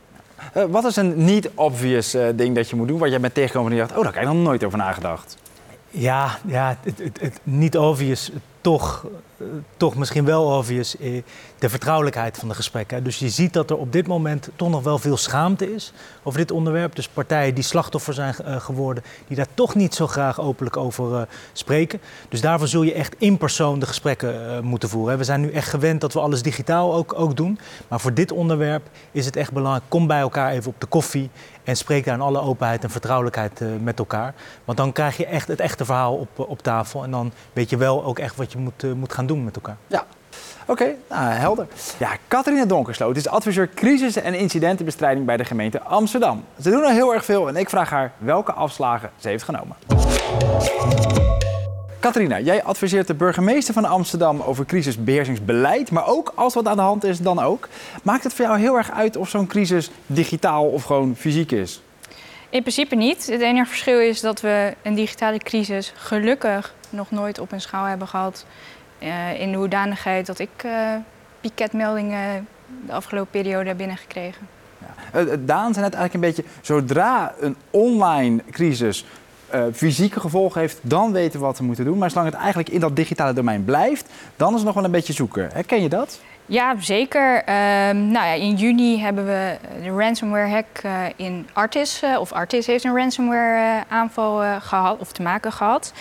Wat 0.69 0.85
is 0.85 0.97
een 0.97 1.25
niet-obvious 1.25 2.17
ding 2.35 2.55
dat 2.55 2.71
je 2.71 2.77
moet 2.77 2.89
doen, 2.89 2.99
waar 2.99 3.09
jij 3.09 3.21
bent 3.21 3.35
tegengekomen 3.35 3.71
en 3.71 3.77
je 3.77 3.83
dacht, 3.83 3.97
oh, 3.97 4.05
daar 4.05 4.15
heb 4.15 4.23
ik 4.23 4.29
nog 4.29 4.43
nooit 4.43 4.65
over 4.65 4.79
nagedacht? 4.79 5.37
Ja, 5.91 6.39
ja 6.47 6.77
het, 6.83 6.99
het, 6.99 7.21
het 7.21 7.41
niet 7.43 7.79
obvious, 7.79 8.31
toch, 8.61 9.07
toch 9.77 9.95
misschien 9.95 10.25
wel 10.25 10.45
obvious, 10.45 10.97
de 11.59 11.69
vertrouwelijkheid 11.69 12.39
van 12.39 12.49
de 12.49 12.55
gesprekken. 12.55 13.05
Dus 13.05 13.19
je 13.19 13.29
ziet 13.29 13.53
dat 13.53 13.71
er 13.71 13.77
op 13.77 13.93
dit 13.93 14.07
moment 14.07 14.49
toch 14.57 14.71
nog 14.71 14.83
wel 14.83 14.99
veel 14.99 15.17
schaamte 15.17 15.75
is 15.75 15.93
over 16.23 16.39
dit 16.39 16.51
onderwerp. 16.51 16.95
Dus 16.95 17.09
partijen 17.09 17.55
die 17.55 17.65
slachtoffer 17.65 18.15
zijn 18.15 18.35
geworden, 18.61 19.05
die 19.27 19.37
daar 19.37 19.47
toch 19.55 19.75
niet 19.75 19.95
zo 19.95 20.07
graag 20.07 20.41
openlijk 20.41 20.77
over 20.77 21.13
uh, 21.13 21.23
spreken. 21.53 22.01
Dus 22.29 22.41
daarvoor 22.41 22.69
zul 22.69 22.83
je 22.83 22.93
echt 22.93 23.15
in 23.19 23.39
persoon 23.39 23.79
de 23.79 23.87
gesprekken 23.87 24.65
moeten 24.65 24.89
voeren. 24.89 25.19
We 25.19 25.25
zijn 25.25 25.41
nu 25.41 25.51
echt 25.51 25.69
gewend 25.69 26.01
dat 26.01 26.13
we 26.13 26.21
alles 26.21 26.43
digitaal 26.43 26.95
ook, 26.95 27.15
ook 27.17 27.37
doen. 27.37 27.59
Maar 27.89 28.01
voor 28.01 28.15
dit 28.15 28.33
onderwerp 28.33 28.89
is 29.13 29.27
het 29.27 29.37
echt 29.37 29.53
belangrijk, 29.53 29.85
kom 29.89 30.07
bij 30.07 30.21
elkaar 30.21 30.53
even 30.53 30.71
op 30.71 30.81
de 30.81 30.87
koffie 30.87 31.31
en 31.65 31.77
spreek 31.77 32.05
daar 32.05 32.15
in 32.15 32.21
alle 32.21 32.41
openheid 32.41 32.85
en 32.85 32.91
vertrouwelijkheid 32.91 33.63
met 33.83 33.99
elkaar. 33.99 34.35
Want 34.65 34.79
dan 34.79 34.93
krijg 34.93 35.17
je 35.17 35.27
echt 35.27 35.49
het 35.49 35.61
echte 35.61 35.85
verhaal 35.85 36.15
op, 36.15 36.39
op 36.39 36.63
tafel. 36.63 37.05
En 37.05 37.11
dan 37.11 37.33
weet 37.53 37.71
je 37.71 37.77
wel 37.77 38.05
ook 38.05 38.19
echt 38.19 38.37
wat 38.37 38.53
je 38.53 38.59
moet, 38.59 38.95
moet 38.95 39.13
gaan 39.13 39.27
doen 39.27 39.30
met 39.37 39.55
elkaar. 39.55 39.77
Ja. 39.87 40.07
Oké, 40.67 40.83
okay, 40.83 40.97
nou, 41.09 41.33
helder. 41.33 41.67
Ja, 41.99 42.11
Catharina 42.29 42.65
Donkersloot 42.65 43.17
is 43.17 43.29
adviseur 43.29 43.69
crisis- 43.75 44.17
en 44.17 44.35
incidentenbestrijding 44.35 45.27
bij 45.27 45.37
de 45.37 45.45
gemeente 45.45 45.83
Amsterdam. 45.83 46.45
Ze 46.61 46.71
doen 46.71 46.85
al 46.85 46.91
heel 46.91 47.15
erg 47.15 47.25
veel 47.25 47.49
en 47.49 47.57
ik 47.57 47.69
vraag 47.69 47.91
haar 47.91 48.13
welke 48.19 48.53
afslagen 48.53 49.11
ze 49.17 49.29
heeft 49.29 49.45
genomen. 49.45 49.77
Catharina, 52.01 52.41
jij 52.41 52.63
adviseert 52.63 53.07
de 53.07 53.15
burgemeester 53.15 53.75
van 53.75 53.85
Amsterdam 53.85 54.41
over 54.41 54.67
crisisbeheersingsbeleid, 54.67 55.91
maar 55.91 56.07
ook 56.07 56.33
als 56.35 56.55
wat 56.55 56.67
aan 56.67 56.77
de 56.77 56.83
hand 56.83 57.05
is, 57.05 57.19
dan 57.19 57.39
ook. 57.39 57.69
Maakt 58.03 58.25
het 58.25 58.35
voor 58.35 58.45
jou 58.45 58.59
heel 58.59 58.77
erg 58.77 58.91
uit 58.91 59.17
of 59.17 59.29
zo'n 59.29 59.47
crisis 59.47 59.91
digitaal 60.07 60.67
of 60.67 60.85
gewoon 60.85 61.17
fysiek 61.17 61.53
is? 61.53 61.83
In 62.51 62.61
principe 62.61 62.95
niet. 62.95 63.27
Het 63.27 63.41
enige 63.41 63.69
verschil 63.69 64.01
is 64.01 64.21
dat 64.21 64.41
we 64.41 64.75
een 64.83 64.95
digitale 64.95 65.39
crisis 65.39 65.93
gelukkig 65.97 66.75
nog 66.91 67.11
nooit 67.11 67.39
op 67.39 67.53
een 67.53 67.61
schaal 67.61 67.85
hebben 67.85 68.09
gehad. 68.09 68.45
Uh, 69.03 69.41
in 69.41 69.51
de 69.51 69.59
hoedanigheid 69.59 70.27
dat 70.27 70.39
ik 70.39 70.51
uh, 70.65 70.95
de 72.87 72.93
afgelopen 72.93 73.31
periode 73.31 73.69
heb 73.69 73.77
binnengekregen. 73.77 74.49
Ja. 75.13 75.21
Uh, 75.21 75.33
Daan 75.39 75.75
zei 75.75 75.85
net 75.85 75.95
eigenlijk 75.95 76.15
een 76.15 76.21
beetje, 76.21 76.45
zodra 76.61 77.35
een 77.41 77.57
online 77.71 78.43
crisis 78.51 79.05
fysieke 79.73 80.21
gevolgen 80.21 80.61
heeft, 80.61 80.79
dan 80.83 81.13
weten 81.13 81.41
we 81.41 81.47
wat 81.47 81.59
we 81.59 81.65
moeten 81.65 81.85
doen. 81.85 81.99
Maar 81.99 82.11
zolang 82.11 82.29
het 82.31 82.39
eigenlijk 82.39 82.69
in 82.69 82.81
dat 82.81 82.97
digitale 82.97 83.33
domein 83.33 83.65
blijft, 83.65 84.11
dan 84.37 84.49
is 84.49 84.55
het 84.55 84.65
nog 84.65 84.75
wel 84.75 84.85
een 84.85 84.91
beetje 84.91 85.13
zoeken. 85.13 85.49
Herken 85.53 85.83
je 85.83 85.89
dat? 85.89 86.21
Ja, 86.51 86.75
zeker. 86.81 87.37
Um, 87.37 88.11
nou 88.11 88.27
ja, 88.27 88.33
in 88.33 88.55
juni 88.55 89.01
hebben 89.01 89.27
we 89.27 89.57
de 89.83 89.91
ransomware 89.91 90.49
hack 90.49 90.67
uh, 90.85 90.93
in 91.17 91.49
Artis, 91.53 92.03
uh, 92.03 92.21
of 92.21 92.33
Artis 92.33 92.67
heeft 92.67 92.85
een 92.85 92.97
ransomware 92.97 93.85
aanval 93.89 94.61
gehad, 94.61 94.99
of 94.99 95.13
te 95.13 95.23
maken 95.23 95.53
gehad. 95.53 95.93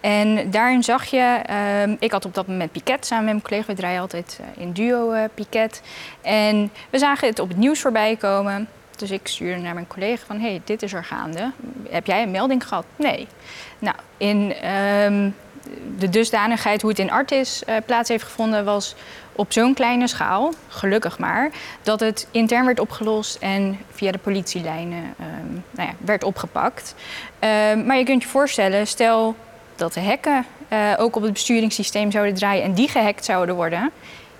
En 0.00 0.50
daarin 0.50 0.82
zag 0.82 1.04
je, 1.04 1.40
um, 1.82 1.96
ik 2.00 2.12
had 2.12 2.24
op 2.24 2.34
dat 2.34 2.46
moment 2.46 2.72
Piket 2.72 3.06
samen 3.06 3.24
met 3.24 3.32
mijn 3.34 3.46
collega, 3.46 3.66
we 3.66 3.74
draaien 3.74 4.00
altijd 4.00 4.40
in 4.56 4.72
duo 4.72 5.26
Piket. 5.34 5.82
En 6.22 6.70
we 6.90 6.98
zagen 6.98 7.28
het 7.28 7.38
op 7.38 7.48
het 7.48 7.56
nieuws 7.56 7.80
voorbij 7.80 8.16
komen. 8.16 8.68
Dus 8.96 9.10
ik 9.10 9.28
stuurde 9.28 9.60
naar 9.60 9.74
mijn 9.74 9.86
collega 9.86 10.26
van, 10.26 10.40
hey, 10.40 10.60
dit 10.64 10.82
is 10.82 10.92
er 10.92 11.04
gaande. 11.04 11.50
Heb 11.88 12.06
jij 12.06 12.22
een 12.22 12.30
melding 12.30 12.68
gehad? 12.68 12.84
Nee. 12.96 13.26
Nou, 13.78 13.96
in, 14.16 14.54
um, 14.70 15.34
de 15.98 16.08
dusdanigheid 16.08 16.80
hoe 16.80 16.90
het 16.90 16.98
in 16.98 17.10
Artis 17.10 17.64
eh, 17.64 17.76
plaats 17.86 18.08
heeft 18.08 18.24
gevonden 18.24 18.64
was 18.64 18.94
op 19.32 19.52
zo'n 19.52 19.74
kleine 19.74 20.08
schaal, 20.08 20.52
gelukkig 20.68 21.18
maar, 21.18 21.50
dat 21.82 22.00
het 22.00 22.28
intern 22.30 22.64
werd 22.64 22.80
opgelost 22.80 23.36
en 23.40 23.78
via 23.90 24.12
de 24.12 24.18
politielijnen 24.18 25.14
ehm, 25.18 25.52
nou 25.70 25.88
ja, 25.88 25.94
werd 25.98 26.24
opgepakt. 26.24 26.94
Ehm, 27.38 27.86
maar 27.86 27.96
je 27.98 28.04
kunt 28.04 28.22
je 28.22 28.28
voorstellen, 28.28 28.86
stel 28.86 29.36
dat 29.76 29.92
de 29.92 30.00
hekken 30.00 30.46
eh, 30.68 30.92
ook 30.96 31.16
op 31.16 31.22
het 31.22 31.32
besturingssysteem 31.32 32.10
zouden 32.10 32.34
draaien 32.34 32.64
en 32.64 32.74
die 32.74 32.88
gehackt 32.88 33.24
zouden 33.24 33.54
worden. 33.54 33.90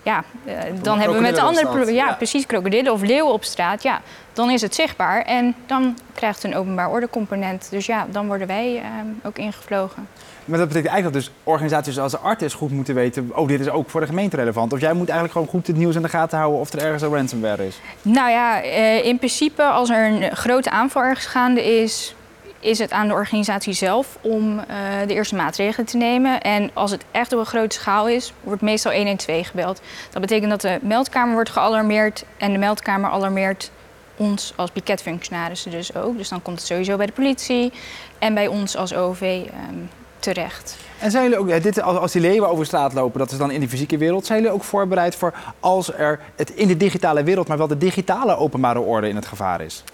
Ja, 0.02 0.24
eh, 0.44 0.54
dan 0.82 0.98
hebben 0.98 1.16
we 1.16 1.22
met 1.22 1.34
de 1.34 1.40
andere... 1.40 1.92
Ja, 1.92 2.06
Ja. 2.06 2.12
precies, 2.12 2.46
krokodillen 2.46 2.92
of 2.92 3.02
leeuwen 3.02 3.32
op 3.32 3.44
straat. 3.44 3.82
Ja, 3.82 4.00
dan 4.32 4.50
is 4.50 4.60
het 4.60 4.74
zichtbaar 4.74 5.22
en 5.22 5.54
dan 5.66 5.98
krijgt 6.14 6.42
het 6.42 6.52
een 6.52 6.58
openbaar 6.58 6.90
orde 6.90 7.08
component. 7.08 7.70
Dus 7.70 7.86
ja, 7.86 8.06
dan 8.10 8.26
worden 8.26 8.46
wij 8.46 8.76
ehm, 8.76 9.06
ook 9.22 9.38
ingevlogen. 9.38 10.08
Maar 10.44 10.58
dat 10.58 10.68
betekent 10.68 10.92
eigenlijk 10.92 11.24
dat 11.24 11.34
dus 11.34 11.42
organisaties 11.44 11.98
als 11.98 12.18
Artis 12.18 12.54
goed 12.54 12.70
moeten 12.70 12.94
weten... 12.94 13.30
oh, 13.34 13.48
dit 13.48 13.60
is 13.60 13.68
ook 13.68 13.90
voor 13.90 14.00
de 14.00 14.06
gemeente 14.06 14.36
relevant. 14.36 14.72
Of 14.72 14.80
jij 14.80 14.92
moet 14.92 15.08
eigenlijk 15.08 15.32
gewoon 15.32 15.48
goed 15.48 15.66
het 15.66 15.76
nieuws 15.76 15.94
in 15.94 16.02
de 16.02 16.08
gaten 16.08 16.38
houden... 16.38 16.60
of 16.60 16.72
er 16.72 16.82
ergens 16.82 17.02
een 17.02 17.14
ransomware 17.14 17.66
is. 17.66 17.80
Nou 18.02 18.30
ja, 18.30 18.62
eh, 18.62 19.04
in 19.04 19.18
principe 19.18 19.62
als 19.62 19.90
er 19.90 20.06
een 20.06 20.36
grote 20.36 20.70
aanval 20.70 21.02
ergens 21.02 21.26
gaande 21.26 21.64
is, 21.82 22.14
is 22.60 22.78
het 22.78 22.92
aan 22.92 23.08
de 23.08 23.14
organisatie 23.14 23.72
zelf 23.72 24.18
om 24.20 24.58
eh, 24.58 24.66
de 25.06 25.14
eerste 25.14 25.34
maatregelen 25.34 25.86
te 25.86 25.96
nemen. 25.96 26.40
En 26.40 26.70
als 26.74 26.90
het 26.90 27.04
echt 27.10 27.32
op 27.32 27.38
een 27.38 27.46
grote 27.46 27.76
schaal 27.76 28.08
is, 28.08 28.32
wordt 28.40 28.62
meestal 28.62 28.92
112 28.92 29.46
gebeld. 29.46 29.80
Dat 30.10 30.20
betekent 30.20 30.50
dat 30.50 30.60
de 30.60 30.78
meldkamer 30.82 31.34
wordt 31.34 31.50
gealarmeerd 31.50 32.24
en 32.36 32.52
de 32.52 32.58
meldkamer 32.58 33.10
alarmeert 33.10 33.70
ons 34.16 34.52
als 34.56 34.70
piketfunctionarissen 34.70 35.70
dus 35.70 35.94
ook. 35.94 36.16
Dus 36.16 36.28
dan 36.28 36.42
komt 36.42 36.58
het 36.58 36.66
sowieso 36.66 36.96
bij 36.96 37.06
de 37.06 37.12
politie 37.12 37.72
en 38.18 38.34
bij 38.34 38.46
ons 38.46 38.76
als 38.76 38.94
OV 38.94 39.20
ehm, 39.20 39.78
terecht. 40.24 40.76
En 40.98 41.10
zijn 41.10 41.22
jullie 41.22 41.38
ook, 41.38 41.62
dit, 41.62 41.82
als, 41.82 41.98
als 41.98 42.12
die 42.12 42.20
leeuwen 42.20 42.48
over 42.48 42.66
straat 42.66 42.92
lopen, 42.92 43.18
dat 43.18 43.32
is 43.32 43.38
dan 43.38 43.50
in 43.50 43.60
de 43.60 43.68
fysieke 43.68 43.98
wereld... 43.98 44.26
zijn 44.26 44.38
jullie 44.38 44.54
ook 44.54 44.64
voorbereid 44.64 45.16
voor 45.16 45.34
als 45.60 45.92
er 45.92 46.20
het 46.36 46.50
in 46.50 46.68
de 46.68 46.76
digitale 46.76 47.22
wereld... 47.22 47.48
maar 47.48 47.58
wel 47.58 47.66
de 47.66 47.78
digitale 47.78 48.36
openbare 48.36 48.80
orde 48.80 49.08
in 49.08 49.16
het 49.16 49.26
gevaar 49.26 49.60
is? 49.60 49.84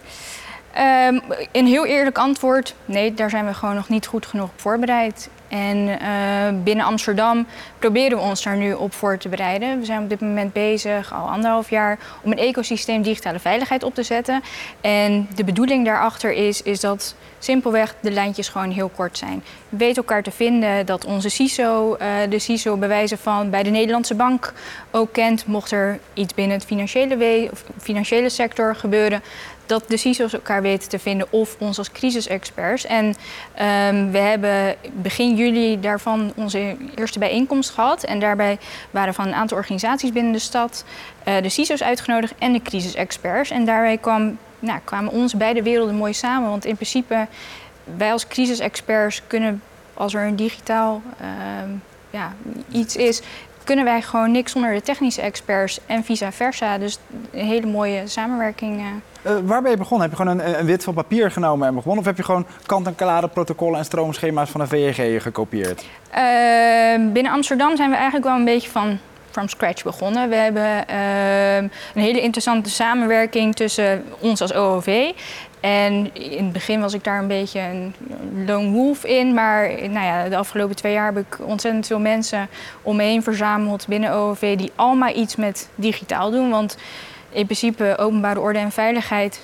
Ehm, 0.72 1.18
een 1.52 1.66
heel 1.66 1.86
eerlijk 1.86 2.18
antwoord, 2.18 2.74
nee, 2.84 3.14
daar 3.14 3.30
zijn 3.30 3.46
we 3.46 3.54
gewoon 3.54 3.74
nog 3.74 3.88
niet 3.88 4.06
goed 4.06 4.26
genoeg 4.26 4.48
op 4.48 4.60
voorbereid. 4.60 5.28
En 5.48 6.00
eh, 6.00 6.08
binnen 6.64 6.84
Amsterdam 6.84 7.46
proberen 7.78 8.18
we 8.18 8.24
ons 8.24 8.42
daar 8.42 8.56
nu 8.56 8.72
op 8.72 8.94
voor 8.94 9.18
te 9.18 9.28
bereiden. 9.28 9.78
We 9.78 9.84
zijn 9.84 10.02
op 10.02 10.08
dit 10.08 10.20
moment 10.20 10.52
bezig, 10.52 11.12
al 11.12 11.28
anderhalf 11.30 11.70
jaar, 11.70 11.98
om 12.22 12.32
een 12.32 12.38
ecosysteem 12.38 13.02
digitale 13.02 13.38
veiligheid 13.38 13.82
op 13.82 13.94
te 13.94 14.02
zetten. 14.02 14.42
En 14.80 15.28
de 15.34 15.44
bedoeling 15.44 15.84
daarachter 15.84 16.32
is, 16.32 16.62
is 16.62 16.80
dat 16.80 17.14
simpelweg 17.38 17.94
de 18.00 18.10
lijntjes 18.10 18.48
gewoon 18.48 18.70
heel 18.70 18.90
kort 18.96 19.18
zijn. 19.18 19.44
We 19.68 19.76
weten 19.76 19.96
elkaar 19.96 20.22
te 20.22 20.30
vinden, 20.30 20.86
dat 20.86 21.04
onze 21.04 21.28
CISO 21.28 21.94
eh, 21.94 22.08
de 22.28 22.38
CISO 22.38 22.76
bij 22.76 22.88
wijze 22.88 23.16
van 23.16 23.50
bij 23.50 23.62
de 23.62 23.70
Nederlandse 23.70 24.14
bank 24.14 24.52
ook 24.90 25.12
kent. 25.12 25.46
Mocht 25.46 25.70
er 25.70 25.98
iets 26.14 26.34
binnen 26.34 26.56
het 26.56 26.66
financiële, 26.66 27.16
we- 27.16 27.48
of 27.52 27.64
financiële 27.78 28.28
sector 28.28 28.76
gebeuren, 28.76 29.22
dat 29.70 29.84
de 29.88 29.96
CISO's 29.96 30.32
elkaar 30.32 30.62
weten 30.62 30.88
te 30.88 30.98
vinden 30.98 31.26
of 31.30 31.56
ons 31.58 31.78
als 31.78 31.92
crisisexperts. 31.92 32.86
En 32.86 33.14
ehm, 33.54 34.10
we 34.10 34.18
hebben 34.18 34.76
begin 34.92 35.36
juli 35.36 35.80
daarvan 35.80 36.32
onze 36.36 36.76
eerste 36.94 37.18
bijeenkomst 37.18 37.70
gehad. 37.70 38.04
En 38.04 38.20
daarbij 38.20 38.58
waren 38.90 39.14
van 39.14 39.26
een 39.26 39.34
aantal 39.34 39.56
organisaties 39.56 40.12
binnen 40.12 40.32
de 40.32 40.38
stad 40.38 40.84
eh, 41.24 41.42
de 41.42 41.48
CISO's 41.48 41.82
uitgenodigd 41.82 42.34
en 42.38 42.52
de 42.52 42.62
crisisexperts. 42.62 43.50
En 43.50 43.64
daarbij 43.64 43.98
kwam, 43.98 44.38
nou, 44.58 44.80
kwamen 44.84 45.12
onze 45.12 45.36
beide 45.36 45.62
werelden 45.62 45.94
mooi 45.94 46.12
samen. 46.12 46.48
Want 46.50 46.64
in 46.64 46.74
principe, 46.74 47.26
wij 47.96 48.12
als 48.12 48.26
crisisexperts 48.26 49.22
kunnen, 49.26 49.62
als 49.94 50.14
er 50.14 50.26
een 50.26 50.36
digitaal 50.36 51.02
ehm, 51.20 51.70
ja, 52.10 52.34
iets 52.72 52.96
is, 52.96 53.22
kunnen 53.70 53.88
wij 53.88 54.02
gewoon 54.02 54.30
niks 54.30 54.52
zonder 54.52 54.74
de 54.74 54.82
technische 54.82 55.20
experts 55.20 55.80
en 55.86 56.04
vice 56.04 56.32
versa. 56.32 56.78
Dus 56.78 56.98
een 57.30 57.46
hele 57.46 57.66
mooie 57.66 58.02
samenwerking. 58.06 58.82
Eh, 59.22 59.32
waar 59.44 59.62
ben 59.62 59.70
je 59.70 59.76
begonnen? 59.76 60.08
Heb 60.08 60.18
je 60.18 60.24
gewoon 60.24 60.40
een, 60.40 60.58
een 60.58 60.66
wit 60.66 60.84
van 60.84 60.94
papier 60.94 61.30
genomen 61.30 61.68
en 61.68 61.74
begonnen? 61.74 62.00
Of 62.00 62.06
heb 62.06 62.16
je 62.16 62.22
gewoon 62.22 62.46
kant-en-klare 62.66 63.28
protocollen 63.28 63.78
en 63.78 63.84
stroomschema's 63.84 64.50
van 64.50 64.60
een 64.60 64.68
VEG 64.68 65.22
gekopieerd? 65.22 65.84
Ehm, 66.10 67.12
binnen 67.12 67.32
Amsterdam 67.32 67.76
zijn 67.76 67.90
we 67.90 67.94
eigenlijk 67.96 68.24
wel 68.26 68.36
een 68.36 68.44
beetje 68.44 68.70
van 68.70 68.98
from 69.30 69.48
scratch 69.48 69.82
begonnen. 69.82 70.28
We 70.28 70.34
hebben 70.34 70.88
ehm, 70.88 71.64
een 71.94 72.02
hele 72.02 72.20
interessante 72.20 72.70
samenwerking 72.70 73.54
tussen 73.54 74.04
ons 74.18 74.40
als 74.40 74.54
OOV. 74.54 75.12
En 75.60 76.14
in 76.14 76.44
het 76.44 76.52
begin 76.52 76.80
was 76.80 76.94
ik 76.94 77.04
daar 77.04 77.18
een 77.18 77.26
beetje 77.26 77.60
een 77.60 77.94
lone 78.46 78.70
wolf 78.70 79.04
in. 79.04 79.34
Maar 79.34 79.68
nou 79.68 80.06
ja, 80.06 80.28
de 80.28 80.36
afgelopen 80.36 80.76
twee 80.76 80.92
jaar 80.92 81.14
heb 81.14 81.26
ik 81.26 81.38
ontzettend 81.40 81.86
veel 81.86 82.00
mensen 82.00 82.48
om 82.82 82.96
me 82.96 83.02
heen 83.02 83.22
verzameld 83.22 83.86
binnen 83.86 84.12
OOV... 84.12 84.56
die 84.56 84.72
allemaal 84.74 85.16
iets 85.16 85.36
met 85.36 85.68
digitaal 85.74 86.30
doen. 86.30 86.50
Want 86.50 86.76
in 87.30 87.44
principe 87.44 87.96
openbare 87.98 88.40
orde 88.40 88.58
en 88.58 88.72
veiligheid... 88.72 89.40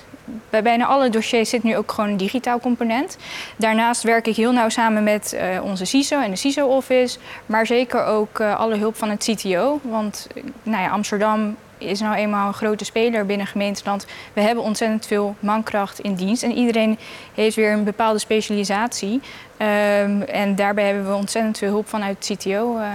Bij 0.49 0.63
bijna 0.63 0.85
alle 0.85 1.09
dossiers 1.09 1.49
zit 1.49 1.63
nu 1.63 1.77
ook 1.77 1.91
gewoon 1.91 2.09
een 2.09 2.17
digitaal 2.17 2.59
component. 2.59 3.17
Daarnaast 3.55 4.03
werk 4.03 4.27
ik 4.27 4.35
heel 4.35 4.51
nauw 4.51 4.69
samen 4.69 5.03
met 5.03 5.33
eh, 5.33 5.63
onze 5.63 5.85
CISO 5.85 6.21
en 6.21 6.31
de 6.31 6.37
CISO-office. 6.37 7.17
Maar 7.45 7.65
zeker 7.65 8.05
ook 8.05 8.39
eh, 8.39 8.59
alle 8.59 8.77
hulp 8.77 8.95
van 8.95 9.09
het 9.09 9.29
CTO. 9.31 9.79
Want 9.83 10.27
eh, 10.35 10.43
nou 10.63 10.83
ja, 10.83 10.89
Amsterdam 10.89 11.55
is 11.77 11.99
nou 11.99 12.15
eenmaal 12.15 12.47
een 12.47 12.53
grote 12.53 12.85
speler 12.85 13.25
binnen 13.25 13.47
gemeenteland. 13.47 14.05
We 14.33 14.41
hebben 14.41 14.63
ontzettend 14.63 15.05
veel 15.05 15.35
mankracht 15.39 15.99
in 15.99 16.15
dienst. 16.15 16.43
En 16.43 16.51
iedereen 16.51 16.97
heeft 17.33 17.55
weer 17.55 17.71
een 17.71 17.83
bepaalde 17.83 18.19
specialisatie. 18.19 19.21
Ehm, 19.57 20.21
en 20.21 20.55
daarbij 20.55 20.85
hebben 20.85 21.07
we 21.07 21.15
ontzettend 21.15 21.57
veel 21.57 21.69
hulp 21.69 21.87
vanuit 21.87 22.31
CTO. 22.33 22.77
eh 22.77 22.89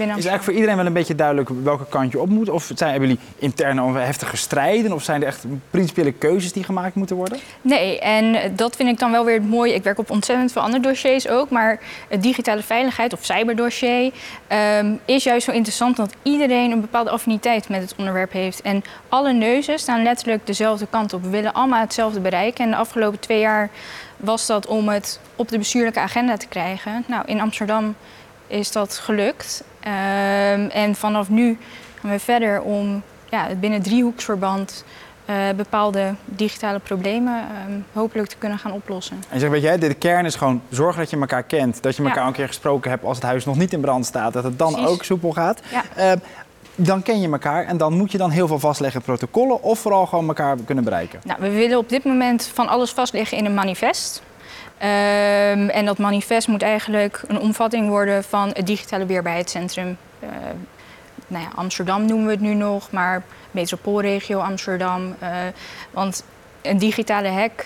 binnen 0.00 0.18
Is 0.18 0.24
eigenlijk 0.24 0.42
voor 0.42 0.52
iedereen 0.52 0.76
wel 0.76 0.86
een 0.86 0.92
beetje 0.92 1.14
duidelijk 1.14 1.50
welke 1.62 1.86
kant 1.88 2.12
je 2.12 2.20
op 2.20 2.28
moet? 2.28 2.48
Of 2.48 2.70
zijn, 2.74 2.90
hebben 2.90 3.08
jullie 3.08 3.24
interne 3.38 3.98
heftige 3.98 4.36
strijden? 4.36 4.92
Of 4.92 5.02
zijn 5.02 5.20
er 5.20 5.26
echt 5.26 5.44
principiële 5.70 6.12
keuzes 6.12 6.52
die 6.52 6.64
gemaakt 6.64 6.94
moeten 6.94 7.16
worden? 7.16 7.38
Nee, 7.62 8.00
en 8.00 8.56
dat 8.56 8.76
vind 8.76 8.88
ik 8.88 8.98
dan 8.98 9.10
wel 9.10 9.24
weer 9.24 9.34
het 9.34 9.48
mooie. 9.48 9.74
Ik 9.74 9.82
werk 9.82 9.98
op 9.98 10.10
ontzettend 10.10 10.52
veel 10.52 10.62
andere 10.62 10.82
dossiers 10.82 11.28
ook. 11.28 11.50
Maar 11.50 11.80
het 12.08 12.22
digitale 12.22 12.62
veiligheid 12.62 13.12
of 13.12 13.24
cyberdossier 13.24 14.12
ehm, 14.46 14.94
is 15.04 15.24
juist 15.24 15.44
zo 15.44 15.52
interessant 15.52 15.96
dat 15.96 16.14
iedereen 16.22 16.70
een 16.70 16.80
bepaalde 16.80 17.10
affiniteit 17.10 17.68
met 17.68 17.80
het 17.80 17.94
onderwerp 17.96 18.32
heeft. 18.32 18.62
En 18.62 18.82
alle 19.08 19.32
neuzen 19.32 19.78
staan 19.78 20.02
letterlijk 20.02 20.46
dezelfde 20.46 20.86
kant 20.90 21.12
op. 21.12 21.22
We 21.22 21.28
willen 21.28 21.52
allemaal 21.52 21.80
hetzelfde 21.80 22.20
bereiken. 22.20 22.64
En 22.64 22.70
de 22.70 22.76
afgelopen 22.76 23.20
twee 23.20 23.40
jaar 23.40 23.70
was 24.16 24.46
dat 24.46 24.66
om 24.66 24.88
het 24.88 25.20
op 25.36 25.48
de 25.48 25.58
bestuurlijke 25.58 26.00
agenda 26.00 26.36
te 26.36 26.48
krijgen. 26.48 27.04
Nou, 27.06 27.22
in 27.26 27.40
Amsterdam 27.40 27.94
is 28.46 28.72
dat 28.72 28.98
gelukt. 28.98 29.64
Ehm, 29.80 30.60
en 30.70 30.94
vanaf 30.94 31.28
nu 31.28 31.58
gaan 32.00 32.10
we 32.10 32.18
verder 32.18 32.62
om 32.62 33.02
ja, 33.30 33.46
binnen 33.60 33.82
driehoeksverband 33.82 34.84
eh, 35.24 35.36
bepaalde 35.56 36.14
digitale 36.24 36.78
problemen 36.78 37.34
ehm, 37.34 37.78
hopelijk 37.92 38.28
te 38.28 38.36
kunnen 38.38 38.58
gaan 38.58 38.72
oplossen. 38.72 39.16
En 39.16 39.34
je 39.34 39.38
zegt, 39.38 39.52
weet 39.52 39.62
je, 39.62 39.68
hè, 39.68 39.78
de 39.78 39.94
kern 39.94 40.24
is 40.26 40.34
gewoon 40.34 40.62
zorgen 40.70 41.00
dat 41.00 41.10
je 41.10 41.16
elkaar 41.20 41.42
kent. 41.42 41.82
Dat 41.82 41.96
je 41.96 42.02
elkaar 42.02 42.18
Ja. 42.22 42.26
een 42.26 42.32
keer 42.32 42.46
gesproken 42.46 42.90
hebt 42.90 43.04
als 43.04 43.16
het 43.16 43.26
huis 43.26 43.44
nog 43.44 43.56
niet 43.56 43.72
in 43.72 43.80
brand 43.80 44.06
staat. 44.06 44.32
Dat 44.32 44.44
het 44.44 44.58
dan 44.58 44.72
Precies. 44.72 44.90
ook 44.90 45.04
soepel 45.04 45.32
gaat. 45.32 45.60
Ja. 45.70 45.82
Eh, 45.96 46.12
dan 46.74 47.02
ken 47.02 47.20
je 47.20 47.28
elkaar 47.30 47.64
en 47.66 47.76
dan 47.76 47.92
moet 47.96 48.12
je 48.12 48.18
dan 48.18 48.30
heel 48.30 48.46
veel 48.46 48.58
vastleggen 48.58 49.02
protocollen. 49.02 49.62
Of 49.62 49.78
vooral 49.78 50.06
gewoon 50.06 50.28
elkaar 50.28 50.56
kunnen 50.64 50.84
bereiken. 50.84 51.20
Nou, 51.24 51.40
we 51.40 51.50
willen 51.50 51.78
op 51.78 51.88
dit 51.88 52.04
moment 52.04 52.50
van 52.54 52.68
alles 52.68 52.90
vastleggen 52.90 53.38
in 53.38 53.44
een 53.44 53.54
manifest. 53.54 54.22
Ehm, 54.80 55.68
en 55.68 55.84
dat 55.84 55.98
manifest 55.98 56.48
moet 56.48 56.62
eigenlijk 56.62 57.22
een 57.26 57.38
omvatting 57.38 57.88
worden 57.88 58.24
van 58.24 58.50
het 58.52 58.66
digitale 58.66 59.06
weerbaarheidscentrum. 59.06 59.96
Eh, 60.20 60.28
nou 61.26 61.44
ja, 61.44 61.50
Amsterdam 61.54 62.06
noemen 62.06 62.26
we 62.26 62.32
het 62.32 62.40
nu 62.40 62.54
nog, 62.54 62.90
maar 62.90 63.22
metropoolregio 63.50 64.38
Amsterdam. 64.38 65.16
eh, 65.18 65.30
want 65.90 66.24
een 66.62 66.78
digitale 66.78 67.28
hack 67.28 67.64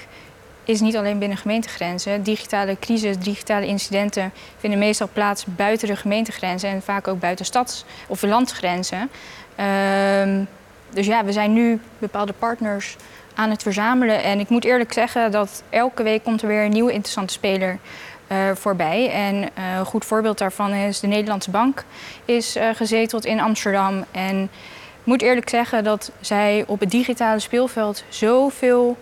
is 0.64 0.80
niet 0.80 0.96
alleen 0.96 1.18
binnen 1.18 1.38
gemeentegrenzen. 1.38 2.22
Digitale 2.22 2.76
crisis, 2.80 3.18
digitale 3.18 3.66
incidenten 3.66 4.32
vinden 4.58 4.78
meestal 4.78 5.08
plaats 5.12 5.44
buiten 5.44 5.88
de 5.88 5.96
gemeentegrenzen 5.96 6.70
en 6.70 6.82
vaak 6.82 7.08
ook 7.08 7.20
buiten 7.20 7.44
stads- 7.44 7.84
of 8.06 8.22
landsgrenzen. 8.22 9.10
Ehm, 9.54 10.42
dus 10.90 11.06
ja, 11.06 11.24
we 11.24 11.32
zijn 11.32 11.52
nu 11.52 11.80
bepaalde 11.98 12.32
partners 12.32 12.96
aan 13.34 13.50
het 13.50 13.62
verzamelen. 13.62 14.22
En 14.22 14.40
ik 14.40 14.48
moet 14.48 14.64
eerlijk 14.64 14.92
zeggen 14.92 15.30
dat 15.30 15.62
elke 15.70 16.02
week 16.02 16.24
komt 16.24 16.42
er 16.42 16.48
weer 16.48 16.64
een 16.64 16.70
nieuwe 16.70 16.92
interessante 16.92 17.32
speler 17.32 17.78
eh, 18.26 18.50
voorbij. 18.54 19.10
En 19.10 19.50
eh, 19.54 19.76
een 19.78 19.84
goed 19.84 20.04
voorbeeld 20.04 20.38
daarvan 20.38 20.72
is 20.72 21.00
de 21.00 21.06
Nederlandse 21.06 21.50
Bank 21.50 21.84
is 22.24 22.56
eh, 22.56 22.68
gezeteld 22.74 23.24
in 23.24 23.40
Amsterdam. 23.40 24.04
En 24.10 24.42
ik 24.42 25.04
moet 25.04 25.22
eerlijk 25.22 25.48
zeggen 25.48 25.84
dat 25.84 26.10
zij 26.20 26.64
op 26.66 26.80
het 26.80 26.90
digitale 26.90 27.40
speelveld 27.40 28.04
zoveel 28.08 28.96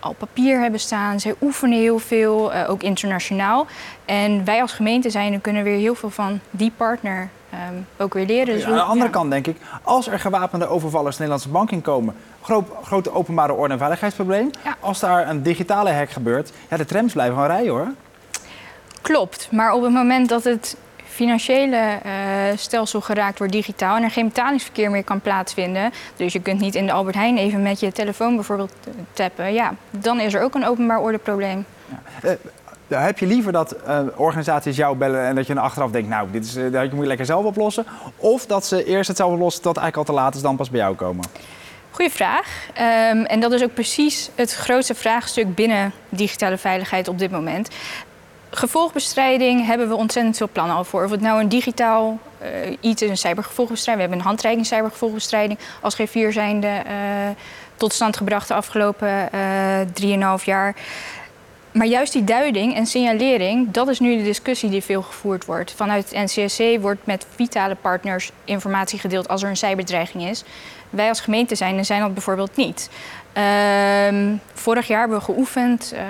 al 0.00 0.12
papier 0.12 0.60
hebben 0.60 0.80
staan. 0.80 1.20
Zij 1.20 1.34
oefenen 1.40 1.78
heel 1.78 1.98
veel, 1.98 2.54
ook 2.54 2.82
internationaal. 2.82 3.66
En 4.04 4.44
wij 4.44 4.60
als 4.60 4.72
gemeente 4.72 5.10
zijn 5.10 5.40
kunnen 5.40 5.64
weer 5.64 5.78
heel 5.78 5.94
veel 5.94 6.10
van 6.10 6.40
die 6.50 6.72
partner 6.76 7.28
ehm, 7.50 7.74
ook 7.96 8.14
weer 8.14 8.26
leren. 8.26 8.54
Dus 8.54 8.64
aan 8.64 8.72
de 8.72 8.80
andere 8.80 9.06
ja. 9.06 9.12
kant 9.12 9.30
denk 9.30 9.46
ik, 9.46 9.56
als 9.82 10.06
er 10.06 10.18
gewapende 10.18 10.66
overvallers 10.66 11.16
de 11.16 11.22
Nederlandse 11.22 11.52
bank 11.52 11.70
inkomen, 11.70 12.14
groot, 12.44 12.68
grote 12.82 13.12
openbare 13.12 13.52
orde 13.52 13.72
en 13.72 13.78
veiligheidsprobleem. 13.78 14.50
Ja. 14.64 14.76
Als 14.80 15.00
daar 15.00 15.28
een 15.28 15.42
digitale 15.42 15.92
hack 15.92 16.10
gebeurt, 16.10 16.52
ja, 16.70 16.76
de 16.76 16.84
trams 16.84 17.12
blijven 17.12 17.34
gewoon 17.34 17.50
rijden 17.50 17.72
hoor. 17.72 17.88
Klopt, 19.02 19.48
maar 19.50 19.72
op 19.72 19.82
het 19.82 19.92
moment 19.92 20.28
dat 20.28 20.44
het 20.44 20.76
financiële 21.04 21.76
eh, 21.76 22.12
stelsel 22.56 23.00
geraakt 23.00 23.38
wordt 23.38 23.52
digitaal 23.52 23.96
en 23.96 24.02
er 24.02 24.10
geen 24.10 24.28
betalingsverkeer 24.28 24.90
meer 24.90 25.04
kan 25.04 25.20
plaatsvinden, 25.20 25.92
dus 26.16 26.32
je 26.32 26.40
kunt 26.40 26.60
niet 26.60 26.74
in 26.74 26.86
de 26.86 26.92
Albert 26.92 27.16
Heijn 27.16 27.38
even 27.38 27.62
met 27.62 27.80
je 27.80 27.92
telefoon 27.92 28.34
bijvoorbeeld 28.34 28.72
tappen, 29.12 29.52
ja, 29.52 29.74
dan 29.90 30.20
is 30.20 30.34
er 30.34 30.42
ook 30.42 30.54
een 30.54 30.66
openbaar 30.66 31.00
ordeprobleem. 31.00 31.64
Ja. 32.22 32.30
Uh, 32.88 33.04
heb 33.04 33.18
je 33.18 33.26
liever 33.26 33.52
dat 33.52 33.76
uh, 33.86 34.00
organisaties 34.16 34.76
jou 34.76 34.96
bellen 34.96 35.26
en 35.26 35.34
dat 35.34 35.46
je 35.46 35.54
dan 35.54 35.62
achteraf 35.62 35.90
denkt, 35.90 36.08
nou, 36.08 36.30
dit 36.30 36.44
is, 36.44 36.56
uh, 36.56 36.72
dat 36.72 36.92
moet 36.92 37.00
je 37.00 37.06
lekker 37.06 37.26
zelf 37.26 37.44
oplossen? 37.44 37.86
Of 38.16 38.46
dat 38.46 38.66
ze 38.66 38.84
eerst 38.84 39.08
het 39.08 39.16
zelf 39.16 39.32
oplossen 39.32 39.62
tot 39.62 39.76
eigenlijk 39.76 40.08
al 40.08 40.14
te 40.14 40.20
laat 40.22 40.34
is, 40.34 40.42
dan 40.42 40.56
pas 40.56 40.70
bij 40.70 40.80
jou 40.80 40.94
komen? 40.94 41.24
Goeie 41.94 42.10
vraag. 42.10 42.68
Um, 43.12 43.24
en 43.24 43.40
dat 43.40 43.52
is 43.52 43.62
ook 43.62 43.74
precies 43.74 44.30
het 44.34 44.54
grootste 44.54 44.94
vraagstuk 44.94 45.54
binnen 45.54 45.92
digitale 46.08 46.56
veiligheid 46.56 47.08
op 47.08 47.18
dit 47.18 47.30
moment. 47.30 47.68
Gevolgbestrijding 48.50 49.66
hebben 49.66 49.88
we 49.88 49.94
ontzettend 49.94 50.36
veel 50.36 50.48
plannen 50.52 50.76
al 50.76 50.84
voor. 50.84 51.04
Of 51.04 51.10
het 51.10 51.20
nou 51.20 51.40
een 51.40 51.48
digitaal 51.48 52.18
uh, 52.42 52.76
iets 52.80 53.02
is, 53.02 53.08
een 53.08 53.16
cybergevolgbestrijding. 53.16 53.96
We 53.96 54.00
hebben 54.00 54.18
een 54.18 54.32
handreiking 54.32 54.66
cybergevolgbestrijding 54.66 55.58
als 55.80 55.96
G4 56.00 56.28
zijnde 56.28 56.66
uh, 56.66 56.92
tot 57.76 57.92
stand 57.92 58.16
gebracht 58.16 58.48
de 58.48 58.54
afgelopen 58.54 59.28
uh, 59.34 60.38
3,5 60.38 60.44
jaar. 60.44 60.74
Maar 61.72 61.86
juist 61.86 62.12
die 62.12 62.24
duiding 62.24 62.74
en 62.74 62.86
signalering, 62.86 63.70
dat 63.70 63.88
is 63.88 64.00
nu 64.00 64.16
de 64.16 64.22
discussie 64.22 64.70
die 64.70 64.82
veel 64.82 65.02
gevoerd 65.02 65.44
wordt. 65.44 65.72
Vanuit 65.72 66.10
het 66.10 66.34
NCSC 66.34 66.80
wordt 66.80 67.06
met 67.06 67.26
vitale 67.34 67.74
partners 67.74 68.30
informatie 68.44 68.98
gedeeld 68.98 69.28
als 69.28 69.42
er 69.42 69.48
een 69.48 69.56
cyberdreiging 69.56 70.28
is. 70.28 70.44
Wij 70.94 71.08
als 71.08 71.20
gemeente 71.20 71.54
zijn, 71.54 71.84
zijn 71.84 72.00
dat 72.00 72.14
bijvoorbeeld 72.14 72.56
niet. 72.56 72.90
Um, 74.08 74.40
vorig 74.54 74.86
jaar 74.86 75.00
hebben 75.00 75.18
we 75.18 75.24
geoefend 75.24 75.92
uh, 75.94 76.00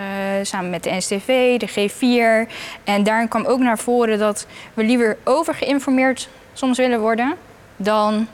samen 0.43 0.71
met 0.71 0.83
de 0.83 0.91
NSTV, 0.91 1.59
de 1.59 1.69
G4. 1.69 2.51
En 2.85 3.03
daarin 3.03 3.29
kwam 3.29 3.45
ook 3.45 3.59
naar 3.59 3.79
voren 3.79 4.19
dat 4.19 4.47
we 4.75 4.85
liever 4.85 5.17
overgeïnformeerd 5.25 6.29
soms 6.53 6.79
willen 6.79 7.01
worden 7.01 7.35
dan 7.77 8.29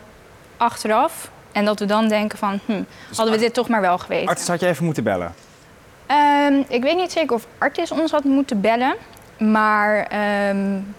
achteraf. 0.57 1.31
En 1.53 1.65
dat 1.65 1.79
we 1.79 1.85
dan 1.85 2.09
denken 2.09 2.39
van, 2.39 2.59
hm, 2.67 2.83
dus 3.09 3.17
hadden 3.17 3.35
we 3.35 3.41
dit 3.41 3.55
toch 3.55 3.69
maar 3.69 3.81
wel 3.81 3.99
geweten. 3.99 4.29
Artis 4.29 4.49
had 4.49 4.61
je 4.61 4.67
even 4.67 4.85
moeten 4.85 5.05
bellen? 5.05 5.35
Um, 6.47 6.65
ik 6.69 6.83
weet 6.83 6.97
niet 6.97 7.13
zeker 7.13 7.35
of 7.35 7.47
Artis 7.59 7.91
ons 7.91 8.11
had 8.11 8.25
moeten 8.25 8.61
bellen. 8.61 8.95
Maar 9.39 10.09
um, 10.49 10.95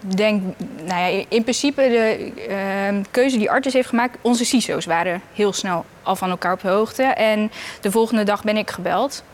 denk, 0.00 0.42
nou 0.84 1.12
ja, 1.12 1.24
in 1.28 1.42
principe 1.42 1.82
de 1.82 2.32
uh, 2.48 3.04
keuze 3.10 3.38
die 3.38 3.50
Artis 3.50 3.72
heeft 3.72 3.88
gemaakt, 3.88 4.18
onze 4.20 4.44
CISO's 4.44 4.84
waren 4.84 5.22
heel 5.32 5.52
snel 5.52 5.84
al 6.02 6.16
van 6.16 6.30
elkaar 6.30 6.52
op 6.52 6.60
de 6.60 6.68
hoogte. 6.68 7.02
En 7.02 7.50
de 7.80 7.90
volgende 7.90 8.22
dag 8.22 8.44
ben 8.44 8.56
ik 8.56 8.70
gebeld. 8.70 9.24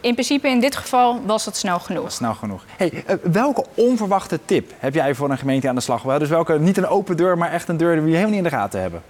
In 0.00 0.12
principe 0.12 0.48
in 0.48 0.60
dit 0.60 0.76
geval 0.76 1.20
was 1.26 1.44
het 1.44 1.56
snel 1.56 1.78
genoeg. 1.78 2.12
Snel 2.12 2.34
genoeg. 2.34 2.64
Hey, 2.76 2.92
uh, 2.92 3.14
welke 3.22 3.64
onverwachte 3.74 4.40
tip 4.44 4.72
heb 4.78 4.94
jij 4.94 5.14
voor 5.14 5.30
een 5.30 5.38
gemeente 5.38 5.68
aan 5.68 5.74
de 5.74 5.80
slag? 5.80 6.18
Dus 6.18 6.28
welke, 6.28 6.58
niet 6.58 6.76
een 6.76 6.86
open 6.86 7.16
deur, 7.16 7.38
maar 7.38 7.52
echt 7.52 7.68
een 7.68 7.76
deur 7.76 7.94
die 7.94 8.02
we 8.02 8.08
helemaal 8.08 8.28
niet 8.28 8.38
in 8.38 8.44
de 8.44 8.50
gaten 8.50 8.80
hebben? 8.80 9.02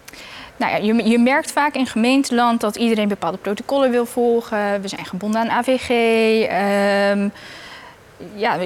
Nou 0.57 0.73
ja, 0.73 0.79
je, 0.79 1.09
je, 1.09 1.18
merkt 1.18 1.53
vaak 1.53 1.75
in 1.75 1.87
gemeenteland 1.87 2.61
dat 2.61 2.77
iedereen 2.77 3.09
bepaalde 3.09 3.39
protocollen 3.39 3.91
wil 3.91 4.07
volgen. 4.07 4.81
We 4.81 4.89
zijn 4.89 5.05
gebonden 5.05 5.41
aan 5.41 5.51
AVG. 5.51 5.89
Um, 7.12 7.33
ja, 8.35 8.59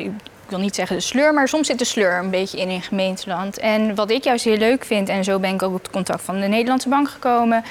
ik 0.44 0.50
wil 0.50 0.58
niet 0.58 0.74
zeggen 0.74 0.96
de 0.96 1.02
sleur, 1.02 1.34
maar 1.34 1.48
soms 1.48 1.66
zit 1.66 1.78
de 1.78 1.84
sleur 1.84 2.18
een 2.18 2.30
beetje 2.30 2.58
in 2.58 2.68
in 2.68 2.82
gemeenteland. 2.82 3.58
En 3.58 3.94
wat 3.94 4.10
ik 4.10 4.24
juist 4.24 4.44
heel 4.44 4.56
leuk 4.56 4.84
vind, 4.84 5.08
en 5.08 5.24
zo 5.24 5.38
ben 5.38 5.54
ik 5.54 5.62
ook 5.62 5.74
op 5.74 5.82
het 5.82 5.90
contact 5.92 6.22
van 6.22 6.40
de 6.40 6.46
Nederlandse 6.46 6.88
Bank 6.88 7.08
gekomen. 7.08 7.64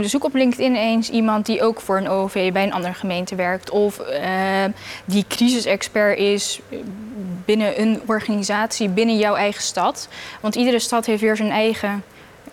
Zoek 0.00 0.24
op 0.24 0.34
LinkedIn 0.34 0.74
eens 0.74 1.10
iemand 1.10 1.46
die 1.46 1.62
ook 1.62 1.80
voor 1.80 1.96
een 1.96 2.08
OV 2.08 2.52
bij 2.52 2.62
een 2.62 2.72
andere 2.72 2.94
gemeente 2.94 3.34
werkt. 3.34 3.70
Of 3.70 3.98
uh, 3.98 4.64
die 5.04 5.24
crisisexpert 5.28 6.18
is 6.18 6.60
binnen 7.44 7.80
een 7.80 8.00
organisatie, 8.06 8.88
binnen 8.88 9.18
jouw 9.18 9.34
eigen 9.34 9.62
stad. 9.62 10.08
Want 10.40 10.54
iedere 10.54 10.78
stad 10.78 11.06
heeft 11.06 11.20
weer 11.20 11.36
zijn 11.36 11.50
eigen 11.50 12.04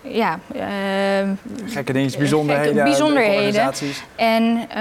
ja, 0.08 0.40
uh, 0.56 0.62
gekke 1.66 1.94
dingen, 1.94 2.12
bijzonderheden. 2.18 2.74
Gekke 2.74 2.90
bijzonderheden. 2.90 3.72
En 4.16 4.44
uh, 4.44 4.76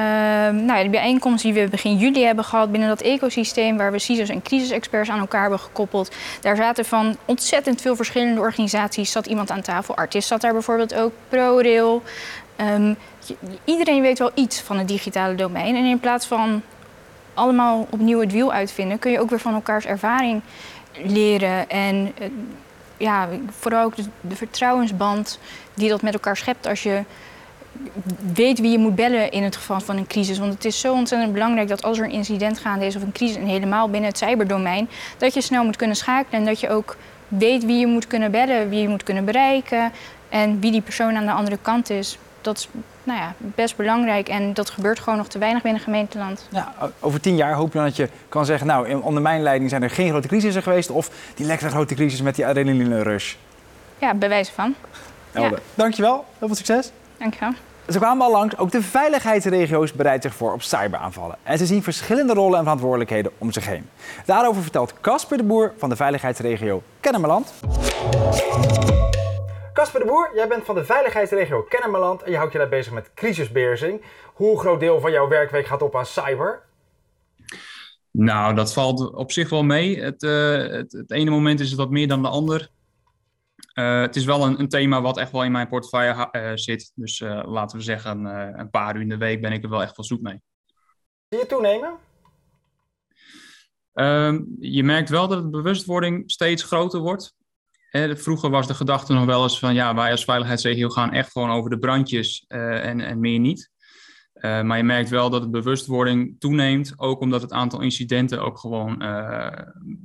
nou 0.67 0.79
ja, 0.79 0.83
de 0.83 0.89
bijeenkomst 0.89 1.43
die 1.43 1.53
we 1.53 1.69
begin 1.69 1.97
juli 1.97 2.25
hebben 2.25 2.45
gehad 2.45 2.71
binnen 2.71 2.89
dat 2.89 3.01
ecosysteem, 3.01 3.77
waar 3.77 3.93
we 3.93 3.99
CISO's 3.99 4.29
en 4.29 4.43
crisisexperts 4.43 5.11
aan 5.11 5.19
elkaar 5.19 5.41
hebben 5.41 5.59
gekoppeld. 5.59 6.15
Daar 6.41 6.57
zaten 6.57 6.85
van 6.85 7.17
ontzettend 7.25 7.81
veel 7.81 7.97
verschillende 7.97 8.41
organisaties, 8.41 9.13
zat 9.13 9.27
iemand 9.27 9.51
aan 9.51 9.61
tafel. 9.61 9.97
Artis 9.97 10.27
zat 10.27 10.41
daar 10.41 10.53
bijvoorbeeld 10.53 10.95
ook, 10.95 11.13
ProRail. 11.29 12.03
Um, 12.75 12.97
iedereen 13.65 14.03
weet 14.03 14.19
wel 14.19 14.31
iets 14.35 14.61
van 14.61 14.79
het 14.79 14.89
digitale 14.89 15.35
domein. 15.35 15.77
En 15.77 15.85
in 15.85 16.01
plaats 16.01 16.27
van 16.27 16.63
allemaal 17.35 17.87
opnieuw 17.91 18.21
het 18.21 18.33
wiel 18.33 18.53
uitvinden, 18.53 18.99
kun 18.99 19.11
je 19.11 19.21
ook 19.21 19.31
weer 19.31 19.41
van 19.41 19.55
elkaars 19.55 19.85
ervaring 19.85 20.41
leren. 21.05 21.71
En 21.71 22.13
uh, 22.21 22.27
ja, 23.05 23.29
vooral 23.59 23.85
ook 23.85 23.97
de, 24.21 24.37
vertrouwensband 24.37 25.39
die 25.75 25.89
dat 25.89 26.03
met 26.03 26.13
elkaar 26.13 26.37
schept 26.37 26.67
als 26.67 26.83
je 26.83 27.03
weet 28.35 28.61
wie 28.61 28.71
je 28.71 28.79
moet 28.79 28.95
bellen 28.95 29.31
in 29.31 29.43
het 29.43 29.57
geval 29.57 29.81
van 29.81 29.97
een 29.97 30.07
crisis. 30.07 30.39
Want 30.39 30.53
het 30.53 30.65
is 30.65 30.81
zo 30.81 30.93
ontzettend 30.93 31.33
belangrijk 31.33 31.69
dat 31.69 31.83
als 31.83 31.99
er 31.99 32.05
een 32.05 32.11
incident 32.11 32.59
gaande 32.59 32.87
is 32.87 32.97
of 32.97 33.03
een 33.03 33.13
crisis, 33.13 33.37
en 33.37 33.47
helemaal 33.47 33.89
binnen 33.91 34.11
het 34.11 34.19
cyberdomein, 34.19 34.89
dat 35.19 35.35
je 35.35 35.41
snel 35.41 35.65
moet 35.65 35.77
kunnen 35.77 35.97
schakelen 35.97 36.41
en 36.41 36.47
dat 36.47 36.61
je 36.61 36.71
ook 36.71 36.97
weet 37.29 37.65
wie 37.65 37.79
je 37.79 37.87
moet 37.87 38.07
kunnen 38.07 38.31
bellen, 38.31 38.69
wie 38.69 38.81
je 38.81 38.89
moet 38.89 39.03
kunnen 39.03 39.25
bereiken 39.25 39.93
en 40.29 40.61
wie 40.61 40.71
die 40.71 40.83
persoon 40.83 41.17
aan 41.17 41.27
de 41.27 41.33
andere 41.33 41.59
kant 41.63 41.91
is. 41.91 42.19
Dat 42.41 42.59
is 42.59 42.69
nou 43.05 43.19
ja, 43.19 43.35
best 43.39 43.77
belangrijk 43.77 44.29
en 44.29 44.55
dat 44.55 44.71
gebeurt 44.71 44.99
gewoon 44.99 45.19
nog 45.19 45.29
te 45.29 45.39
weinig 45.39 45.63
binnen 45.63 45.83
gemeenteland. 45.83 46.49
Ja, 46.51 46.73
over 47.01 47.21
tien 47.21 47.37
jaar 47.37 47.55
hoop 47.55 47.73
je 47.73 47.79
dan 47.79 47.87
dat 47.87 47.97
je 47.97 48.09
kan 48.29 48.45
zeggen, 48.45 48.67
nou, 48.67 48.95
onder 48.95 49.23
mijn 49.23 49.43
leiding 49.43 49.71
zijn 49.71 49.83
er 49.83 49.91
geen 49.91 50.09
grote 50.09 50.29
crisissen 50.29 50.63
geweest 50.63 50.91
of 50.91 51.11
die 51.35 51.47
lekkere 51.47 51.71
grote 51.71 51.95
crisis 51.95 52.23
met 52.23 52.35
die 52.35 52.47
adrenaline 52.47 53.03
rush. 53.03 53.35
Ja, 53.99 54.15
bewijs 54.15 54.49
van. 54.49 54.75
Ja. 55.31 55.51
Dankjewel, 55.75 56.25
heel 56.39 56.47
veel 56.47 56.57
succes. 56.57 56.91
Dankjewel. 57.19 57.53
Ze 57.89 57.99
kwamen 57.99 58.27
al 58.27 58.33
langs, 58.33 58.57
ook 58.57 58.71
de 58.71 58.83
veiligheidsregio's 58.83 59.93
bereiden 59.93 60.31
zich 60.31 60.39
voor 60.39 60.53
op 60.53 60.63
cyberaanvallen. 60.63 61.37
En 61.43 61.59
ze 61.59 61.67
zien 61.67 61.83
verschillende 61.83 62.33
rollen 62.33 62.57
en 62.57 62.63
verantwoordelijkheden 62.63 63.33
om 63.39 63.53
zich 63.53 63.67
heen. 63.67 63.89
Daarover 64.25 64.63
vertelt 64.63 64.95
Casper 65.01 65.37
de 65.37 65.43
Boer 65.43 65.73
van 65.79 65.89
de 65.89 65.97
veiligheidsregio 65.97 66.83
Kennemerland. 67.01 67.53
Casper 69.75 70.01
de 70.01 70.07
Boer, 70.07 70.31
jij 70.35 70.49
bent 70.49 70.65
van 70.65 70.75
de 70.75 70.85
veiligheidsregio 70.85 71.63
Kennemerland 71.63 72.23
en 72.23 72.31
je 72.31 72.37
houdt 72.37 72.53
je 72.53 72.59
daar 72.59 72.69
bezig 72.69 72.93
met 72.93 73.15
crisisbeheersing. 73.15 74.03
Hoe 74.35 74.61
groot 74.61 74.81
deel 74.81 75.01
van 75.01 75.13
jouw 75.13 75.29
werkweek 75.29 75.67
gaat 75.67 75.83
op 75.83 75.97
aan 75.97 76.07
cyber? 76.07 76.63
Nou, 78.11 78.55
dat 78.55 78.73
valt 78.73 79.13
op 79.13 79.33
zich 79.33 79.49
wel 79.49 79.63
mee. 79.63 80.01
Het, 80.01 80.23
uh, 80.23 80.57
het, 80.57 80.93
het 80.93 81.11
ene 81.11 81.31
moment 81.31 81.61
is 81.61 81.69
het 81.69 81.79
wat 81.79 81.91
meer 81.91 82.09
dan 82.09 82.23
de 82.23 82.29
ander. 82.29 82.71
Uh, 83.75 84.01
het 84.01 84.17
is 84.17 84.25
wel 84.25 84.45
een, 84.45 84.61
een, 84.61 84.69
thema 84.69 85.01
wat 85.01 85.19
echt 85.19 85.33
wel 85.33 85.45
in 85.45 85.53
mijn 85.53 85.69
portefeuille 85.69 86.29
uh, 86.33 86.51
zit. 86.55 86.93
Dus 86.95 87.21
laten 87.45 87.79
we 87.79 87.85
zeggen, 87.85 88.25
een 88.59 88.71
paar 88.71 88.95
uur 88.95 89.03
in 89.03 89.09
de 89.09 89.17
week 89.17 89.41
ben 89.41 89.53
ik 89.53 89.63
er 89.63 89.71
wel 89.71 89.83
echt 89.83 89.97
wel 89.97 90.07
zoet 90.07 90.23
mee. 90.23 90.43
Zie 91.29 91.39
je 91.39 91.47
toenemen? 91.47 91.95
Um, 93.95 94.57
je 94.61 94.85
merkt 94.85 95.09
wel 95.09 95.29
dat 95.29 95.43
de 95.43 95.51
bewustwording 95.51 96.31
steeds 96.31 96.63
groter 96.63 97.01
wordt. 97.01 97.35
Vroeger 98.01 98.51
was 98.51 98.67
de 98.67 98.75
gedachte 98.75 99.13
nog 99.13 99.25
wel 99.25 99.43
eens 99.43 99.59
van 99.59 99.75
ja, 99.75 99.95
wij 99.95 100.11
als 100.11 100.25
veiligheidsregio 100.25 100.89
gaan 100.89 101.13
echt 101.13 101.33
gewoon 101.33 101.51
over 101.51 101.71
de 101.71 101.79
brandjes 101.79 102.45
uh, 102.49 102.85
en, 102.85 103.01
en 103.01 103.21
meer 103.21 103.39
niet. 103.39 103.71
Uh, 104.35 104.63
maar 104.63 104.77
je 104.77 104.83
merkt 104.83 105.09
wel 105.09 105.31
dat 105.31 105.43
de 105.43 105.51
bewustwording 105.51 106.37
toeneemt, 106.39 106.95
ook 106.97 107.21
omdat 107.21 107.43
het 107.43 107.53
aantal 107.53 107.81
incidenten 107.81 108.43
ook 108.43 108.59
gewoon 108.59 108.97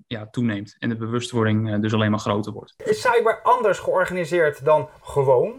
ja, 0.07 0.27
toeneemt. 0.31 0.75
En 0.79 0.89
de 0.89 0.97
bewustwording 0.97 1.81
dus 1.81 1.93
alleen 1.93 2.11
maar 2.11 2.19
groter 2.19 2.53
wordt. 2.53 2.73
Is 2.77 3.01
cyber 3.01 3.41
anders 3.41 3.79
georganiseerd 3.79 4.65
dan 4.65 4.89
gewoon? 5.01 5.53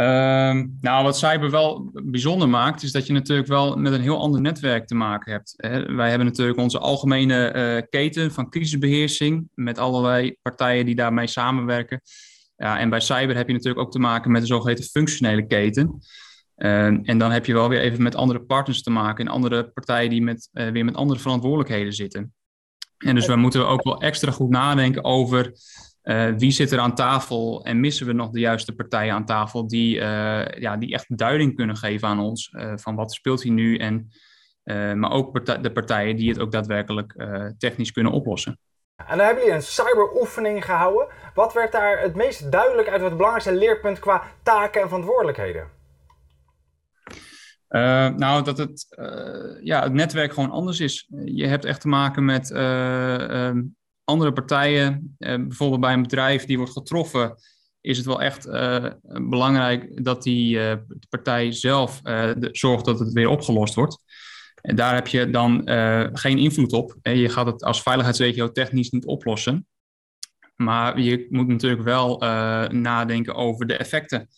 Uh, 0.00 0.62
nou, 0.80 1.04
wat 1.04 1.18
cyber 1.18 1.50
wel 1.50 1.90
bijzonder 1.92 2.48
maakt, 2.48 2.82
is 2.82 2.92
dat 2.92 3.06
je 3.06 3.12
natuurlijk 3.12 3.48
wel 3.48 3.76
met 3.76 3.92
een 3.92 4.00
heel 4.00 4.20
ander 4.20 4.40
netwerk 4.40 4.86
te 4.86 4.94
maken 4.94 5.32
hebt. 5.32 5.54
Hè. 5.56 5.94
Wij 5.94 6.08
hebben 6.08 6.26
natuurlijk 6.26 6.58
onze 6.58 6.78
algemene 6.78 7.54
uh, 7.54 7.82
keten 7.90 8.32
van 8.32 8.50
crisisbeheersing 8.50 9.48
met 9.54 9.78
allerlei 9.78 10.36
partijen 10.42 10.86
die 10.86 10.94
daarmee 10.94 11.26
samenwerken. 11.26 12.00
Ja, 12.56 12.78
en 12.78 12.90
bij 12.90 13.00
cyber 13.00 13.36
heb 13.36 13.46
je 13.46 13.52
natuurlijk 13.52 13.80
ook 13.80 13.92
te 13.92 13.98
maken 13.98 14.30
met 14.30 14.40
een 14.40 14.46
zogeheten 14.46 14.84
functionele 14.84 15.46
keten. 15.46 15.98
Uh, 16.56 16.84
en 16.84 17.18
dan 17.18 17.30
heb 17.30 17.46
je 17.46 17.52
wel 17.52 17.68
weer 17.68 17.80
even 17.80 18.02
met 18.02 18.14
andere 18.14 18.40
partners 18.40 18.82
te 18.82 18.90
maken 18.90 19.26
en 19.26 19.32
andere 19.32 19.70
partijen 19.70 20.10
die 20.10 20.22
met, 20.22 20.48
uh, 20.52 20.68
weer 20.68 20.84
met 20.84 20.96
andere 20.96 21.20
verantwoordelijkheden 21.20 21.92
zitten. 21.92 22.34
En 22.98 23.14
dus 23.14 23.26
we 23.26 23.36
moeten 23.36 23.68
ook 23.68 23.84
wel 23.84 24.00
extra 24.00 24.30
goed 24.30 24.50
nadenken 24.50 25.04
over 25.04 25.52
uh, 26.04 26.28
wie 26.36 26.50
zit 26.50 26.72
er 26.72 26.78
aan 26.78 26.94
tafel 26.94 27.64
en 27.64 27.80
missen 27.80 28.06
we 28.06 28.12
nog 28.12 28.30
de 28.30 28.40
juiste 28.40 28.74
partijen 28.74 29.14
aan 29.14 29.24
tafel 29.24 29.68
die, 29.68 29.96
uh, 29.96 30.46
ja, 30.46 30.76
die 30.76 30.94
echt 30.94 31.18
duiding 31.18 31.54
kunnen 31.54 31.76
geven 31.76 32.08
aan 32.08 32.20
ons 32.20 32.52
uh, 32.52 32.72
van 32.76 32.94
wat 32.94 33.12
speelt 33.12 33.42
hier 33.42 33.52
nu 33.52 33.76
en 33.76 34.10
maar 34.94 35.10
ook 35.10 35.32
partij, 35.32 35.60
de 35.60 35.72
partijen 35.72 36.16
die 36.16 36.28
het 36.28 36.38
ook 36.38 36.52
daadwerkelijk 36.52 37.14
technisch 37.58 37.92
kunnen 37.92 38.12
oplossen. 38.12 38.58
En 38.96 39.16
dan 39.16 39.26
hebben 39.26 39.44
jullie 39.44 39.58
een 39.58 39.62
cyberoefening 39.62 40.64
gehouden. 40.64 41.06
Wat 41.34 41.52
werd 41.52 41.72
daar 41.72 42.00
het 42.00 42.14
meest 42.14 42.52
duidelijk 42.52 42.88
uit 42.88 43.00
wat 43.00 43.08
het 43.08 43.16
belangrijkste 43.16 43.54
leerpunt 43.54 43.98
qua 43.98 44.22
taken 44.42 44.80
en 44.80 44.88
verantwoordelijkheden? 44.88 45.68
Uh, 47.68 48.08
nou, 48.08 48.44
dat 48.44 48.58
het, 48.58 48.86
uh, 48.98 49.64
ja, 49.64 49.82
het 49.82 49.92
netwerk 49.92 50.32
gewoon 50.32 50.50
anders 50.50 50.80
is. 50.80 51.10
Je 51.24 51.46
hebt 51.46 51.64
echt 51.64 51.80
te 51.80 51.88
maken 51.88 52.24
met 52.24 52.50
uh, 52.50 53.50
andere 54.10 54.32
partijen. 54.32 55.16
bijvoorbeeld 55.18 55.80
bij 55.80 55.92
een 55.92 56.02
bedrijf 56.02 56.44
die 56.44 56.56
wordt 56.56 56.72
getroffen, 56.72 57.34
is 57.80 57.96
het 57.96 58.06
wel 58.06 58.22
echt 58.22 58.48
belangrijk 59.28 60.04
dat 60.04 60.22
die 60.22 60.58
partij 61.08 61.52
zelf 61.52 62.00
de, 62.00 62.48
zorgt 62.52 62.84
dat 62.84 62.98
het 62.98 63.12
weer 63.12 63.28
opgelost 63.28 63.74
wordt. 63.74 64.02
En 64.60 64.76
daar 64.76 64.94
heb 64.94 65.06
je 65.06 65.30
dan 65.30 65.62
geen 66.12 66.38
invloed 66.38 66.72
op. 66.72 66.96
Je 67.02 67.28
gaat 67.28 67.46
het 67.46 67.62
als 67.62 67.82
veiligheidsregio 67.82 68.52
technisch 68.52 68.90
niet 68.90 69.06
oplossen. 69.06 69.66
Maar 70.56 71.00
je 71.00 71.26
moet 71.30 71.46
natuurlijk 71.46 71.82
wel 71.82 72.18
nadenken 72.68 73.34
over 73.34 73.66
de 73.66 73.76
effecten 73.76 74.28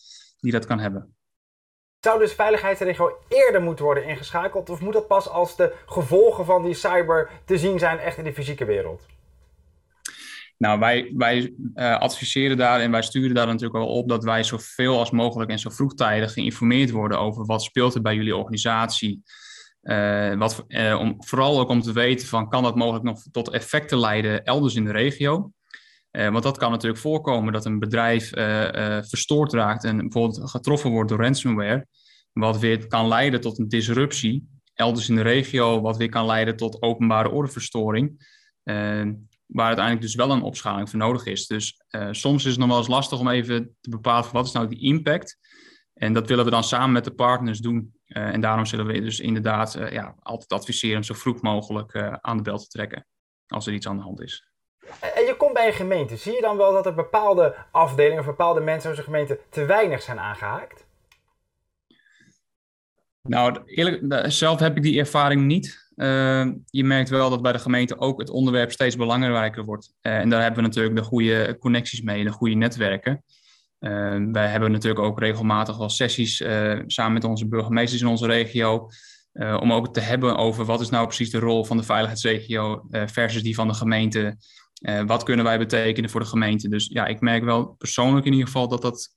die 0.41 0.53
dat 0.53 0.67
kan 0.67 0.79
hebben. 0.79 1.17
Zou 2.01 2.19
dus 2.19 2.33
veiligheidsregio 2.33 3.19
eerder 3.29 3.63
moeten 3.63 3.85
worden 3.85 4.05
ingeschakeld? 4.05 4.71
Of 4.71 4.81
moet 4.81 4.93
dat 4.93 5.07
pas 5.07 5.29
als 5.29 5.57
de 5.57 5.75
gevolgen 5.87 6.45
van 6.45 6.63
die 6.63 6.75
cyber 6.75 7.31
te 7.45 7.59
zien 7.59 7.79
zijn 7.79 7.99
echt 7.99 8.19
in 8.19 8.25
de 8.25 8.33
fysieke 8.33 8.65
wereld? 8.65 9.07
Nou, 10.63 10.79
wij, 10.79 11.13
wij 11.17 11.55
uh, 11.75 11.99
adviseren 11.99 12.57
daar 12.57 12.81
en 12.81 12.91
wij 12.91 13.03
sturen 13.03 13.35
daar 13.35 13.47
natuurlijk 13.47 13.73
wel 13.73 13.87
op 13.87 14.09
dat 14.09 14.25
wij 14.25 14.43
zoveel 14.43 14.99
als 14.99 15.11
mogelijk 15.11 15.51
en 15.51 15.59
zo 15.59 15.71
vroegtijdig 15.71 16.33
geïnformeerd 16.33 16.91
worden 16.91 17.19
over 17.19 17.47
wat 17.47 17.63
speelt 17.63 17.95
er 17.95 18.03
bij 18.03 18.15
jullie 18.15 18.37
organisatie. 18.37 19.23
Uh, 19.83 20.35
wat, 20.35 20.65
uh, 20.69 20.99
om, 21.01 21.15
vooral 21.19 21.61
ook 21.61 21.69
om 21.69 21.81
te 21.81 21.93
weten 21.93 22.29
van 22.29 22.49
kan 22.49 22.63
dat 22.63 22.77
mogelijk 22.77 23.05
nog 23.05 23.23
tot 23.31 23.51
effecten 23.51 23.99
leiden 23.99 24.45
elders 24.45 24.75
in 24.75 24.85
de 24.85 24.93
regio. 24.93 25.53
want 26.11 26.43
dat 26.43 26.59
kan 26.59 26.71
natuurlijk 26.71 27.01
voorkomen 27.01 27.53
dat 27.53 27.65
een 27.65 27.79
bedrijf 27.79 28.29
verstoord 29.09 29.53
raakt 29.53 29.85
en 29.85 29.97
bijvoorbeeld 29.97 30.51
getroffen 30.51 30.91
wordt 30.91 31.09
door 31.09 31.21
ransomware. 31.21 31.87
Wat 32.33 32.59
weer 32.59 32.87
kan 32.87 33.09
leiden 33.09 33.41
tot 33.41 33.59
een 33.59 33.69
disruptie 33.69 34.49
elders 34.75 35.09
in 35.09 35.15
de 35.15 35.23
regio, 35.23 35.81
wat 35.81 35.97
weer 35.97 36.09
kan 36.09 36.27
leiden 36.27 36.57
tot 36.57 36.83
openbare 36.83 37.31
ordeverstoring 37.31 38.17
waar 39.53 39.67
uiteindelijk 39.67 40.05
dus 40.05 40.15
wel 40.15 40.31
een 40.31 40.43
opschaling 40.43 40.91
voor 40.91 40.99
nodig 40.99 41.27
is. 41.27 41.47
Dus 41.47 41.83
uh, 41.91 42.09
soms 42.11 42.45
is 42.45 42.51
het 42.51 42.61
nog 42.61 42.69
wel 42.69 42.79
eens 42.79 42.89
lastig 42.89 43.19
om 43.19 43.29
even 43.29 43.77
te 43.81 43.91
bepalen 43.91 44.33
wat 44.33 44.47
is 44.47 44.53
nou 44.53 44.69
die 44.69 44.83
impact. 44.83 45.39
En 45.95 46.13
dat 46.13 46.29
willen 46.29 46.45
we 46.45 46.51
dan 46.51 46.65
samen 46.65 46.93
met 46.93 47.05
de 47.05 47.15
partners 47.15 47.59
doen. 47.59 47.95
Uh, 48.07 48.23
en 48.23 48.41
daarom 48.41 48.67
zullen 48.67 48.87
we 48.87 49.01
dus 49.01 49.21
inderdaad 49.21 49.77
uh, 49.77 49.93
ja, 49.93 50.15
altijd 50.23 50.53
adviseren 50.53 50.97
om 50.97 51.03
zo 51.03 51.15
vroeg 51.15 51.43
mogelijk 51.43 51.97
aan 52.21 52.37
de 52.37 52.43
bel 52.43 52.59
te 52.59 52.67
trekken 52.67 53.07
als 53.47 53.67
er 53.67 53.73
iets 53.73 53.87
aan 53.87 53.97
de 53.97 54.03
hand 54.03 54.21
is. 54.21 54.47
En 55.01 55.25
je 55.25 55.35
komt 55.37 55.53
bij 55.53 55.67
een 55.67 55.73
gemeente. 55.73 56.17
Zie 56.17 56.35
je 56.35 56.41
dan 56.41 56.57
wel 56.57 56.73
dat 56.73 56.87
er 56.87 56.95
bepaalde 56.95 57.55
afdelingen 57.71 58.19
of 58.19 58.27
bepaalde 58.27 58.61
mensen 58.61 58.91
in 58.91 58.97
zo'n 58.97 59.05
gemeente 59.05 59.41
te 59.49 59.65
weinig 59.65 60.03
zijn 60.03 60.19
aangehaakt? 60.19 60.87
Nou, 63.23 63.63
eerlijk, 63.65 64.33
zelf 64.33 64.61
heb 64.61 64.77
ik 64.77 64.83
die 64.83 64.99
ervaring 64.99 65.43
niet. 65.43 65.82
Uh, 65.97 66.47
je 66.67 66.85
merkt 66.85 67.09
wel 67.09 67.31
dat 67.31 67.43
bij 67.43 67.53
de 67.53 67.59
gemeente 67.59 67.99
ook 67.99 68.21
het 68.21 68.31
onderwerp 68.31 68.73
steeds 68.73 68.97
belangrijker 68.97 69.65
wordt. 69.65 69.95
Uh, 70.03 70.19
en 70.19 70.29
daar 70.29 70.43
hebben 70.43 70.63
we 70.63 70.69
natuurlijk 70.69 70.97
de 70.97 71.03
goede 71.03 71.57
connecties 71.59 72.01
mee, 72.01 72.25
de 72.25 72.31
goede 72.31 72.55
netwerken. 72.55 73.25
Uh, 73.81 73.91
wij 74.33 74.47
hebben 74.47 74.71
natuurlijk 74.73 75.05
ook 75.05 75.19
regelmatig 75.21 75.77
wel 75.77 75.89
sessies 75.89 76.41
eh, 76.41 76.81
samen 76.87 77.13
met 77.13 77.25
onze 77.25 77.49
burgemeesters 77.49 78.01
in 78.01 78.07
onze 78.07 78.27
regio. 78.27 78.89
om 79.61 79.73
ook 79.73 79.95
te 79.95 80.01
hebben 80.01 80.37
over 80.37 80.65
wat 80.65 80.81
is 80.81 80.91
nou 80.91 81.07
precies 81.07 81.31
de 81.31 81.39
rol 81.39 81.65
van 81.65 81.77
de 81.77 81.83
veiligheidsregio 81.83 82.87
versus 82.91 83.43
die 83.43 83.55
van 83.55 83.69
de 83.69 83.75
gemeente. 83.75 84.37
wat 85.07 85.23
kunnen 85.23 85.45
wij 85.45 85.59
betekenen 85.59 86.11
voor 86.11 86.21
de 86.21 86.27
gemeente? 86.27 86.69
Dus 86.69 86.87
ja, 86.87 87.07
ik 87.07 87.21
merk 87.21 87.45
wel 87.45 87.65
persoonlijk 87.65 88.27
in 88.27 88.33
ieder 88.33 88.47
geval 88.47 88.69
dat 88.69 88.83
dat 88.83 89.15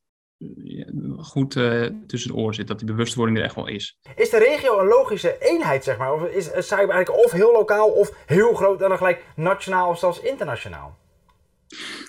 goed 1.17 1.55
uh, 1.55 1.89
tussen 2.07 2.31
de 2.31 2.37
oren 2.37 2.55
zit, 2.55 2.67
dat 2.67 2.79
die 2.79 2.87
bewustwording 2.87 3.37
er 3.37 3.43
echt 3.43 3.55
wel 3.55 3.67
is. 3.67 3.99
Is 4.15 4.29
de 4.29 4.37
regio 4.37 4.79
een 4.79 4.87
logische 4.87 5.37
eenheid, 5.39 5.83
zeg 5.83 5.97
maar? 5.97 6.13
Of 6.13 6.23
is 6.23 6.45
cyber 6.45 6.89
eigenlijk 6.89 7.25
of 7.25 7.31
heel 7.31 7.51
lokaal 7.51 7.89
of 7.89 8.11
heel 8.25 8.53
groot 8.53 8.81
en 8.81 8.89
dan 8.89 8.97
gelijk 8.97 9.25
nationaal 9.35 9.89
of 9.89 9.99
zelfs 9.99 10.21
internationaal? 10.21 10.97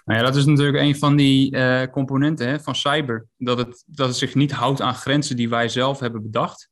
Nou 0.04 0.18
ja, 0.18 0.24
dat 0.24 0.36
is 0.36 0.44
natuurlijk 0.44 0.78
een 0.78 0.96
van 0.96 1.16
die 1.16 1.56
uh, 1.56 1.82
componenten 1.82 2.48
hè, 2.48 2.60
van 2.60 2.74
cyber. 2.74 3.26
Dat 3.36 3.58
het, 3.58 3.84
dat 3.86 4.08
het 4.08 4.16
zich 4.16 4.34
niet 4.34 4.52
houdt 4.52 4.80
aan 4.80 4.94
grenzen 4.94 5.36
die 5.36 5.48
wij 5.48 5.68
zelf 5.68 6.00
hebben 6.00 6.22
bedacht. 6.22 6.70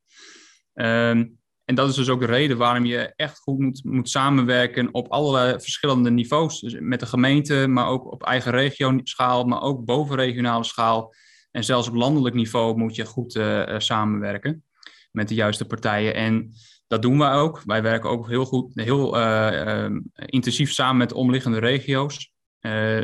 Um, 0.75 1.39
en 1.65 1.75
dat 1.75 1.89
is 1.89 1.95
dus 1.95 2.09
ook 2.09 2.21
de 2.21 2.27
reden 2.27 2.57
waarom 2.57 2.85
je 2.85 3.13
echt 3.17 3.39
goed 3.39 3.59
moet, 3.59 3.85
moet 3.85 4.09
samenwerken 4.09 4.89
op 4.95 5.09
allerlei 5.09 5.61
verschillende 5.61 6.11
niveaus. 6.11 6.61
Dus 6.61 6.77
met 6.81 7.01
de 7.01 7.07
gemeente, 7.07 7.67
maar 7.67 7.87
ook 7.87 8.13
op 8.13 8.23
eigen 8.23 8.53
regio-schaal, 8.53 9.45
maar 9.45 9.63
ook 9.63 9.85
bovenregionale 9.85 10.65
schaal. 10.65 11.15
En 11.55 11.65
zelfs 11.65 11.89
op 11.89 11.95
landelijk 11.95 12.35
niveau 12.35 12.77
moet 12.77 12.95
je 12.95 13.05
goed 13.05 13.35
uh, 13.35 13.79
samenwerken 13.79 14.65
met 15.13 15.29
de 15.29 15.35
juiste 15.35 15.67
partijen. 15.67 16.15
En 16.15 16.53
dat 16.87 17.03
doen 17.03 17.19
wij 17.19 17.33
ook. 17.33 17.63
Wij 17.65 17.83
werken 17.83 18.11
ook 18.11 18.29
heel 18.29 18.45
goed, 18.45 18.75
heel 18.75 19.19
uh, 19.19 19.91
intensief 20.15 20.73
samen 20.73 20.97
met 20.97 21.13
omliggende 21.13 21.59
regio's. 21.59 22.33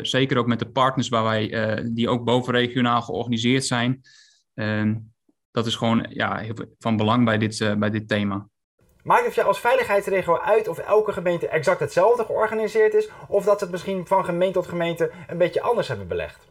zeker 0.03 0.39
ook 0.39 0.47
met 0.47 0.59
de 0.59 0.71
partners 0.71 1.09
waar 1.09 1.25
wij, 1.25 1.85
die 1.93 2.09
ook 2.09 2.25
bovenregionaal 2.25 3.03
georganiseerd 3.03 3.65
zijn. 3.65 4.01
Ehm, 4.55 4.95
dat 5.51 5.67
is 5.67 5.75
gewoon 5.75 6.07
ja, 6.09 6.45
van 6.79 6.97
belang 6.97 7.25
bij 7.25 7.39
dit, 7.39 7.75
bij 7.79 7.91
dit 7.91 8.09
thema. 8.09 8.49
Maakt 9.03 9.25
het 9.25 9.35
je 9.35 9.43
als 9.43 9.61
veiligheidsregio 9.61 10.39
uit 10.39 10.69
of 10.69 10.79
elke 10.79 11.13
gemeente 11.13 11.49
exact 11.49 11.81
hetzelfde 11.81 12.25
georganiseerd 12.25 12.95
is? 12.95 13.09
Of 13.29 13.45
dat 13.45 13.59
ze 13.59 13.65
het 13.65 13.73
misschien 13.73 14.07
van 14.07 14.25
gemeente 14.25 14.59
tot 14.59 14.69
gemeente 14.69 15.11
een 15.29 15.39
beetje 15.39 15.63
anders 15.63 15.89
hebben 15.89 16.09
belegd? 16.09 16.49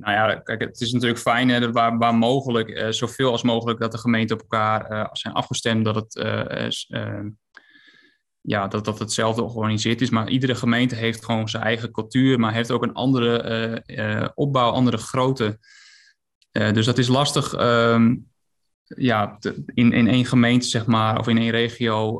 Nou 0.00 0.12
ja, 0.12 0.34
kijk, 0.34 0.60
het 0.60 0.80
is 0.80 0.92
natuurlijk 0.92 1.20
fijn 1.20 1.48
hè, 1.48 1.72
waar, 1.72 1.98
waar 1.98 2.14
mogelijk, 2.14 2.68
uh, 2.68 2.88
zoveel 2.88 3.30
als 3.30 3.42
mogelijk, 3.42 3.80
dat 3.80 3.92
de 3.92 3.98
gemeenten 3.98 4.36
op 4.36 4.42
elkaar 4.42 4.92
uh, 4.92 5.06
zijn 5.12 5.34
afgestemd, 5.34 5.84
dat 5.84 5.94
het, 5.94 6.16
uh, 6.88 7.20
ja, 8.40 8.68
dat, 8.68 8.84
dat 8.84 8.98
hetzelfde 8.98 9.48
georganiseerd 9.48 10.00
is. 10.00 10.10
Maar 10.10 10.28
iedere 10.28 10.54
gemeente 10.54 10.94
heeft 10.94 11.24
gewoon 11.24 11.48
zijn 11.48 11.62
eigen 11.62 11.90
cultuur, 11.90 12.40
maar 12.40 12.52
heeft 12.52 12.70
ook 12.70 12.82
een 12.82 12.92
andere 12.92 14.32
opbouw, 14.34 14.70
andere 14.70 14.96
grootte. 14.96 15.58
dus 16.50 16.86
dat 16.86 16.98
is 16.98 17.08
lastig 17.08 17.54
ehm, 17.54 18.16
ja, 18.84 19.38
in, 19.74 19.92
in 19.92 20.08
één 20.08 20.24
gemeente, 20.24 20.66
zeg 20.66 20.86
maar, 20.86 21.18
of 21.18 21.28
in 21.28 21.38
één 21.38 21.50
regio 21.50 22.18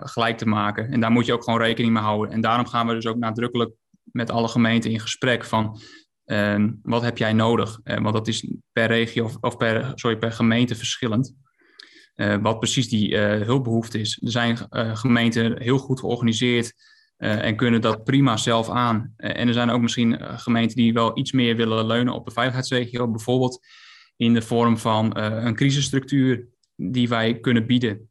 gelijk 0.00 0.38
te 0.38 0.48
maken. 0.48 0.90
En 0.90 1.00
daar 1.00 1.10
moet 1.10 1.26
je 1.26 1.32
ook 1.32 1.44
gewoon 1.44 1.60
rekening 1.60 1.92
mee 1.92 2.02
houden. 2.02 2.34
En 2.34 2.40
daarom 2.40 2.66
gaan 2.66 2.86
we 2.86 2.94
dus 2.94 3.06
ook 3.06 3.18
nadrukkelijk 3.18 3.70
met 4.04 4.30
alle 4.30 4.48
gemeenten 4.48 4.90
in 4.90 5.00
gesprek 5.00 5.44
van 5.44 5.80
Ehm, 6.28 6.70
wat 6.82 7.02
heb 7.02 7.18
jij 7.18 7.32
nodig? 7.32 7.80
Uh, 7.84 7.98
want 7.98 8.14
dat 8.14 8.28
is 8.28 8.46
per 8.72 8.86
regio 8.86 9.24
of, 9.24 9.36
of, 9.40 9.56
per, 9.56 9.92
sorry, 9.94 10.16
per 10.16 10.32
gemeente 10.32 10.74
verschillend. 10.74 11.34
Uh, 12.16 12.36
wat 12.42 12.58
precies 12.58 12.88
die 12.88 13.10
uh, 13.10 13.46
hulpbehoefte 13.46 14.00
is. 14.00 14.20
Er 14.22 14.30
zijn 14.30 14.58
gemeenten 14.96 15.62
heel 15.62 15.78
goed 15.78 16.00
georganiseerd 16.00 16.72
en 17.16 17.56
kunnen 17.56 17.80
dat 17.80 18.04
prima 18.04 18.36
zelf 18.36 18.70
aan. 18.70 19.12
en 19.16 19.48
er 19.48 19.54
zijn 19.54 19.70
ook 19.70 19.80
misschien 19.80 20.38
gemeenten 20.38 20.76
die 20.76 20.92
wel 20.92 21.18
iets 21.18 21.32
meer 21.32 21.56
willen 21.56 21.86
leunen 21.86 22.14
op 22.14 22.26
de 22.26 22.32
veiligheidsregio. 22.32 23.10
Bijvoorbeeld 23.10 23.66
in 24.16 24.34
de 24.34 24.42
vorm 24.42 24.78
van 24.78 25.16
een 25.16 25.54
crisisstructuur 25.54 26.46
die 26.76 27.08
wij 27.08 27.40
kunnen 27.40 27.66
bieden. 27.66 28.10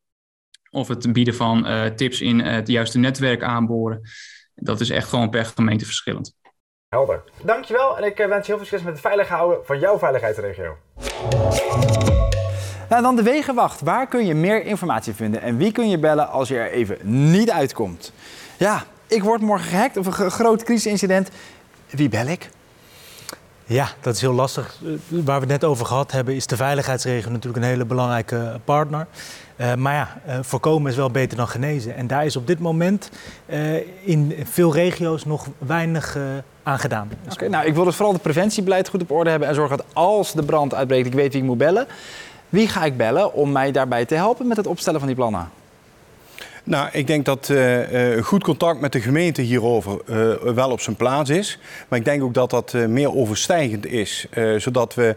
Of 0.69 0.87
het 0.87 1.13
bieden 1.13 1.35
van 1.35 1.67
tips 1.95 2.21
in 2.21 2.39
het 2.39 2.67
juiste 2.67 2.99
netwerk 2.99 3.43
aanboren. 3.43 4.01
Dat 4.55 4.81
is 4.81 4.89
echt 4.89 5.09
gewoon 5.09 5.29
per 5.29 5.45
gemeente 5.45 5.85
verschillend. 5.85 6.36
Helder. 6.89 7.23
Dankjewel 7.43 7.97
en 7.97 8.03
ik 8.03 8.19
eh, 8.19 8.27
wens 8.27 8.45
je 8.45 8.51
heel 8.51 8.57
veel 8.57 8.65
succes 8.65 8.81
met 8.83 8.93
het 8.93 9.01
veilig 9.01 9.27
houden 9.27 9.65
van 9.65 9.79
jouw 9.79 9.97
veiligheidsregio. 9.97 10.77
Nou, 12.89 13.01
dan 13.01 13.15
de 13.15 13.23
Wegenwacht. 13.23 13.81
Waar 13.81 14.07
kun 14.07 14.25
je 14.25 14.33
meer 14.33 14.65
informatie 14.65 15.13
vinden 15.13 15.41
en 15.41 15.57
wie 15.57 15.71
kun 15.71 15.89
je 15.89 15.99
bellen 15.99 16.29
als 16.29 16.47
je 16.47 16.57
er 16.57 16.71
even 16.71 16.97
niet 17.31 17.51
uitkomt? 17.51 18.11
Ja, 18.57 18.83
ik 19.07 19.23
word 19.23 19.41
morgen 19.41 19.67
gehackt 19.67 19.97
of 19.97 20.05
een 20.05 20.31
groot 20.31 20.63
crisisincident. 20.63 21.29
Wie 21.89 22.09
bel 22.09 22.25
ik? 22.27 22.49
Ja, 23.65 23.87
dat 24.01 24.15
is 24.15 24.21
heel 24.21 24.33
lastig. 24.33 24.77
Eh, 24.83 24.89
waar 25.09 25.39
we 25.39 25.51
het 25.51 25.61
net 25.61 25.63
over 25.63 25.85
gehad 25.85 26.11
hebben, 26.11 26.35
is 26.35 26.47
de 26.47 26.55
veiligheidsregio 26.55 27.31
natuurlijk 27.31 27.63
een 27.63 27.69
hele 27.69 27.85
belangrijke 27.85 28.59
partner. 28.63 29.07
Uh, 29.57 29.73
maar 29.73 29.93
ja, 29.93 30.17
uh, 30.27 30.39
voorkomen 30.41 30.91
is 30.91 30.97
wel 30.97 31.11
beter 31.11 31.37
dan 31.37 31.47
genezen. 31.47 31.95
En 31.95 32.07
daar 32.07 32.25
is 32.25 32.35
op 32.35 32.47
dit 32.47 32.59
moment 32.59 33.09
uh, 33.45 33.75
in 34.07 34.33
veel 34.43 34.73
regio's 34.73 35.25
nog 35.25 35.47
weinig 35.57 36.17
aan 36.63 36.79
gedaan. 36.79 37.09
Oké, 37.31 37.49
nou, 37.49 37.65
ik 37.65 37.73
wil 37.73 37.83
dus 37.83 37.95
vooral 37.95 38.13
het 38.13 38.21
preventiebeleid 38.21 38.89
goed 38.89 39.01
op 39.01 39.11
orde 39.11 39.29
hebben 39.29 39.47
en 39.47 39.55
zorgen 39.55 39.77
dat 39.77 39.85
als 39.93 40.33
de 40.33 40.43
brand 40.43 40.73
uitbreekt, 40.73 41.07
ik 41.07 41.13
weet 41.13 41.33
wie 41.33 41.41
ik 41.41 41.47
moet 41.47 41.57
bellen. 41.57 41.87
Wie 42.49 42.67
ga 42.67 42.85
ik 42.85 42.97
bellen 42.97 43.33
om 43.33 43.51
mij 43.51 43.71
daarbij 43.71 44.05
te 44.05 44.15
helpen 44.15 44.47
met 44.47 44.57
het 44.57 44.67
opstellen 44.67 44.99
van 44.99 45.07
die 45.07 45.17
plannen? 45.17 45.49
Nou, 46.67 46.89
ik 46.91 47.07
denk 47.07 47.25
dat 47.25 47.49
uh, 47.49 48.23
goed 48.23 48.43
contact 48.43 48.79
met 48.79 48.91
de 48.91 49.01
gemeente 49.01 49.41
hierover 49.41 49.99
uh, 50.09 50.53
wel 50.53 50.71
op 50.71 50.81
zijn 50.81 50.95
plaats 50.95 51.29
is. 51.29 51.59
Maar 51.87 51.99
ik 51.99 52.05
denk 52.05 52.23
ook 52.23 52.33
dat 52.33 52.49
dat 52.49 52.73
meer 52.73 53.15
overstijgend 53.15 53.85
is. 53.85 54.27
zodat 54.57 54.95
we 54.95 55.15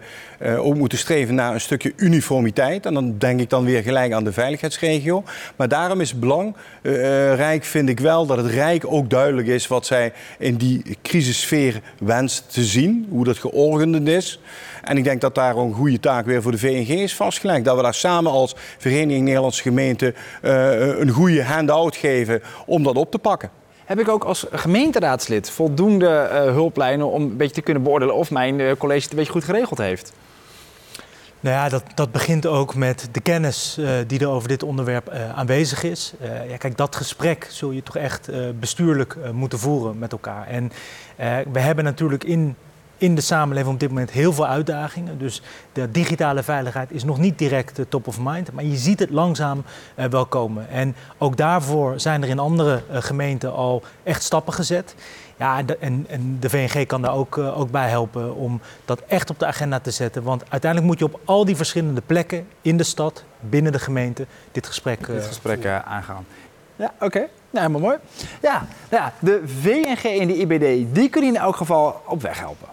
ook 0.58 0.74
moeten 0.74 0.98
streven 0.98 1.34
naar 1.34 1.54
een 1.54 1.60
stukje 1.60 1.92
uniformiteit. 1.96 2.86
En 2.86 2.94
dan 2.94 3.18
denk 3.18 3.40
ik 3.40 3.50
dan 3.50 3.64
weer 3.64 3.82
gelijk 3.82 4.12
aan 4.12 4.24
de 4.24 4.32
veiligheidsregio. 4.32 5.24
Maar 5.56 5.68
daarom 5.68 6.00
is 6.00 6.10
het 6.10 6.20
belangrijk, 6.20 7.64
vind 7.64 7.88
ik 7.88 8.00
wel, 8.00 8.26
dat 8.26 8.36
het 8.36 8.46
Rijk 8.46 8.84
ook 8.86 9.10
duidelijk 9.10 9.48
is 9.48 9.66
wat 9.66 9.86
zij 9.86 10.12
in 10.38 10.56
die 10.56 10.82
crisissfeer 11.02 11.80
wenst 11.98 12.52
te 12.52 12.64
zien. 12.64 13.06
Hoe 13.10 13.24
dat 13.24 13.38
georganiseerd 13.38 14.08
is. 14.08 14.40
En 14.82 14.96
ik 14.96 15.04
denk 15.04 15.20
dat 15.20 15.34
daar 15.34 15.56
een 15.56 15.74
goede 15.74 16.00
taak 16.00 16.26
weer 16.26 16.42
voor 16.42 16.52
de 16.52 16.58
VNG 16.58 16.88
is 16.88 17.16
vastgelegd. 17.16 17.64
Dat 17.64 17.76
we 17.76 17.82
daar 17.82 17.94
samen 17.94 18.32
als 18.32 18.54
Vereniging 18.78 19.24
Nederlandse 19.24 19.62
Gemeenten 19.62 20.14
een 21.00 21.10
goede 21.10 21.44
hand-out 21.44 21.96
geven 21.96 22.42
om 22.66 22.82
dat 22.82 22.96
op 22.96 23.10
te 23.10 23.18
pakken. 23.18 23.50
Heb 23.90 24.00
ik 24.00 24.08
ook 24.08 24.24
als 24.24 24.46
gemeenteraadslid 24.50 25.50
voldoende 25.50 26.28
uh, 26.32 26.42
hulplijnen 26.42 27.10
om 27.10 27.22
een 27.22 27.36
beetje 27.36 27.54
te 27.54 27.60
kunnen 27.60 27.82
beoordelen 27.82 28.14
of 28.14 28.30
mijn 28.30 28.58
uh, 28.58 28.72
college 28.78 29.02
het 29.02 29.10
een 29.10 29.16
beetje 29.16 29.32
goed 29.32 29.44
geregeld 29.44 29.78
heeft? 29.78 30.12
Nou 31.40 31.56
ja, 31.56 31.68
dat, 31.68 31.82
dat 31.94 32.12
begint 32.12 32.46
ook 32.46 32.74
met 32.74 33.08
de 33.12 33.20
kennis 33.20 33.76
uh, 33.80 33.90
die 34.06 34.20
er 34.20 34.28
over 34.28 34.48
dit 34.48 34.62
onderwerp 34.62 35.08
aanwezig 35.34 35.82
is. 35.82 36.12
ja, 36.48 36.56
kijk, 36.56 36.76
dat 36.76 36.96
gesprek 36.96 37.46
zul 37.50 37.70
je 37.70 37.82
toch 37.82 37.96
echt 37.96 38.30
bestuurlijk 38.60 39.16
moeten 39.32 39.58
voeren 39.58 39.98
met 39.98 40.12
elkaar. 40.12 40.46
En 40.46 40.72
we 41.52 41.60
hebben 41.60 41.84
natuurlijk 41.84 42.24
in 42.24 42.56
in 43.00 43.14
de 43.14 43.20
samenleving 43.20 43.74
op 43.74 43.80
dit 43.80 43.88
moment 43.88 44.10
heel 44.10 44.32
veel 44.32 44.46
uitdagingen. 44.46 45.18
Dus 45.18 45.42
de 45.72 45.90
digitale 45.90 46.42
veiligheid 46.42 46.92
is 46.92 47.04
nog 47.04 47.18
niet 47.18 47.38
direct 47.38 47.78
uh, 47.78 47.84
top 47.88 48.06
of 48.06 48.18
mind, 48.20 48.52
maar 48.52 48.64
je 48.64 48.76
ziet 48.76 48.98
het 48.98 49.10
langzaam 49.10 49.62
uh, 49.96 50.04
wel 50.04 50.26
komen. 50.26 50.68
En 50.68 50.96
ook 51.18 51.36
daarvoor 51.36 52.00
zijn 52.00 52.22
er 52.22 52.28
in 52.28 52.38
andere 52.38 52.82
uh, 52.90 52.96
gemeenten 53.00 53.52
al 53.52 53.82
echt 54.02 54.22
stappen 54.22 54.52
gezet. 54.52 54.94
Ja, 55.36 55.62
en, 55.80 56.06
en 56.08 56.36
de 56.40 56.50
VNG 56.50 56.86
kan 56.86 57.02
daar 57.02 57.14
ook, 57.14 57.38
ook 57.38 57.70
bij 57.70 57.88
helpen 57.88 58.34
om 58.34 58.60
dat 58.84 59.00
echt 59.06 59.30
op 59.30 59.38
de 59.38 59.46
agenda 59.46 59.78
te 59.78 59.90
zetten. 59.90 60.22
Want 60.22 60.42
uiteindelijk 60.48 60.90
moet 60.90 60.98
je 60.98 61.04
op 61.04 61.20
al 61.24 61.44
die 61.44 61.56
verschillende 61.56 62.02
plekken 62.06 62.46
in 62.62 62.76
de 62.76 62.82
stad, 62.82 63.24
binnen 63.40 63.72
de 63.72 63.78
gemeente, 63.78 64.26
dit 64.52 64.66
gesprek, 64.66 65.06
dit 65.06 65.24
gesprek 65.24 65.66
aangaan. 65.66 66.26
Ja, 66.76 66.92
oké. 66.94 67.04
Okay. 67.04 67.28
Nou, 67.50 67.66
helemaal 67.66 67.88
mooi. 67.88 67.96
Ja, 68.42 68.66
ja, 68.90 69.12
de 69.18 69.42
VNG 69.44 70.20
en 70.20 70.26
de 70.26 70.36
IBD, 70.36 70.94
die 70.94 71.08
kunnen 71.08 71.30
in 71.30 71.40
elk 71.40 71.56
geval 71.56 72.02
op 72.06 72.22
weg 72.22 72.38
helpen. 72.38 72.68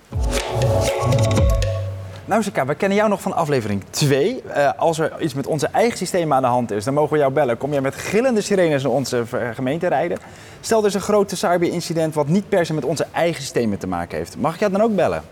Nou, 2.25 2.43
Zika, 2.43 2.65
we 2.65 2.75
kennen 2.75 2.97
jou 2.97 3.09
nog 3.09 3.21
van 3.21 3.33
aflevering 3.33 3.83
2. 3.89 4.41
Uh, 4.45 4.65
eh, 4.65 4.71
als 4.77 4.99
er 4.99 5.21
iets 5.21 5.33
met 5.33 5.47
onze 5.47 5.67
eigen 5.67 5.97
systeem 5.97 6.33
aan 6.33 6.41
de 6.41 6.47
hand 6.47 6.71
is, 6.71 6.83
dan 6.83 6.93
mogen 6.93 7.13
we 7.13 7.19
jou 7.19 7.31
bellen. 7.31 7.57
Kom 7.57 7.71
jij 7.71 7.81
met 7.81 7.95
gillende 7.95 8.41
sirenes 8.41 8.83
naar 8.83 8.91
onze 8.91 9.23
gemeente 9.53 9.87
rijden? 9.87 10.17
Stel, 10.61 10.79
er 10.79 10.85
is 10.85 10.93
een 10.93 11.01
grote 11.01 11.35
cyber-incident 11.35 12.13
wat 12.13 12.27
niet 12.27 12.49
per 12.49 12.65
se 12.65 12.73
met 12.73 12.85
onze 12.85 13.05
eigen 13.11 13.41
systemen 13.41 13.77
te 13.77 13.87
maken 13.87 14.17
heeft. 14.17 14.37
Mag 14.37 14.53
ik 14.53 14.59
jou 14.59 14.71
dan 14.71 14.81
ook 14.81 14.95
bellen? 14.95 15.23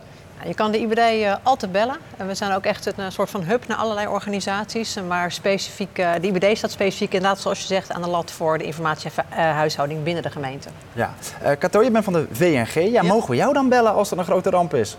Je 0.48 0.54
kan 0.54 0.72
de 0.72 0.80
IBD 0.80 0.98
uh, 0.98 1.32
eh, 1.32 1.38
altijd 1.44 1.72
bellen. 1.72 1.96
En 2.18 2.28
we 2.28 2.36
zijn 2.36 2.52
ook 2.52 2.64
echt 2.64 2.86
een, 2.86 2.94
een 2.98 3.12
soort 3.12 3.30
van 3.30 3.44
hub 3.44 3.68
naar 3.68 3.78
allerlei 3.78 4.08
organisaties. 4.08 4.98
Maar 5.08 5.32
specifiek, 5.32 6.00
uh, 6.00 6.12
de 6.22 6.28
IBD 6.28 6.58
staat 6.58 6.72
specifiek 6.72 7.14
inderdaad, 7.14 7.40
zoals 7.40 7.60
je 7.60 7.66
zegt, 7.66 7.92
aan 7.92 8.02
de 8.02 8.08
lat 8.08 8.32
voor 8.32 8.58
de 8.58 8.64
informatiehuishouding 8.64 10.04
binnen 10.04 10.24
de 10.24 10.30
gemeente. 10.30 10.70
Ja. 10.94 11.14
Uh, 11.44 11.50
Kato, 11.60 11.84
je 11.84 11.92
bent 11.92 12.04
van 12.04 12.14
de 12.14 12.28
VNG. 12.32 12.74
Ja, 12.74 12.82
ja, 12.82 13.04
Mogen 13.04 13.30
we 13.30 13.36
jou 13.36 13.54
dan 13.54 13.70
bellen 13.70 13.94
als 13.94 14.12
er 14.12 14.18
een 14.18 14.24
grote 14.24 14.50
ramp 14.50 14.74
is? 14.74 14.98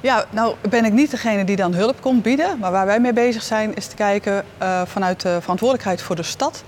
Ja, 0.00 0.24
nou 0.30 0.54
ben 0.68 0.84
ik 0.84 0.92
niet 0.92 1.10
degene 1.10 1.44
die 1.44 1.56
dan 1.56 1.74
hulp 1.74 2.00
komt 2.00 2.22
bieden. 2.22 2.58
Maar 2.58 2.72
waar 2.72 2.86
wij 2.86 3.00
mee 3.00 3.12
bezig 3.12 3.42
zijn 3.42 3.74
is 3.74 3.86
te 3.86 3.94
kijken 3.94 4.44
vanuit 4.84 5.20
de 5.20 5.38
verantwoordelijkheid 5.40 6.02
voor 6.02 6.16
de 6.16 6.22
stad. 6.22 6.64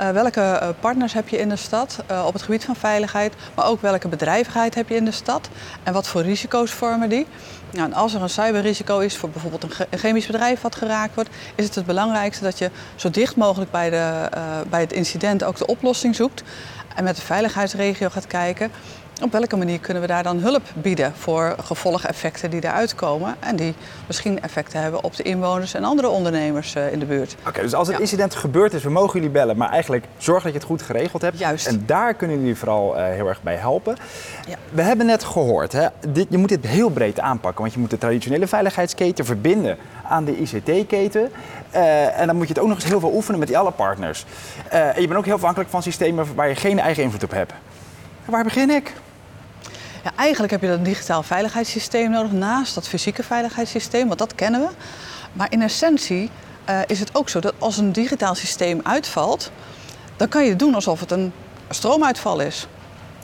Uh, 0.00 0.10
welke 0.10 0.40
uh, 0.40 0.68
partners 0.80 1.12
heb 1.12 1.28
je 1.28 1.38
in 1.38 1.48
de 1.48 1.56
stad 1.56 1.98
uh, 2.10 2.24
op 2.26 2.32
het 2.32 2.42
gebied 2.42 2.64
van 2.64 2.76
veiligheid, 2.76 3.34
maar 3.54 3.66
ook 3.66 3.80
welke 3.80 4.08
bedrijvigheid 4.08 4.74
heb 4.74 4.88
je 4.88 4.94
in 4.94 5.04
de 5.04 5.10
stad 5.10 5.48
en 5.82 5.92
wat 5.92 6.08
voor 6.08 6.22
risico's 6.22 6.70
vormen 6.70 7.08
die. 7.08 7.26
Nou, 7.72 7.84
en 7.90 7.94
als 7.94 8.14
er 8.14 8.22
een 8.22 8.30
cyberrisico 8.30 8.98
is 8.98 9.16
voor 9.16 9.30
bijvoorbeeld 9.30 9.62
een, 9.62 9.86
een, 9.90 9.98
chemisch 9.98 10.26
bedrijf 10.26 10.60
wat 10.60 10.74
geraakt 10.74 11.14
wordt, 11.14 11.30
is 11.54 11.64
het 11.64 11.74
het 11.74 11.86
belangrijkste 11.86 12.44
dat 12.44 12.58
je 12.58 12.70
zo 12.94 13.10
dicht 13.10 13.36
mogelijk 13.36 13.70
bij, 13.70 13.90
de, 13.90 14.28
bij 14.70 14.80
het 14.80 14.92
incident 14.92 15.44
ook 15.44 15.56
de 15.56 15.66
oplossing 15.66 16.14
zoekt 16.14 16.42
en 16.94 17.04
met 17.04 17.16
de 17.16 17.22
veiligheidsregio 17.22 18.08
gaat 18.08 18.26
kijken 18.26 18.70
op 19.22 19.32
welke 19.32 19.56
manier 19.56 19.78
kunnen 19.80 20.02
we 20.02 20.08
daar 20.08 20.22
dan 20.22 20.38
hulp 20.38 20.62
bieden 20.74 21.12
voor 21.16 21.56
gevolgeffecten 21.62 22.50
die 22.50 22.60
daaruit 22.60 22.94
komen 22.94 23.36
en 23.40 23.56
die 23.56 23.74
misschien 24.06 24.42
effecten 24.42 24.80
hebben 24.80 25.04
op 25.04 25.16
de 25.16 25.22
inwoners 25.22 25.74
en 25.74 25.84
andere 25.84 26.08
ondernemers 26.08 26.74
uh, 26.74 26.92
in 26.92 26.98
de 26.98 27.06
buurt. 27.06 27.36
Oké, 27.46 27.60
dus 27.60 27.74
als 27.74 27.86
het 27.86 27.96
ja. 27.96 28.02
incident 28.02 28.34
gebeurd 28.34 28.74
is, 28.74 28.82
we 28.82 28.90
mogen 28.90 29.14
jullie 29.14 29.34
bellen, 29.34 29.56
maar 29.56 29.70
eigenlijk 29.70 30.04
zorg 30.16 30.42
dat 30.42 30.52
je 30.52 30.58
het 30.58 30.66
goed 30.66 30.82
geregeld 30.82 31.22
hebt. 31.22 31.38
Juist. 31.38 31.66
En 31.66 31.82
daar 31.86 32.14
kunnen 32.14 32.38
jullie 32.38 32.56
vooral 32.56 32.96
uh, 32.96 33.04
heel 33.04 33.28
erg 33.28 33.42
bij 33.42 33.54
helpen. 33.54 33.96
Ja. 34.48 34.56
We 34.70 34.82
hebben 34.82 35.06
net 35.06 35.24
gehoord, 35.24 35.72
hè, 35.72 35.86
dit, 36.08 36.26
je 36.30 36.38
moet 36.38 36.48
dit 36.48 36.66
heel 36.66 36.90
breed 36.90 37.20
aanpakken, 37.20 37.60
want 37.60 37.74
je 37.74 37.80
moet 37.80 37.90
de 37.90 37.98
traditionele 37.98 38.46
veiligheidsketen 38.46 39.24
verbinden 39.24 39.76
aan 40.08 40.24
de 40.24 40.36
ICT-keten. 40.36 41.30
Uh, 41.74 42.20
en 42.20 42.26
dan 42.26 42.36
moet 42.36 42.48
je 42.48 42.52
het 42.52 42.62
ook 42.62 42.68
nog 42.68 42.76
eens 42.76 42.88
heel 42.88 43.00
veel 43.00 43.14
oefenen 43.14 43.38
met 43.38 43.48
die 43.48 43.58
alle 43.58 43.70
partners. 43.70 44.24
en 44.68 45.00
je 45.00 45.06
bent 45.06 45.18
ook 45.18 45.24
heel 45.24 45.34
afhankelijk 45.34 45.70
van 45.70 45.82
systemen 45.82 46.34
waar 46.34 46.48
je 46.48 46.54
geen 46.54 46.78
eigen 46.78 47.02
invloed 47.02 47.22
op 47.22 47.30
hebt. 47.30 47.52
waar 48.24 48.44
begin 48.44 48.70
ik? 48.70 48.92
Eigenlijk 50.16 50.52
heb 50.52 50.62
je 50.62 50.68
dat 50.68 50.84
digitaal 50.84 51.22
veiligheidssysteem 51.22 52.10
nodig 52.10 52.32
naast 52.32 52.74
dat 52.74 52.88
fysieke 52.88 53.22
veiligheidssysteem, 53.22 54.06
want 54.06 54.18
dat 54.18 54.34
kennen 54.34 54.60
we. 54.60 54.68
Maar 55.32 55.52
in 55.52 55.62
essentie 55.62 56.30
uh, 56.68 56.80
is 56.86 57.00
het 57.00 57.14
ook 57.14 57.28
zo 57.28 57.40
dat 57.40 57.54
als 57.58 57.76
een 57.76 57.92
digitaal 57.92 58.34
systeem 58.34 58.80
uitvalt, 58.82 59.50
dan 60.16 60.28
kan 60.28 60.44
je 60.44 60.56
doen 60.56 60.74
alsof 60.74 61.00
het 61.00 61.10
een 61.10 61.32
stroomuitval 61.70 62.40
is. 62.40 62.66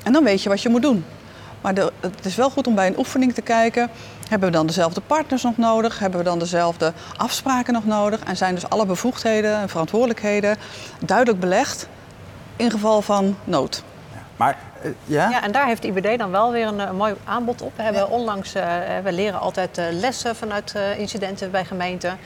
En 0.03 0.13
dan 0.13 0.25
weet 0.25 0.43
je 0.43 0.49
wat 0.49 0.63
je 0.63 0.69
moet 0.69 0.83
doen. 0.83 1.05
Maar 1.61 1.75
het 2.01 2.25
is 2.25 2.35
wel 2.35 2.51
goed 2.51 2.67
om 2.67 2.75
bij 2.75 2.87
een 2.87 2.99
oefening 2.99 3.35
te 3.35 3.43
kijken. 3.43 3.91
Hebben 4.29 4.49
we 4.49 4.55
dan 4.55 4.67
dezelfde 4.67 5.01
partners 5.01 5.43
nog 5.43 5.57
nodig? 5.57 5.99
Hebben 5.99 6.19
we 6.19 6.25
dan 6.25 6.39
dezelfde 6.39 6.93
afspraken 7.17 7.73
nog 7.73 7.85
nodig? 7.85 8.21
En 8.21 8.37
zijn 8.37 8.55
dus 8.55 8.69
alle 8.69 8.87
bevoegdheden 8.87 9.57
en 9.57 9.69
verantwoordelijkheden 9.69 10.57
duidelijk 10.99 11.41
belegd 11.41 11.89
in 12.57 12.71
geval 12.71 13.03
van 13.03 13.37
nood? 13.45 13.83
Maar 14.37 14.59
ja? 15.05 15.31
ja, 15.31 15.43
en 15.43 15.53
daar 15.53 15.67
heeft 15.67 15.85
IBD 15.85 16.19
dan 16.19 16.31
wel 16.31 16.53
weer 16.53 16.67
een, 16.67 16.79
een 16.79 16.97
mooi 16.97 17.15
aanbod 17.25 17.63
op. 17.63 17.73
We 17.77 17.83
hebben 17.83 18.11
onlangs, 18.11 18.57
uh, 18.57 18.63
we 19.03 19.13
leren 19.13 19.41
altijd 19.41 19.81
lessen 19.91 20.37
vanuit 20.37 20.75
incidenten 20.97 21.51
bij 21.51 21.65
gemeenten. 21.65 22.19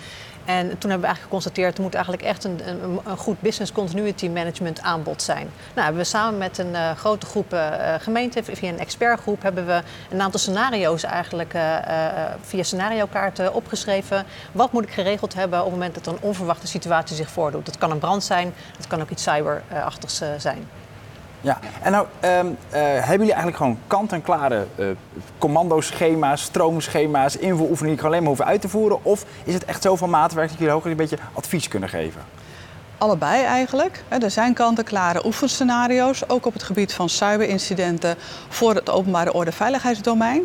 En 0.49 0.69
toen 0.69 0.91
hebben 0.91 1.01
we 1.01 1.07
eigenlijk 1.07 1.23
geconstateerd, 1.23 1.77
er 1.77 1.83
moet 1.83 1.95
eigenlijk 1.95 2.25
echt 2.25 2.45
een, 2.45 2.69
een, 2.69 3.01
een 3.05 3.17
goed 3.17 3.41
business 3.41 3.73
continuity 3.73 4.29
management 4.29 4.81
aanbod 4.81 5.23
zijn. 5.23 5.51
Nou, 5.75 5.85
hebben 5.85 6.03
we 6.03 6.09
samen 6.09 6.39
met 6.39 6.59
een 6.59 6.71
uh, 6.71 6.91
grote 6.91 7.27
groep 7.27 7.53
uh, 7.53 7.95
gemeenten, 7.99 8.45
via 8.45 8.69
een 8.69 8.79
expertgroep, 8.79 9.43
hebben 9.43 9.67
we 9.67 9.83
een 10.11 10.23
aantal 10.23 10.41
scenario's 10.41 11.03
eigenlijk 11.03 11.55
uh, 11.55 11.77
via 12.41 12.63
scenariokaarten 12.63 13.55
opgeschreven. 13.55 14.25
Wat 14.53 14.73
moet 14.73 14.85
ik 14.85 14.91
geregeld 14.91 15.35
hebben 15.35 15.59
op 15.59 15.65
het 15.65 15.75
moment 15.75 15.95
dat 15.95 16.07
er 16.07 16.13
een 16.13 16.29
onverwachte 16.29 16.67
situatie 16.67 17.17
zich 17.17 17.31
voordoet? 17.31 17.67
Dat 17.67 17.79
kan 17.79 17.91
een 17.91 17.99
brand 17.99 18.25
zijn, 18.25 18.55
dat 18.77 18.87
kan 18.87 19.01
ook 19.01 19.11
iets 19.11 19.23
cyberachtigs 19.23 20.23
zijn. 20.39 20.69
Ja, 21.41 21.59
en 21.83 21.93
nou 21.93 22.07
um, 22.25 22.31
uh, 22.49 22.57
hebben 22.71 23.11
jullie 23.11 23.33
eigenlijk 23.33 23.57
gewoon 23.57 23.79
kant-en-klare 23.87 24.67
uh, 24.77 24.87
commandoschema's, 25.39 26.43
stroomschema's, 26.43 27.37
invuloefeningen 27.37 27.97
die 27.97 27.99
ik 27.99 28.05
alleen 28.05 28.19
maar 28.19 28.29
hoeven 28.29 28.47
uit 28.47 28.61
te 28.61 28.69
voeren? 28.69 29.05
Of 29.05 29.25
is 29.45 29.55
het 29.55 29.65
echt 29.65 29.83
zoveel 29.83 30.09
maatwerk 30.09 30.49
dat 30.49 30.59
jullie 30.59 30.75
ook 30.75 30.85
een 30.85 30.97
beetje 30.97 31.19
advies 31.33 31.69
kunnen 31.69 31.89
geven? 31.89 32.23
Allebei 32.99 33.45
eigenlijk. 33.45 34.03
Er 34.09 34.31
zijn 34.31 34.55
kant-en-klare 34.55 35.27
oefenscenario's, 35.27 36.29
ook 36.29 36.47
op 36.47 36.53
het 36.53 36.63
gebied 36.63 36.95
van 36.95 37.09
cyberincidenten 37.09 38.17
voor 38.49 38.75
het 38.75 38.91
openbare 38.91 39.33
orde 39.33 39.53
veiligheidsdomein. 39.53 40.43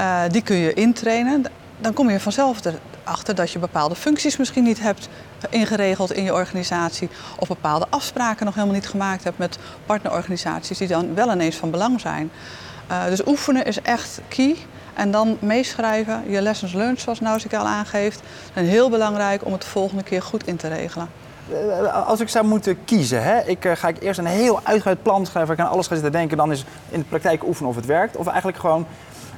Uh, 0.00 0.20
die 0.30 0.42
kun 0.42 0.56
je 0.56 0.74
intrainen. 0.74 1.44
Dan 1.78 1.92
kom 1.92 2.10
je 2.10 2.20
vanzelf 2.20 2.60
erachter 3.04 3.34
dat 3.34 3.50
je 3.50 3.58
bepaalde 3.58 3.94
functies 3.94 4.36
misschien 4.36 4.64
niet 4.64 4.80
hebt 4.80 5.08
ingeregeld 5.50 6.12
in 6.12 6.24
je 6.24 6.34
organisatie 6.34 7.08
of 7.38 7.48
bepaalde 7.48 7.86
afspraken 7.90 8.44
nog 8.44 8.54
helemaal 8.54 8.74
niet 8.74 8.88
gemaakt 8.88 9.24
hebt 9.24 9.38
met 9.38 9.58
partnerorganisaties 9.86 10.78
die 10.78 10.88
dan 10.88 11.14
wel 11.14 11.32
ineens 11.32 11.56
van 11.56 11.70
belang 11.70 12.00
zijn. 12.00 12.30
Uh, 12.90 13.04
dus 13.06 13.26
oefenen 13.26 13.64
is 13.64 13.82
echt 13.82 14.20
key. 14.28 14.56
En 14.94 15.10
dan 15.10 15.36
meeschrijven, 15.40 16.22
je 16.30 16.42
lessons 16.42 16.72
learned 16.72 17.00
zoals 17.00 17.20
Nausicaa 17.20 17.58
al 17.58 17.66
aangeeft, 17.66 18.22
zijn 18.52 18.66
heel 18.66 18.90
belangrijk 18.90 19.44
om 19.44 19.52
het 19.52 19.62
de 19.62 19.68
volgende 19.68 20.02
keer 20.02 20.22
goed 20.22 20.46
in 20.46 20.56
te 20.56 20.68
regelen. 20.68 21.08
Eh, 21.50 22.06
als 22.06 22.20
ik 22.20 22.28
zou 22.28 22.46
moeten 22.46 22.84
kiezen, 22.84 23.22
hè, 23.22 23.40
ik, 23.40 23.64
uh, 23.64 23.72
ga 23.74 23.88
ik 23.88 24.02
eerst 24.02 24.18
een 24.18 24.26
heel 24.26 24.60
uitgebreid 24.62 25.02
plan 25.02 25.26
schrijven, 25.26 25.54
ik 25.54 25.60
aan 25.60 25.68
alles 25.68 25.86
ga 25.86 25.94
zitten 25.94 26.12
denken, 26.12 26.36
dan 26.36 26.52
is 26.52 26.64
in 26.88 26.98
de 26.98 27.04
praktijk 27.04 27.46
oefenen 27.46 27.70
of 27.70 27.76
het 27.76 27.86
werkt. 27.86 28.16
Of 28.16 28.26
eigenlijk 28.26 28.58
gewoon, 28.58 28.86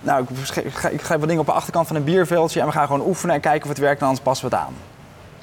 nou, 0.01 0.23
ik 0.23 0.29
schrijf, 0.43 0.85
ik 0.85 1.03
wat 1.03 1.21
dingen 1.21 1.39
op 1.39 1.47
de 1.47 1.53
achterkant 1.53 1.87
van 1.87 1.97
een 1.97 2.05
bierveldje 2.05 2.61
en 2.61 2.67
we 2.67 2.73
gaan 2.73 2.87
gewoon 2.87 3.07
oefenen 3.07 3.35
en 3.35 3.41
kijken 3.41 3.63
of 3.63 3.69
het 3.69 3.79
werkt 3.79 4.01
en 4.01 4.07
anders 4.07 4.25
passen 4.25 4.49
we 4.49 4.57
het 4.57 4.65
aan. 4.65 4.75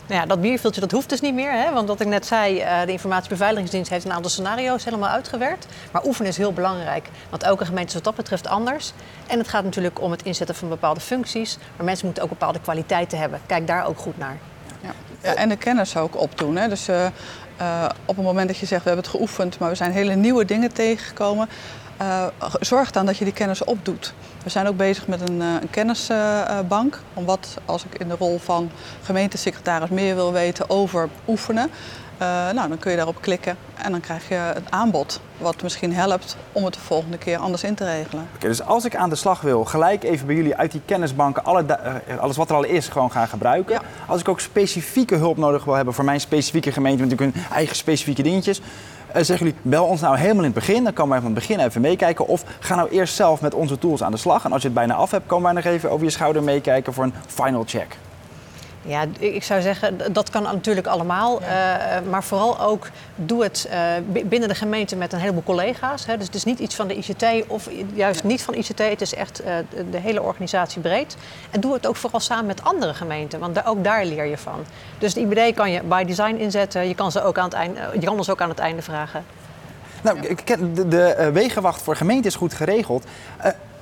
Nou 0.07 0.21
ja, 0.21 0.25
dat 0.25 0.41
bierveeltje 0.41 0.81
dat 0.81 0.91
hoeft 0.91 1.09
dus 1.09 1.21
niet 1.21 1.33
meer. 1.33 1.51
Hè? 1.51 1.73
Want 1.73 1.87
wat 1.87 1.99
ik 1.99 2.07
net 2.07 2.25
zei, 2.25 2.61
uh, 2.61 2.81
de 2.85 2.91
informatiebeveiligingsdienst 2.91 3.89
heeft 3.89 4.05
een 4.05 4.13
aantal 4.13 4.31
scenario's 4.31 4.85
helemaal 4.85 5.09
uitgewerkt. 5.09 5.65
Maar 5.91 6.05
oefenen 6.05 6.29
is 6.29 6.37
heel 6.37 6.53
belangrijk. 6.53 7.09
Want 7.29 7.43
elke 7.43 7.65
gemeente 7.65 7.87
is 7.87 7.93
wat 7.93 8.03
dat 8.03 8.15
betreft 8.15 8.47
anders. 8.47 8.93
En 9.27 9.37
het 9.37 9.47
gaat 9.47 9.63
natuurlijk 9.63 10.01
om 10.01 10.11
het 10.11 10.23
inzetten 10.23 10.55
van 10.55 10.69
bepaalde 10.69 10.99
functies. 10.99 11.57
Maar 11.75 11.85
mensen 11.85 12.05
moeten 12.05 12.23
ook 12.23 12.29
bepaalde 12.29 12.59
kwaliteiten 12.59 13.17
hebben. 13.17 13.39
Kijk 13.45 13.67
daar 13.67 13.85
ook 13.85 13.97
goed 13.97 14.17
naar. 14.17 14.37
Ja. 14.81 14.91
Ja, 15.21 15.35
en 15.35 15.49
de 15.49 15.55
kennis 15.55 15.97
ook 15.97 16.21
opdoen. 16.21 16.55
Hè. 16.55 16.67
Dus 16.67 16.89
uh, 16.89 17.05
uh, 17.61 17.89
op 18.05 18.15
het 18.15 18.25
moment 18.25 18.47
dat 18.47 18.57
je 18.57 18.65
zegt 18.65 18.83
we 18.83 18.87
hebben 18.87 19.05
het 19.05 19.15
geoefend, 19.15 19.59
maar 19.59 19.69
we 19.69 19.75
zijn 19.75 19.91
hele 19.91 20.15
nieuwe 20.15 20.45
dingen 20.45 20.73
tegengekomen, 20.73 21.49
uh, 22.01 22.25
zorg 22.59 22.91
dan 22.91 23.05
dat 23.05 23.17
je 23.17 23.23
die 23.23 23.33
kennis 23.33 23.63
opdoet. 23.63 24.13
We 24.43 24.49
zijn 24.49 24.67
ook 24.67 24.77
bezig 24.77 25.07
met 25.07 25.29
een, 25.29 25.39
een 25.39 25.69
kennisbank. 25.69 26.99
om 27.13 27.25
wat 27.25 27.57
als 27.65 27.85
ik 27.85 27.99
in 27.99 28.07
de 28.07 28.15
rol 28.19 28.39
van 28.39 28.69
gemeentesecretaris 29.03 29.89
meer 29.89 30.15
wil 30.15 30.31
weten 30.31 30.69
over 30.69 31.09
oefenen. 31.27 31.69
Uh, 32.21 32.51
nou, 32.51 32.69
dan 32.69 32.77
kun 32.77 32.91
je 32.91 32.97
daarop 32.97 33.21
klikken 33.21 33.57
en 33.75 33.91
dan 33.91 33.99
krijg 33.99 34.27
je 34.27 34.33
het 34.33 34.71
aanbod 34.71 35.19
wat 35.37 35.61
misschien 35.61 35.93
helpt 35.93 36.37
om 36.51 36.65
het 36.65 36.73
de 36.73 36.79
volgende 36.79 37.17
keer 37.17 37.37
anders 37.37 37.63
in 37.63 37.75
te 37.75 37.85
regelen. 37.85 38.27
Oké, 38.35 38.47
dus 38.47 38.61
als 38.61 38.85
ik 38.85 38.95
aan 38.95 39.09
de 39.09 39.15
slag 39.15 39.41
wil, 39.41 39.65
gelijk 39.65 40.03
even 40.03 40.25
bij 40.25 40.35
jullie 40.35 40.55
uit 40.55 40.71
die 40.71 40.81
kennisbanken 40.85 41.43
alle 41.43 41.65
uh, 42.07 42.17
alles 42.17 42.37
wat 42.37 42.49
er 42.49 42.55
al 42.55 42.63
is 42.63 42.87
gewoon 42.87 43.11
gaan 43.11 43.27
gebruiken. 43.27 43.73
Ja. 43.73 43.81
Als 44.07 44.19
ik 44.19 44.27
ook 44.27 44.39
specifieke 44.39 45.15
hulp 45.15 45.37
nodig 45.37 45.63
wil 45.63 45.73
hebben 45.73 45.93
voor 45.93 46.05
mijn 46.05 46.19
specifieke 46.19 46.71
gemeente, 46.71 47.01
met 47.01 47.09
natuurlijk 47.09 47.37
hun 47.37 47.45
eigen 47.55 47.75
specifieke 47.75 48.23
dingetjes. 48.23 48.61
Uh, 49.15 49.21
zeggen 49.23 49.45
jullie, 49.45 49.61
bel 49.61 49.85
ons 49.85 50.01
nou 50.01 50.17
helemaal 50.17 50.43
in 50.43 50.51
het 50.51 50.53
begin, 50.53 50.83
dan 50.83 50.93
komen 50.93 51.11
wij 51.11 51.21
van 51.21 51.31
het 51.31 51.39
begin 51.39 51.59
even 51.59 51.81
meekijken. 51.81 52.27
Of 52.27 52.43
ga 52.59 52.75
nou 52.75 52.89
eerst 52.89 53.15
zelf 53.15 53.41
met 53.41 53.53
onze 53.53 53.77
tools 53.77 54.03
aan 54.03 54.11
de 54.11 54.17
slag. 54.17 54.45
En 54.45 54.51
als 54.51 54.61
je 54.61 54.67
het 54.67 54.77
bijna 54.77 54.93
af 54.93 55.11
hebt, 55.11 55.25
komen 55.25 55.53
wij 55.53 55.63
nog 55.63 55.73
even 55.73 55.91
over 55.91 56.05
je 56.05 56.11
schouder 56.11 56.43
meekijken 56.43 56.93
voor 56.93 57.03
een 57.03 57.13
final 57.27 57.63
check. 57.65 57.97
Ja, 58.87 59.05
ik 59.19 59.43
zou 59.43 59.61
zeggen, 59.61 60.13
dat 60.13 60.29
kan 60.29 60.43
natuurlijk 60.43 60.87
allemaal. 60.87 61.41
Ja. 61.41 62.01
Uh, 62.01 62.09
maar 62.09 62.23
vooral 62.23 62.59
ook 62.59 62.87
doe 63.15 63.43
het 63.43 63.69
uh, 63.69 64.23
binnen 64.25 64.49
de 64.49 64.55
gemeente 64.55 64.95
met 64.95 65.13
een 65.13 65.19
heleboel 65.19 65.43
collega's. 65.43 66.05
Hè. 66.05 66.17
Dus 66.17 66.25
het 66.25 66.35
is 66.35 66.43
niet 66.43 66.59
iets 66.59 66.75
van 66.75 66.87
de 66.87 66.95
ICT 66.95 67.47
of 67.47 67.69
juist 67.93 68.23
niet 68.23 68.41
van 68.41 68.53
ICT. 68.53 68.79
Het 68.79 69.01
is 69.01 69.15
echt 69.15 69.41
uh, 69.41 69.53
de 69.91 69.97
hele 69.97 70.21
organisatie 70.21 70.81
breed. 70.81 71.17
En 71.51 71.59
doe 71.59 71.73
het 71.73 71.87
ook 71.87 71.95
vooral 71.95 72.19
samen 72.19 72.45
met 72.45 72.63
andere 72.63 72.93
gemeenten. 72.93 73.39
Want 73.39 73.55
daar, 73.55 73.67
ook 73.67 73.83
daar 73.83 74.05
leer 74.05 74.25
je 74.25 74.37
van. 74.37 74.65
Dus 74.97 75.13
de 75.13 75.19
IBD 75.19 75.55
kan 75.55 75.71
je 75.71 75.81
by 75.83 76.03
design 76.03 76.35
inzetten. 76.35 76.87
Je 76.87 76.95
kan, 76.95 77.11
ze 77.11 77.23
ook 77.23 77.37
aan 77.37 77.45
het 77.45 77.53
einde, 77.53 77.79
je 77.99 78.05
kan 78.05 78.17
ons 78.17 78.29
ook 78.29 78.41
aan 78.41 78.49
het 78.49 78.59
einde 78.59 78.81
vragen. 78.81 79.25
Nou, 80.01 80.35
de, 80.45 80.87
de 80.87 81.29
wegenwacht 81.33 81.81
voor 81.81 81.95
gemeenten 81.95 82.25
is 82.25 82.35
goed 82.35 82.53
geregeld 82.53 83.05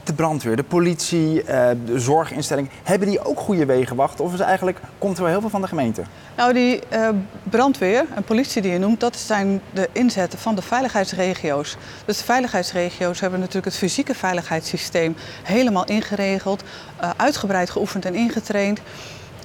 de 0.03 0.13
brandweer, 0.13 0.55
de 0.55 0.63
politie, 0.63 1.43
de 1.85 1.99
zorginstelling, 1.99 2.69
hebben 2.83 3.07
die 3.07 3.25
ook 3.25 3.39
goede 3.39 3.65
wegenwacht? 3.65 4.19
Of 4.19 4.33
is 4.33 4.39
eigenlijk, 4.39 4.79
komt 4.97 5.17
er 5.17 5.23
wel 5.23 5.31
heel 5.31 5.41
veel 5.41 5.49
van 5.49 5.61
de 5.61 5.67
gemeente? 5.67 6.01
Nou, 6.37 6.53
die 6.53 6.79
uh, 6.93 7.09
brandweer 7.43 8.05
en 8.15 8.23
politie 8.23 8.61
die 8.61 8.71
je 8.71 8.79
noemt, 8.79 8.99
dat 8.99 9.15
zijn 9.15 9.61
de 9.73 9.89
inzetten 9.91 10.39
van 10.39 10.55
de 10.55 10.61
veiligheidsregio's. 10.61 11.77
Dus 12.05 12.17
de 12.17 12.23
veiligheidsregio's 12.23 13.19
hebben 13.19 13.39
natuurlijk 13.39 13.65
het 13.65 13.77
fysieke 13.77 14.15
veiligheidssysteem 14.15 15.15
helemaal 15.43 15.85
ingeregeld, 15.85 16.63
uh, 17.01 17.09
uitgebreid 17.17 17.69
geoefend 17.69 18.05
en 18.05 18.15
ingetraind. 18.15 18.79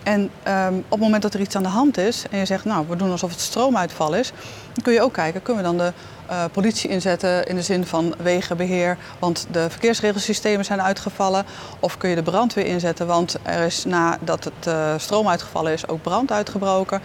En 0.02 0.30
um, 0.48 0.78
op 0.78 0.90
het 0.90 1.00
moment 1.00 1.22
dat 1.22 1.34
er 1.34 1.40
iets 1.40 1.56
aan 1.56 1.62
de 1.62 1.68
hand 1.68 1.98
is 1.98 2.24
en 2.30 2.38
je 2.38 2.44
zegt, 2.44 2.64
nou, 2.64 2.86
we 2.88 2.96
doen 2.96 3.10
alsof 3.10 3.30
het 3.30 3.40
stroomuitval 3.40 4.14
is, 4.14 4.32
dan 4.72 4.82
kun 4.82 4.92
je 4.92 5.02
ook 5.02 5.12
kijken, 5.12 5.42
kunnen 5.42 5.62
we 5.62 5.68
dan 5.68 5.78
de 5.78 5.92
uh, 6.30 6.44
politie 6.52 6.90
inzetten 6.90 7.46
in 7.46 7.56
de 7.56 7.62
zin 7.62 7.86
van 7.86 8.14
wegenbeheer, 8.18 8.98
want 9.18 9.46
de 9.50 9.70
verkeersregelsystemen 9.70 10.64
zijn 10.64 10.82
uitgevallen. 10.82 11.44
Of 11.80 11.96
kun 11.96 12.08
je 12.08 12.14
de 12.14 12.22
brandweer 12.22 12.66
inzetten, 12.66 13.06
want 13.06 13.36
er 13.42 13.64
is 13.64 13.84
nadat 13.84 14.44
het 14.44 14.66
uh, 14.68 14.94
stroom 14.96 15.28
uitgevallen 15.28 15.72
is 15.72 15.88
ook 15.88 16.02
brand 16.02 16.32
uitgebroken. 16.32 17.00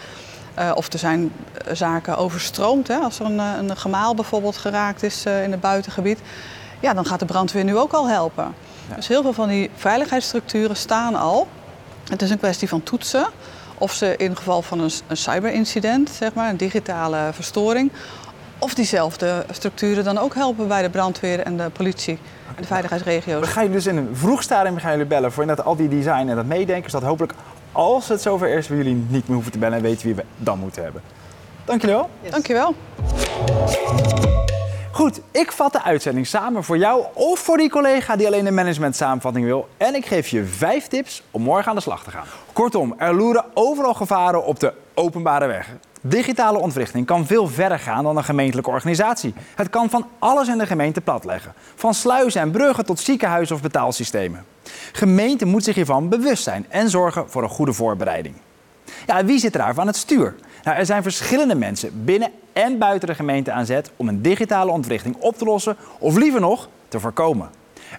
Uh, 0.60 0.72
of 0.76 0.94
er 0.94 1.00
zijn 1.00 1.32
zaken 1.72 2.18
overstroomd, 2.18 2.88
hè? 2.88 2.98
als 2.98 3.20
er 3.20 3.26
een, 3.26 3.40
een 3.40 3.78
gemaal 3.78 4.16
bijvoorbeeld 4.16 4.58
geraakt 4.58 5.04
is 5.04 5.26
in 5.26 5.52
het 5.52 5.62
buitengebied. 5.62 6.20
Ja, 6.80 6.94
dan 6.94 7.06
gaat 7.06 7.20
de 7.20 7.26
brandweer 7.26 7.64
nu 7.64 7.78
ook 7.78 7.94
al 7.94 8.08
helpen. 8.08 8.54
Ja. 8.90 8.96
Dus 8.96 9.08
heel 9.08 9.22
veel 9.22 9.34
van 9.34 9.48
die 9.48 9.70
veiligheidsstructuren 9.76 10.76
staan 10.76 11.16
al. 11.16 11.48
Het 12.10 12.22
is 12.22 12.30
een 12.30 12.38
kwestie 12.38 12.68
van 12.68 12.84
toetsen. 12.84 13.28
Of 13.78 13.94
ze 13.94 14.16
in 14.18 14.36
geval 14.36 14.62
van 14.62 14.80
een, 14.80 14.92
een 15.08 15.18
cyberincident, 15.18 16.10
zeg 16.10 16.34
maar, 16.34 16.50
een 16.50 16.58
digitale 16.58 17.30
verstoring, 17.32 17.92
of 18.58 18.74
diezelfde 18.74 19.46
structuren 19.52 20.04
dan 20.04 20.18
ook 20.18 20.36
helpen 20.36 20.68
bij 20.68 20.82
de 20.82 20.90
brandweer 20.90 21.40
en 21.40 21.58
de 21.58 21.70
politie 21.70 22.18
en 22.56 22.62
de 22.62 22.68
veiligheidsregio's. 22.68 23.40
We 23.40 23.48
gaan 23.48 23.64
jullie 23.64 23.78
dus 23.78 23.88
in 23.88 23.98
een 23.98 24.16
vroeg 24.16 24.44
stadium 24.44 24.78
gaan 24.78 24.92
jullie 24.92 25.06
bellen 25.06 25.32
voor 25.32 25.42
inderdaad 25.42 25.66
al 25.66 25.76
die 25.76 25.88
design 25.88 26.28
en 26.28 26.36
dat 26.36 26.46
meedenken. 26.46 26.92
Zodat 26.92 27.08
hopelijk 27.08 27.34
als 27.72 28.08
het 28.08 28.22
zover 28.22 28.50
is, 28.50 28.68
we 28.68 28.76
jullie 28.76 29.06
niet 29.08 29.28
meer 29.28 29.34
hoeven 29.34 29.52
te 29.52 29.58
bellen 29.58 29.78
en 29.78 29.84
weten 29.84 30.06
wie 30.06 30.16
we 30.16 30.24
dan 30.38 30.60
moeten 30.60 30.84
hebben. 30.84 31.02
Dank 31.66 31.82
jullie 31.82 31.96
wel. 31.96 32.10
Yes. 32.22 32.32
Dank 32.32 32.48
je 32.48 32.54
wel. 32.54 32.76
Goed, 34.94 35.22
ik 35.32 35.52
vat 35.52 35.72
de 35.72 35.84
uitzending 35.84 36.28
samen 36.28 36.64
voor 36.64 36.78
jou 36.78 37.06
of 37.14 37.40
voor 37.40 37.58
die 37.58 37.70
collega 37.70 38.16
die 38.16 38.28
alleen 38.28 38.44
de 38.44 38.52
management 38.52 38.96
samenvatting 38.96 39.46
wil. 39.46 39.68
En 39.78 39.96
ik 39.96 40.06
geef 40.06 40.28
je 40.28 40.46
vijf 40.46 40.88
tips 40.88 41.24
om 41.32 41.42
morgen 41.42 41.70
aan 41.70 41.76
de 41.76 41.82
slag 41.82 42.04
te 42.04 42.12
gaan. 42.12 42.26
Kortom, 42.54 42.96
er 42.98 43.14
loeren 43.14 43.46
overal 43.54 43.94
gevaren 43.94 44.46
op 44.46 44.60
de 44.60 44.74
openbare 44.94 45.48
weg. 45.48 45.70
Digitale 46.02 46.58
ontwrichting 46.58 47.06
kan 47.06 47.26
veel 47.26 47.48
verder 47.48 47.80
gaan 47.80 48.04
dan 48.04 48.18
een 48.18 48.24
gemeentelijke 48.24 48.70
organisatie. 48.70 49.34
Het 49.56 49.70
kan 49.70 49.90
van 49.90 50.08
alles 50.20 50.48
in 50.48 50.58
de 50.58 50.66
gemeente 50.66 51.02
platleggen. 51.02 51.54
Van 51.76 51.94
sluizen 51.94 52.42
en 52.42 52.52
bruggen 52.52 52.86
tot 52.86 53.00
ziekenhuizen 53.00 53.56
of 53.56 53.62
betaalsystemen. 53.62 54.46
Gemeente 54.92 55.46
moet 55.46 55.64
zich 55.64 55.76
hiervan 55.76 56.10
bewust 56.10 56.44
zijn 56.44 56.66
en 56.70 56.90
zorgen 56.90 57.30
voor 57.30 57.44
een 57.44 57.50
goede 57.50 57.74
voorbereiding. 57.74 58.36
Ja, 59.06 59.26
wie 59.26 59.40
zit 59.40 59.54
er 59.54 59.60
daar 59.60 59.80
aan 59.80 59.88
het 59.88 59.96
stuur? 59.96 60.36
Nou, 60.64 60.78
er 60.78 60.86
zijn 60.86 61.04
verschillende 61.04 61.56
mensen 61.56 62.06
binnen 62.06 62.32
en 62.54 62.78
buiten 62.78 63.08
de 63.08 63.16
gemeente 63.16 63.52
aan 63.52 63.66
zet 63.66 63.92
om 63.96 64.08
een 64.08 64.22
digitale 64.22 64.72
ontwrichting 64.72 65.16
op 65.20 65.38
te 65.38 65.46
lossen 65.46 65.78
of 66.00 66.16
liever 66.16 66.40
nog 66.40 66.70
te 66.88 67.00
voorkomen. 67.00 67.50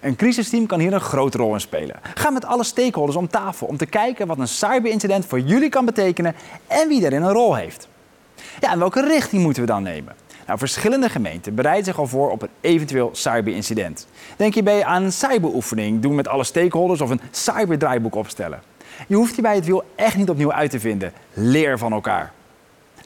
Een 0.01 0.15
crisisteam 0.15 0.65
kan 0.65 0.79
hier 0.79 0.93
een 0.93 0.99
grote 0.99 1.37
rol 1.37 1.53
in 1.53 1.59
spelen. 1.59 1.95
Ga 2.13 2.29
met 2.29 2.45
alle 2.45 2.63
stakeholders 2.63 3.17
om 3.17 3.27
tafel 3.27 3.67
om 3.67 3.77
te 3.77 3.85
kijken 3.85 4.27
wat 4.27 4.39
een 4.39 4.47
cyberincident 4.47 5.25
voor 5.25 5.39
jullie 5.39 5.69
kan 5.69 5.85
betekenen 5.85 6.35
en 6.67 6.87
wie 6.87 7.01
daarin 7.01 7.21
een 7.21 7.31
rol 7.31 7.55
heeft. 7.55 7.87
Ja, 8.59 8.71
en 8.71 8.79
welke 8.79 9.07
richting 9.07 9.41
moeten 9.41 9.61
we 9.61 9.67
dan 9.67 9.83
nemen? 9.83 10.15
Nou, 10.47 10.59
verschillende 10.59 11.09
gemeenten 11.09 11.55
bereiden 11.55 11.85
zich 11.85 11.99
al 11.99 12.07
voor 12.07 12.31
op 12.31 12.41
een 12.41 12.49
eventueel 12.61 13.09
cyberincident. 13.13 14.07
Denk 14.37 14.53
hierbij 14.53 14.85
aan 14.85 15.03
een 15.03 15.11
cyberoefening 15.11 16.01
doen 16.01 16.15
met 16.15 16.27
alle 16.27 16.43
stakeholders 16.43 17.01
of 17.01 17.09
een 17.09 17.21
cyberdraaiboek 17.31 18.15
opstellen. 18.15 18.61
Je 19.07 19.15
hoeft 19.15 19.33
hierbij 19.33 19.55
het 19.55 19.65
wiel 19.65 19.83
echt 19.95 20.15
niet 20.15 20.29
opnieuw 20.29 20.51
uit 20.51 20.71
te 20.71 20.79
vinden. 20.79 21.13
Leer 21.33 21.77
van 21.77 21.93
elkaar. 21.93 22.31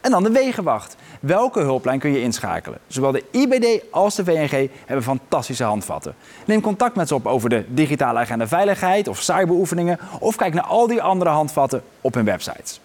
En 0.02 0.12
dan 0.12 0.24
de 0.24 0.32
wegenwacht. 0.32 0.96
Welke 1.20 1.60
hulplijn 1.60 2.00
kun 2.00 2.12
je 2.12 2.22
inschakelen? 2.22 2.80
Zowel 2.88 3.12
de 3.12 3.24
IBD 3.32 3.84
als 3.92 4.16
de 4.16 4.24
VNG 4.24 4.70
hebben 4.86 5.04
fantastische 5.04 5.64
handvatten. 5.64 6.16
Neem 6.46 6.62
contact 6.62 6.96
met 6.96 7.08
ze 7.08 7.16
op 7.16 7.28
over 7.28 7.50
de 7.50 7.66
digitale 7.68 8.20
agenda 8.20 8.48
veiligheid 8.48 9.08
of 9.08 9.22
cyberoefeningen 9.22 10.00
of 10.20 10.36
kijk 10.36 10.54
naar 10.54 10.64
al 10.64 10.88
die 10.88 11.02
andere 11.02 11.30
handvatten 11.30 11.84
op 12.02 12.14
hun 12.14 12.26
websites. 12.26 12.80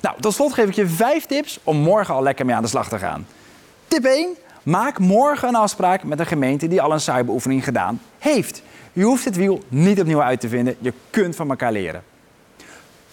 Nou, 0.00 0.20
tot 0.20 0.34
slot 0.34 0.52
geef 0.52 0.68
ik 0.68 0.74
je 0.74 0.86
vijf 0.86 1.26
tips 1.26 1.60
om 1.62 1.76
morgen 1.76 2.14
al 2.14 2.22
lekker 2.22 2.46
mee 2.46 2.54
aan 2.54 2.62
de 2.62 2.68
slag 2.68 2.88
te 2.88 2.98
gaan. 2.98 3.26
Tip 3.88 4.04
1. 4.04 4.36
Maak 4.62 4.98
morgen 4.98 5.48
een 5.48 5.54
afspraak 5.54 6.04
met 6.04 6.20
een 6.20 6.26
gemeente 6.26 6.68
die 6.68 6.82
al 6.82 6.92
een 6.92 7.00
cyberoefening 7.00 7.64
gedaan 7.64 8.00
heeft. 8.18 8.62
Je 8.92 9.02
hoeft 9.02 9.24
het 9.24 9.36
wiel 9.36 9.62
niet 9.68 10.00
opnieuw 10.00 10.22
uit 10.22 10.40
te 10.40 10.48
vinden. 10.48 10.76
Je 10.80 10.92
kunt 11.10 11.36
van 11.36 11.50
elkaar 11.50 11.72
leren. 11.72 12.02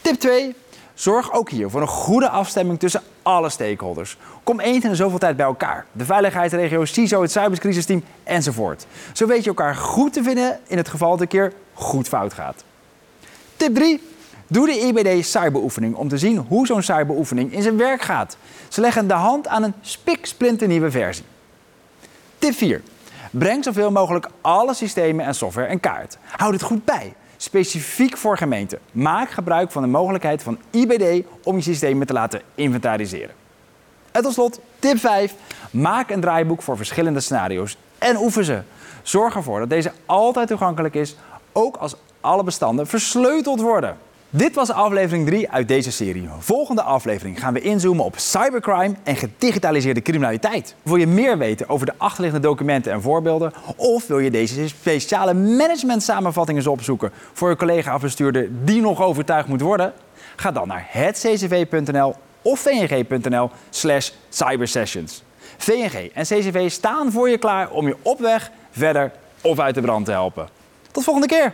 Tip 0.01 0.15
2. 0.15 0.55
Zorg 0.93 1.33
ook 1.33 1.49
hier 1.49 1.69
voor 1.69 1.81
een 1.81 1.87
goede 1.87 2.29
afstemming 2.29 2.79
tussen 2.79 3.01
alle 3.21 3.49
stakeholders. 3.49 4.17
Kom 4.43 4.59
eens 4.59 4.83
in 4.83 4.95
zoveel 4.95 5.17
tijd 5.17 5.35
bij 5.35 5.45
elkaar. 5.45 5.85
De 5.91 6.05
veiligheidsregio, 6.05 6.85
CISO, 6.85 7.21
het 7.21 7.31
cyberscrisisteam 7.31 8.03
enzovoort. 8.23 8.85
Zo 9.13 9.27
weet 9.27 9.43
je 9.43 9.49
elkaar 9.49 9.75
goed 9.75 10.13
te 10.13 10.23
vinden 10.23 10.59
in 10.67 10.77
het 10.77 10.89
geval 10.89 11.09
dat 11.09 11.21
een 11.21 11.27
keer 11.27 11.53
goed 11.73 12.07
fout 12.07 12.33
gaat. 12.33 12.63
Tip 13.55 13.75
3. 13.75 14.01
Doe 14.47 14.65
de 14.65 14.79
IBD 14.79 15.25
cyberoefening 15.25 15.95
om 15.95 16.07
te 16.07 16.17
zien 16.17 16.37
hoe 16.37 16.65
zo'n 16.65 16.81
cyberoefening 16.81 17.53
in 17.53 17.61
zijn 17.61 17.77
werk 17.77 18.01
gaat. 18.01 18.37
Ze 18.67 18.81
leggen 18.81 19.07
de 19.07 19.13
hand 19.13 19.47
aan 19.47 19.63
een 19.63 19.73
spiksplinternieuwe 19.81 20.91
versie. 20.91 21.25
Tip 22.37 22.53
4. 22.53 22.81
Breng 23.31 23.63
zoveel 23.63 23.91
mogelijk 23.91 24.27
alle 24.41 24.73
systemen 24.73 25.25
en 25.25 25.35
software 25.35 25.67
in 25.67 25.79
kaart. 25.79 26.17
Houd 26.37 26.53
het 26.53 26.61
goed 26.61 26.85
bij. 26.85 27.13
Specifiek 27.43 28.17
voor 28.17 28.37
gemeenten. 28.37 28.79
Maak 28.91 29.29
gebruik 29.29 29.71
van 29.71 29.81
de 29.81 29.87
mogelijkheid 29.87 30.43
van 30.43 30.57
IBD 30.69 31.25
om 31.43 31.55
je 31.55 31.61
systemen 31.61 32.07
te 32.07 32.13
laten 32.13 32.41
inventariseren. 32.55 33.35
En 34.11 34.21
tot 34.21 34.33
slot, 34.33 34.59
tip 34.79 34.97
5. 34.97 35.33
Maak 35.71 36.09
een 36.09 36.21
draaiboek 36.21 36.61
voor 36.61 36.77
verschillende 36.77 37.19
scenario's 37.19 37.77
en 37.97 38.17
oefen 38.17 38.45
ze. 38.45 38.61
Zorg 39.01 39.35
ervoor 39.35 39.59
dat 39.59 39.69
deze 39.69 39.91
altijd 40.05 40.47
toegankelijk 40.47 40.95
is, 40.95 41.15
ook 41.51 41.75
als 41.75 41.95
alle 42.21 42.43
bestanden 42.43 42.87
versleuteld 42.87 43.61
worden. 43.61 43.97
Dit 44.35 44.55
was 44.55 44.71
aflevering 44.71 45.25
3 45.25 45.51
uit 45.51 45.67
deze 45.67 45.91
serie. 45.91 46.29
Volgende 46.39 46.81
aflevering 46.81 47.39
gaan 47.39 47.53
we 47.53 47.61
inzoomen 47.61 48.05
op 48.05 48.17
cybercrime 48.17 48.95
en 49.03 49.15
gedigitaliseerde 49.15 50.01
criminaliteit. 50.01 50.75
Wil 50.83 50.95
je 50.95 51.07
meer 51.07 51.37
weten 51.37 51.69
over 51.69 51.85
de 51.85 51.93
achterliggende 51.97 52.47
documenten 52.47 52.91
en 52.91 53.01
voorbeelden? 53.01 53.53
Of 53.75 54.07
wil 54.07 54.19
je 54.19 54.31
deze 54.31 54.67
speciale 54.67 55.33
management 55.33 56.03
samenvattingen 56.03 56.67
opzoeken 56.67 57.11
voor 57.33 57.49
je 57.49 57.55
collega 57.55 57.95
of 57.95 58.01
bestuurder 58.01 58.49
die 58.63 58.81
nog 58.81 59.01
overtuigd 59.01 59.47
moet 59.47 59.61
worden? 59.61 59.93
Ga 60.35 60.51
dan 60.51 60.67
naar 60.67 60.85
hetccv.nl 60.87 62.15
of 62.41 62.59
vng.nl 62.59 63.49
slash 63.69 64.11
cybersessions. 64.29 65.23
VNG 65.57 66.11
en 66.13 66.23
CCV 66.23 66.71
staan 66.71 67.11
voor 67.11 67.29
je 67.29 67.37
klaar 67.37 67.69
om 67.69 67.87
je 67.87 67.95
op 68.01 68.19
weg, 68.19 68.51
verder 68.71 69.11
of 69.41 69.59
uit 69.59 69.75
de 69.75 69.81
brand 69.81 70.05
te 70.05 70.11
helpen. 70.11 70.47
Tot 70.91 71.03
volgende 71.03 71.27
keer! 71.27 71.53